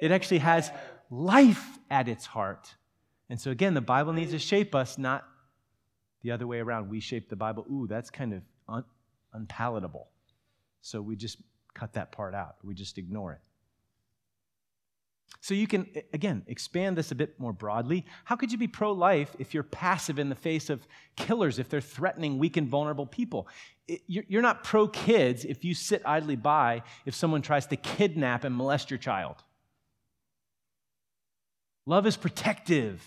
It 0.00 0.10
actually 0.10 0.38
has 0.38 0.70
life 1.10 1.78
at 1.90 2.08
its 2.08 2.26
heart. 2.26 2.74
And 3.28 3.40
so, 3.40 3.52
again, 3.52 3.74
the 3.74 3.80
Bible 3.80 4.12
needs 4.12 4.32
to 4.32 4.40
shape 4.40 4.74
us, 4.74 4.98
not 4.98 5.24
the 6.22 6.32
other 6.32 6.46
way 6.46 6.58
around. 6.58 6.90
We 6.90 6.98
shape 6.98 7.28
the 7.28 7.36
Bible. 7.36 7.64
Ooh, 7.70 7.86
that's 7.86 8.10
kind 8.10 8.34
of 8.34 8.42
un- 8.68 8.84
unpalatable. 9.32 10.08
So 10.82 11.00
we 11.02 11.16
just 11.16 11.38
cut 11.74 11.92
that 11.94 12.12
part 12.12 12.34
out, 12.34 12.56
we 12.62 12.74
just 12.74 12.98
ignore 12.98 13.32
it. 13.32 13.40
So 15.42 15.54
you 15.54 15.66
can, 15.66 15.86
again, 16.12 16.42
expand 16.48 16.98
this 16.98 17.12
a 17.12 17.14
bit 17.14 17.38
more 17.38 17.52
broadly. 17.52 18.04
How 18.24 18.36
could 18.36 18.52
you 18.52 18.58
be 18.58 18.66
pro 18.66 18.92
life 18.92 19.34
if 19.38 19.54
you're 19.54 19.62
passive 19.62 20.18
in 20.18 20.28
the 20.28 20.34
face 20.34 20.68
of 20.68 20.86
killers, 21.16 21.58
if 21.58 21.68
they're 21.68 21.80
threatening 21.80 22.38
weak 22.38 22.56
and 22.56 22.68
vulnerable 22.68 23.06
people? 23.06 23.48
You're 24.06 24.42
not 24.42 24.64
pro 24.64 24.86
kids 24.86 25.44
if 25.44 25.64
you 25.64 25.72
sit 25.72 26.02
idly 26.04 26.36
by 26.36 26.82
if 27.06 27.14
someone 27.14 27.42
tries 27.42 27.66
to 27.68 27.76
kidnap 27.76 28.44
and 28.44 28.54
molest 28.54 28.90
your 28.90 28.98
child. 28.98 29.36
Love 31.86 32.06
is 32.06 32.16
protective. 32.16 33.02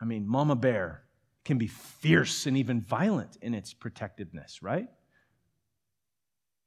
I 0.00 0.04
mean, 0.04 0.28
Mama 0.28 0.54
Bear 0.54 1.02
can 1.44 1.56
be 1.56 1.68
fierce 1.68 2.46
and 2.46 2.56
even 2.56 2.82
violent 2.82 3.38
in 3.40 3.54
its 3.54 3.72
protectiveness, 3.72 4.62
right? 4.62 4.88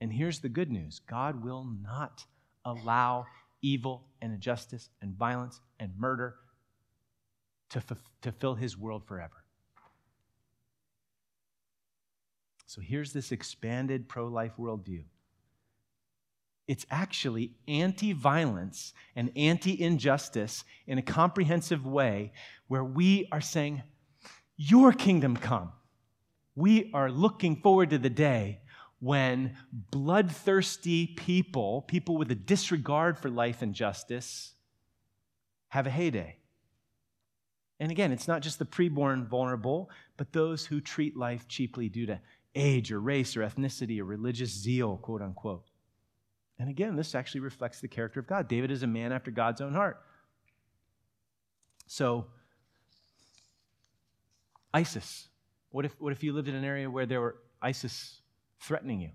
And 0.01 0.11
here's 0.11 0.39
the 0.39 0.49
good 0.49 0.71
news 0.71 0.99
God 1.07 1.43
will 1.43 1.63
not 1.63 2.25
allow 2.65 3.27
evil 3.61 4.03
and 4.21 4.33
injustice 4.33 4.89
and 5.01 5.15
violence 5.15 5.61
and 5.79 5.93
murder 5.97 6.35
to, 7.69 7.77
f- 7.77 8.11
to 8.23 8.31
fill 8.31 8.55
his 8.55 8.75
world 8.75 9.05
forever. 9.07 9.45
So 12.65 12.81
here's 12.81 13.13
this 13.13 13.31
expanded 13.31 14.09
pro 14.09 14.27
life 14.27 14.53
worldview. 14.57 15.03
It's 16.67 16.85
actually 16.89 17.51
anti 17.67 18.13
violence 18.13 18.93
and 19.15 19.31
anti 19.35 19.79
injustice 19.79 20.63
in 20.87 20.97
a 20.97 21.03
comprehensive 21.03 21.85
way 21.85 22.31
where 22.67 22.83
we 22.83 23.27
are 23.31 23.41
saying, 23.41 23.83
Your 24.57 24.93
kingdom 24.93 25.37
come. 25.37 25.73
We 26.55 26.89
are 26.93 27.11
looking 27.11 27.57
forward 27.57 27.91
to 27.91 27.97
the 27.97 28.09
day 28.09 28.61
when 29.01 29.57
bloodthirsty 29.71 31.07
people, 31.07 31.81
people 31.81 32.17
with 32.17 32.31
a 32.31 32.35
disregard 32.35 33.17
for 33.17 33.29
life 33.29 33.63
and 33.63 33.73
justice, 33.73 34.53
have 35.69 35.87
a 35.87 35.89
heyday. 35.89 36.37
And 37.79 37.91
again, 37.91 38.11
it's 38.11 38.27
not 38.27 38.43
just 38.43 38.59
the 38.59 38.65
preborn 38.65 39.25
vulnerable, 39.27 39.89
but 40.17 40.31
those 40.31 40.67
who 40.67 40.79
treat 40.79 41.17
life 41.17 41.47
cheaply 41.47 41.89
due 41.89 42.05
to 42.05 42.19
age 42.53 42.91
or 42.91 42.99
race 42.99 43.35
or 43.35 43.41
ethnicity 43.41 43.99
or 43.99 44.05
religious 44.05 44.51
zeal, 44.51 44.97
quote 44.97 45.23
unquote. 45.23 45.65
And 46.59 46.69
again, 46.69 46.95
this 46.95 47.15
actually 47.15 47.41
reflects 47.41 47.81
the 47.81 47.87
character 47.87 48.19
of 48.19 48.27
God. 48.27 48.47
David 48.47 48.69
is 48.69 48.83
a 48.83 48.87
man 48.87 49.11
after 49.11 49.31
God's 49.31 49.61
own 49.61 49.73
heart. 49.73 49.99
So, 51.87 52.27
ISIS. 54.71 55.27
What 55.71 55.85
if, 55.85 55.99
what 55.99 56.13
if 56.13 56.21
you 56.21 56.33
lived 56.33 56.49
in 56.49 56.55
an 56.55 56.63
area 56.63 56.87
where 56.87 57.07
there 57.07 57.19
were 57.19 57.37
ISIS 57.63 58.20
threatening 58.61 59.01
you 59.01 59.09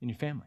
and 0.00 0.08
your 0.08 0.18
family? 0.18 0.46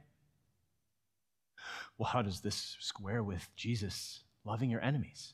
Well, 1.98 2.10
how 2.10 2.22
does 2.22 2.40
this 2.40 2.78
square 2.80 3.24
with 3.24 3.50
Jesus 3.56 4.22
loving 4.46 4.70
your 4.70 4.82
enemies? 4.82 5.34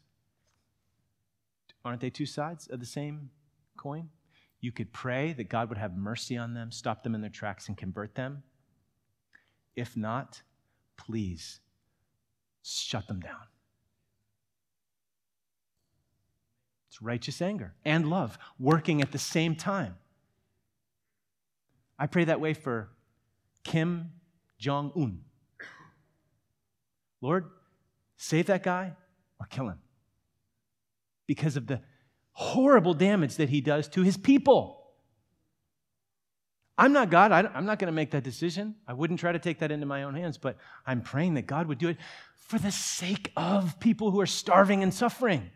Aren't 1.86 2.02
they 2.02 2.10
two 2.10 2.26
sides 2.26 2.68
of 2.68 2.80
the 2.80 2.86
same 2.86 3.30
coin? 3.78 4.10
You 4.60 4.72
could 4.72 4.92
pray 4.92 5.34
that 5.34 5.50
God 5.50 5.70
would 5.70 5.78
have 5.78 5.96
mercy 5.96 6.38
on 6.38 6.56
them, 6.56 6.72
stop 6.72 7.04
them 7.04 7.14
in 7.14 7.22
their 7.22 7.30
tracks, 7.30 7.68
and 7.68 7.78
convert 7.78 8.16
them. 8.16 8.42
If 9.76 9.96
not, 9.96 10.42
please 10.98 11.60
shut 12.64 13.08
them 13.08 13.20
down. 13.20 13.46
It's 16.90 17.02
righteous 17.02 17.42
anger 17.42 17.76
and 17.84 18.10
love 18.10 18.40
working 18.58 19.02
at 19.02 19.12
the 19.12 19.20
same 19.20 19.56
time. 19.56 19.96
I 22.00 22.08
pray 22.08 22.24
that 22.24 22.42
way 22.42 22.54
for 22.54 22.90
Kim 23.66 24.12
Jong 24.58 24.94
un. 24.96 25.20
Lord, 27.20 27.50
save 28.16 28.46
that 28.46 28.64
guy 28.64 28.94
or 29.40 29.48
kill 29.48 29.68
him 29.68 29.80
because 31.28 31.58
of 31.58 31.68
the 31.68 31.82
horrible 32.32 32.94
damage 32.94 33.36
that 33.36 33.50
he 33.50 33.60
does 33.60 33.90
to 33.90 34.04
his 34.04 34.16
people. 34.16 34.84
I'm 36.78 36.94
not 36.94 37.10
God. 37.10 37.32
I'm 37.32 37.66
not 37.66 37.80
going 37.80 37.88
to 37.88 37.96
make 37.96 38.12
that 38.12 38.24
decision. 38.24 38.76
I 38.88 38.94
wouldn't 38.94 39.20
try 39.20 39.32
to 39.32 39.40
take 39.40 39.60
that 39.60 39.72
into 39.72 39.86
my 39.86 40.04
own 40.04 40.14
hands, 40.14 40.38
but 40.38 40.58
I'm 40.86 41.02
praying 41.02 41.34
that 41.36 41.48
God 41.48 41.68
would 41.68 41.78
do 41.78 41.88
it 41.88 41.98
for 42.36 42.60
the 42.60 42.72
sake 42.72 43.32
of 43.36 43.80
people 43.80 44.12
who 44.12 44.20
are 44.20 44.26
starving 44.26 44.84
and 44.84 44.94
suffering. 44.94 45.50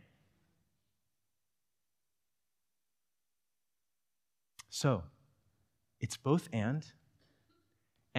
So, 4.70 5.03
it's 5.99 6.16
both 6.16 6.47
and. 6.53 6.86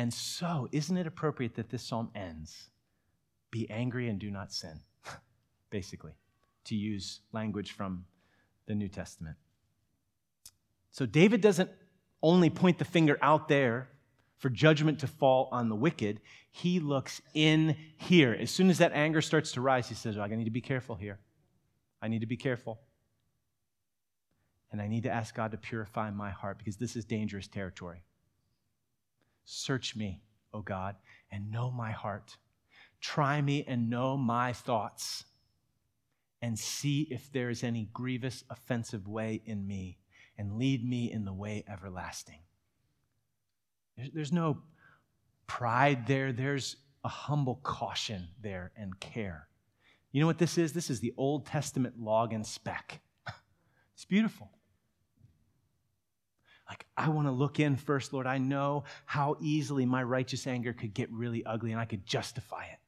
And 0.00 0.14
so, 0.14 0.66
isn't 0.72 0.96
it 0.96 1.06
appropriate 1.06 1.56
that 1.56 1.68
this 1.68 1.82
psalm 1.82 2.10
ends? 2.14 2.70
Be 3.50 3.68
angry 3.68 4.08
and 4.08 4.18
do 4.18 4.30
not 4.30 4.50
sin, 4.50 4.80
basically, 5.70 6.12
to 6.64 6.74
use 6.74 7.20
language 7.32 7.72
from 7.72 8.06
the 8.64 8.74
New 8.74 8.88
Testament. 8.88 9.36
So, 10.90 11.04
David 11.04 11.42
doesn't 11.42 11.68
only 12.22 12.48
point 12.48 12.78
the 12.78 12.86
finger 12.86 13.18
out 13.20 13.48
there 13.48 13.90
for 14.38 14.48
judgment 14.48 15.00
to 15.00 15.06
fall 15.06 15.50
on 15.52 15.68
the 15.68 15.76
wicked. 15.76 16.22
He 16.50 16.80
looks 16.80 17.20
in 17.34 17.76
here. 17.98 18.32
As 18.32 18.50
soon 18.50 18.70
as 18.70 18.78
that 18.78 18.92
anger 18.94 19.20
starts 19.20 19.52
to 19.52 19.60
rise, 19.60 19.90
he 19.90 19.94
says, 19.94 20.16
oh, 20.16 20.22
I 20.22 20.28
need 20.28 20.44
to 20.44 20.50
be 20.50 20.62
careful 20.62 20.96
here. 20.96 21.18
I 22.00 22.08
need 22.08 22.20
to 22.20 22.26
be 22.26 22.38
careful. 22.38 22.80
And 24.72 24.80
I 24.80 24.88
need 24.88 25.02
to 25.02 25.10
ask 25.10 25.34
God 25.34 25.50
to 25.50 25.58
purify 25.58 26.10
my 26.10 26.30
heart 26.30 26.56
because 26.56 26.78
this 26.78 26.96
is 26.96 27.04
dangerous 27.04 27.48
territory. 27.48 28.02
Search 29.52 29.96
me, 29.96 30.22
O 30.54 30.62
God, 30.62 30.94
and 31.32 31.50
know 31.50 31.72
my 31.72 31.90
heart. 31.90 32.36
Try 33.00 33.40
me 33.40 33.64
and 33.66 33.90
know 33.90 34.16
my 34.16 34.52
thoughts, 34.52 35.24
and 36.40 36.56
see 36.56 37.08
if 37.10 37.32
there 37.32 37.50
is 37.50 37.64
any 37.64 37.88
grievous, 37.92 38.44
offensive 38.48 39.08
way 39.08 39.42
in 39.44 39.66
me 39.66 39.98
and 40.38 40.56
lead 40.56 40.88
me 40.88 41.10
in 41.10 41.24
the 41.24 41.32
way 41.32 41.64
everlasting. 41.68 42.38
There's 44.14 44.32
no 44.32 44.62
pride 45.48 46.06
there, 46.06 46.32
there's 46.32 46.76
a 47.02 47.08
humble 47.08 47.60
caution 47.64 48.28
there 48.40 48.70
and 48.76 48.98
care. 49.00 49.48
You 50.12 50.20
know 50.20 50.28
what 50.28 50.38
this 50.38 50.58
is? 50.58 50.72
This 50.72 50.90
is 50.90 51.00
the 51.00 51.12
Old 51.16 51.46
Testament 51.46 51.98
log 51.98 52.32
and 52.32 52.46
speck. 52.46 53.00
It's 53.94 54.06
beautiful. 54.06 54.50
Like, 56.70 56.86
I 56.96 57.08
want 57.08 57.26
to 57.26 57.32
look 57.32 57.58
in 57.58 57.76
first, 57.76 58.12
Lord. 58.12 58.28
I 58.28 58.38
know 58.38 58.84
how 59.04 59.36
easily 59.40 59.84
my 59.84 60.04
righteous 60.04 60.46
anger 60.46 60.72
could 60.72 60.94
get 60.94 61.10
really 61.10 61.44
ugly 61.44 61.72
and 61.72 61.80
I 61.80 61.84
could 61.84 62.06
justify 62.06 62.62
it. 62.62 62.78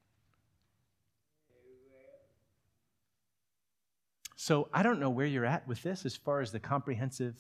So 4.37 4.69
I 4.73 4.85
don't 4.85 5.01
know 5.01 5.11
where 5.11 5.27
you're 5.27 5.45
at 5.45 5.67
with 5.67 5.83
this 5.83 6.07
as 6.07 6.15
far 6.15 6.41
as 6.41 6.53
the 6.53 6.61
comprehensive 6.61 7.35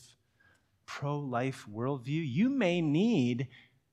pro 0.84 1.20
life 1.20 1.64
worldview. 1.72 2.28
You 2.28 2.48
may 2.48 2.80
need, 2.80 3.46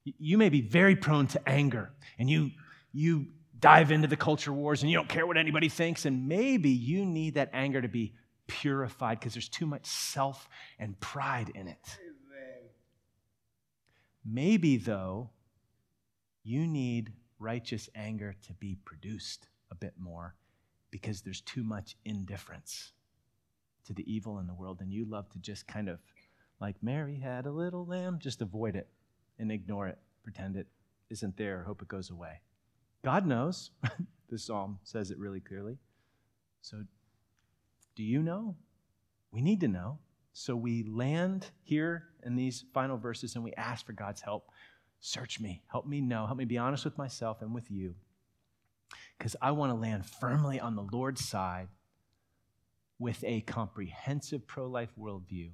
you 0.04 0.40
may 0.40 0.50
be 0.50 0.62
very 0.62 0.96
prone 0.96 1.28
to 1.28 1.50
anger 1.50 1.92
and 2.18 2.28
you, 2.28 2.50
you 2.92 3.28
dive 3.60 3.92
into 3.92 4.08
the 4.08 4.16
culture 4.18 4.54
wars 4.54 4.82
and 4.82 4.90
you 4.90 4.98
don't 4.98 5.10
care 5.10 5.28
what 5.28 5.38
anybody 5.38 5.70
thinks. 5.70 6.06
And 6.06 6.28
maybe 6.28 6.72
you 6.72 7.06
need 7.06 7.36
that 7.36 7.52
anger 7.54 7.80
to 7.80 7.88
be 7.88 8.16
purified 8.48 9.20
because 9.20 9.36
there's 9.36 9.50
too 9.50 9.68
much 9.68 9.86
self 9.86 10.50
and 10.80 11.00
pride 11.00 11.52
in 11.54 11.68
it. 11.68 12.00
Maybe, 14.26 14.78
though, 14.78 15.32
you 16.44 16.68
need 16.68 17.14
righteous 17.40 17.90
anger 17.96 18.36
to 18.48 18.54
be 18.54 18.78
produced 18.86 19.48
a 19.72 19.76
bit 19.76 19.94
more 19.98 20.36
because 20.92 21.22
there's 21.22 21.42
too 21.42 21.64
much 21.64 21.96
indifference 22.06 22.94
to 23.86 23.94
the 23.94 24.12
evil 24.12 24.40
in 24.40 24.48
the 24.48 24.54
world, 24.54 24.82
and 24.82 24.92
you 24.92 25.06
love 25.06 25.30
to 25.30 25.40
just 25.40 25.68
kind 25.68 25.90
of, 25.90 26.00
like 26.60 26.76
Mary 26.82 27.20
had 27.20 27.46
a 27.46 27.52
little 27.52 27.86
lamb, 27.86 28.20
just 28.20 28.42
avoid 28.42 28.76
it 28.76 28.90
and 29.38 29.52
ignore 29.52 29.88
it, 29.88 29.98
pretend 30.24 30.56
it 30.56 30.68
isn't 31.10 31.38
there, 31.38 31.64
hope 31.64 31.82
it 31.82 31.88
goes 31.88 32.10
away. 32.10 32.42
God 33.04 33.26
knows. 33.26 33.72
the 34.30 34.38
psalm 34.38 34.80
says 34.84 35.12
it 35.12 35.18
really 35.18 35.40
clearly. 35.40 35.78
So, 36.62 36.84
do 37.96 38.04
you 38.04 38.22
know? 38.22 38.56
We 39.32 39.42
need 39.42 39.62
to 39.62 39.68
know. 39.68 40.00
So, 40.34 40.56
we 40.56 40.84
land 40.84 41.48
here 41.64 42.06
in 42.24 42.36
these 42.36 42.66
final 42.74 42.98
verses 42.98 43.36
and 43.36 43.44
we 43.44 43.54
ask 43.54 43.86
for 43.86 43.94
God's 43.94 44.22
help. 44.22 44.50
Search 45.02 45.40
me, 45.40 45.64
help 45.72 45.88
me 45.88 46.02
know, 46.02 46.26
help 46.26 46.38
me 46.38 46.46
be 46.46 46.58
honest 46.58 46.86
with 46.86 46.98
myself 46.98 47.42
and 47.42 47.54
with 47.54 47.72
you. 47.72 47.96
Because 49.18 49.36
I 49.42 49.52
want 49.52 49.72
to 49.72 49.80
land 49.80 50.06
firmly 50.06 50.60
on 50.60 50.76
the 50.76 50.88
Lord's 50.92 51.24
side 51.28 51.68
with 53.00 53.24
a 53.24 53.42
comprehensive 53.42 54.46
pro 54.46 54.68
life 54.68 54.92
worldview, 55.00 55.52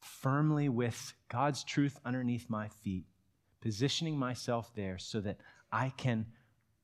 firmly 0.00 0.68
with 0.68 1.12
God's 1.28 1.62
truth 1.64 1.98
underneath 2.04 2.50
my 2.50 2.68
feet, 2.68 3.06
positioning 3.60 4.18
myself 4.18 4.72
there 4.74 4.98
so 4.98 5.20
that 5.20 5.38
I 5.70 5.90
can 5.96 6.26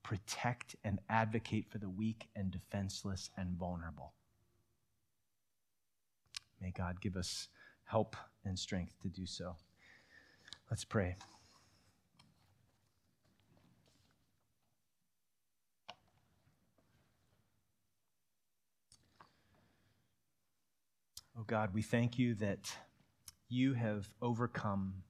protect 0.05 0.77
and 0.85 1.01
advocate 1.09 1.69
for 1.69 1.79
the 1.79 1.89
weak 1.89 2.29
and 2.37 2.53
defenseless 2.53 3.31
and 3.37 3.57
vulnerable. 3.57 4.13
May 6.61 6.71
God 6.71 7.01
give 7.01 7.17
us 7.17 7.49
help 7.85 8.17
and 8.45 8.59
strength 8.59 8.95
to 9.03 9.09
do 9.09 9.27
so. 9.27 9.57
Let's 10.71 10.85
pray. 10.85 11.17
Oh 21.39 21.45
God, 21.47 21.75
we 21.75 21.83
thank 21.83 22.19
you 22.19 22.35
that 22.37 22.75
you 23.49 23.75
have 23.75 24.09
overcome 24.23 25.03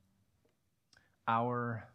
our 1.28 1.88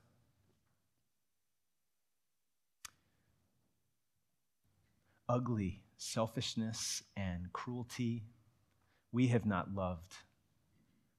ugly 5.28 5.84
selfishness 5.98 7.04
and 7.16 7.52
cruelty. 7.54 8.24
We 9.12 9.28
have 9.28 9.46
not 9.46 9.74
loved 9.74 10.14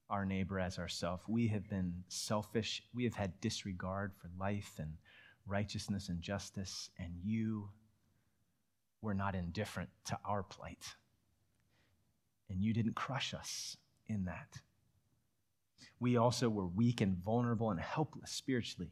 our 0.09 0.25
neighbor 0.25 0.59
as 0.59 0.79
ourself. 0.79 1.21
We 1.27 1.47
have 1.47 1.69
been 1.69 2.03
selfish. 2.07 2.83
We 2.93 3.03
have 3.05 3.15
had 3.15 3.39
disregard 3.41 4.11
for 4.19 4.29
life 4.39 4.73
and 4.79 4.93
righteousness 5.47 6.09
and 6.09 6.21
justice. 6.21 6.89
And 6.97 7.13
you, 7.23 7.69
were 9.03 9.13
not 9.13 9.35
indifferent 9.35 9.89
to 10.05 10.17
our 10.25 10.41
plight. 10.41 10.95
And 12.49 12.63
you 12.63 12.73
didn't 12.73 12.95
crush 12.95 13.33
us 13.33 13.77
in 14.07 14.25
that. 14.25 14.61
We 15.99 16.17
also 16.17 16.49
were 16.49 16.65
weak 16.65 17.01
and 17.01 17.17
vulnerable 17.17 17.69
and 17.69 17.79
helpless 17.79 18.31
spiritually 18.31 18.91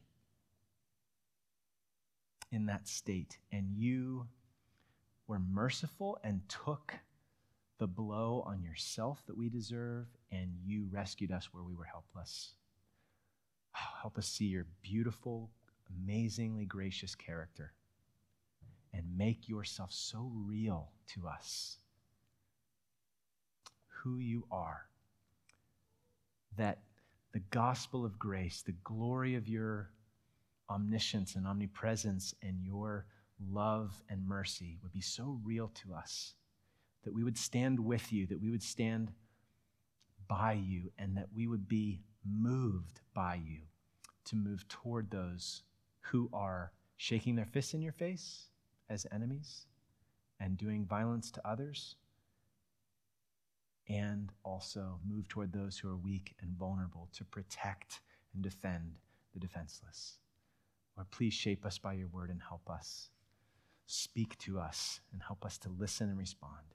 in 2.50 2.66
that 2.66 2.86
state. 2.86 3.38
And 3.50 3.74
you 3.74 4.26
were 5.26 5.38
merciful 5.38 6.18
and 6.22 6.42
took 6.48 6.94
the 7.82 7.86
blow 7.88 8.44
on 8.46 8.62
yourself 8.62 9.24
that 9.26 9.36
we 9.36 9.48
deserve, 9.48 10.06
and 10.30 10.52
you 10.64 10.86
rescued 10.92 11.32
us 11.32 11.48
where 11.50 11.64
we 11.64 11.74
were 11.74 11.82
helpless. 11.82 12.54
Oh, 13.76 13.80
help 14.02 14.18
us 14.18 14.28
see 14.28 14.44
your 14.44 14.66
beautiful, 14.82 15.50
amazingly 15.90 16.64
gracious 16.64 17.16
character 17.16 17.72
and 18.94 19.02
make 19.18 19.48
yourself 19.48 19.90
so 19.92 20.30
real 20.46 20.92
to 21.08 21.26
us. 21.26 21.78
Who 23.88 24.18
you 24.18 24.44
are. 24.52 24.86
That 26.56 26.82
the 27.32 27.42
gospel 27.50 28.04
of 28.04 28.16
grace, 28.16 28.62
the 28.62 28.76
glory 28.84 29.34
of 29.34 29.48
your 29.48 29.90
omniscience 30.70 31.34
and 31.34 31.48
omnipresence 31.48 32.32
and 32.44 32.62
your 32.64 33.06
love 33.50 34.00
and 34.08 34.24
mercy 34.24 34.78
would 34.84 34.92
be 34.92 35.00
so 35.00 35.40
real 35.42 35.72
to 35.82 35.94
us 35.94 36.34
that 37.04 37.14
we 37.14 37.24
would 37.24 37.38
stand 37.38 37.80
with 37.80 38.12
you, 38.12 38.26
that 38.26 38.40
we 38.40 38.50
would 38.50 38.62
stand 38.62 39.12
by 40.28 40.52
you, 40.52 40.90
and 40.98 41.16
that 41.16 41.28
we 41.34 41.46
would 41.46 41.68
be 41.68 42.00
moved 42.24 43.00
by 43.14 43.34
you 43.34 43.58
to 44.24 44.36
move 44.36 44.66
toward 44.68 45.10
those 45.10 45.62
who 46.00 46.30
are 46.32 46.72
shaking 46.96 47.34
their 47.34 47.46
fists 47.46 47.74
in 47.74 47.82
your 47.82 47.92
face 47.92 48.46
as 48.88 49.06
enemies 49.12 49.66
and 50.38 50.56
doing 50.56 50.86
violence 50.86 51.30
to 51.30 51.48
others, 51.48 51.96
and 53.88 54.30
also 54.44 54.98
move 55.08 55.28
toward 55.28 55.52
those 55.52 55.78
who 55.78 55.88
are 55.88 55.96
weak 55.96 56.34
and 56.40 56.56
vulnerable 56.56 57.08
to 57.12 57.24
protect 57.24 58.00
and 58.32 58.42
defend 58.42 58.98
the 59.34 59.40
defenseless. 59.40 60.18
Lord, 60.96 61.10
please 61.10 61.34
shape 61.34 61.66
us 61.66 61.78
by 61.78 61.94
your 61.94 62.08
word 62.08 62.30
and 62.30 62.40
help 62.48 62.68
us. 62.70 63.10
Speak 63.86 64.38
to 64.38 64.58
us 64.58 65.00
and 65.12 65.22
help 65.22 65.44
us 65.44 65.58
to 65.58 65.68
listen 65.68 66.08
and 66.08 66.18
respond. 66.18 66.74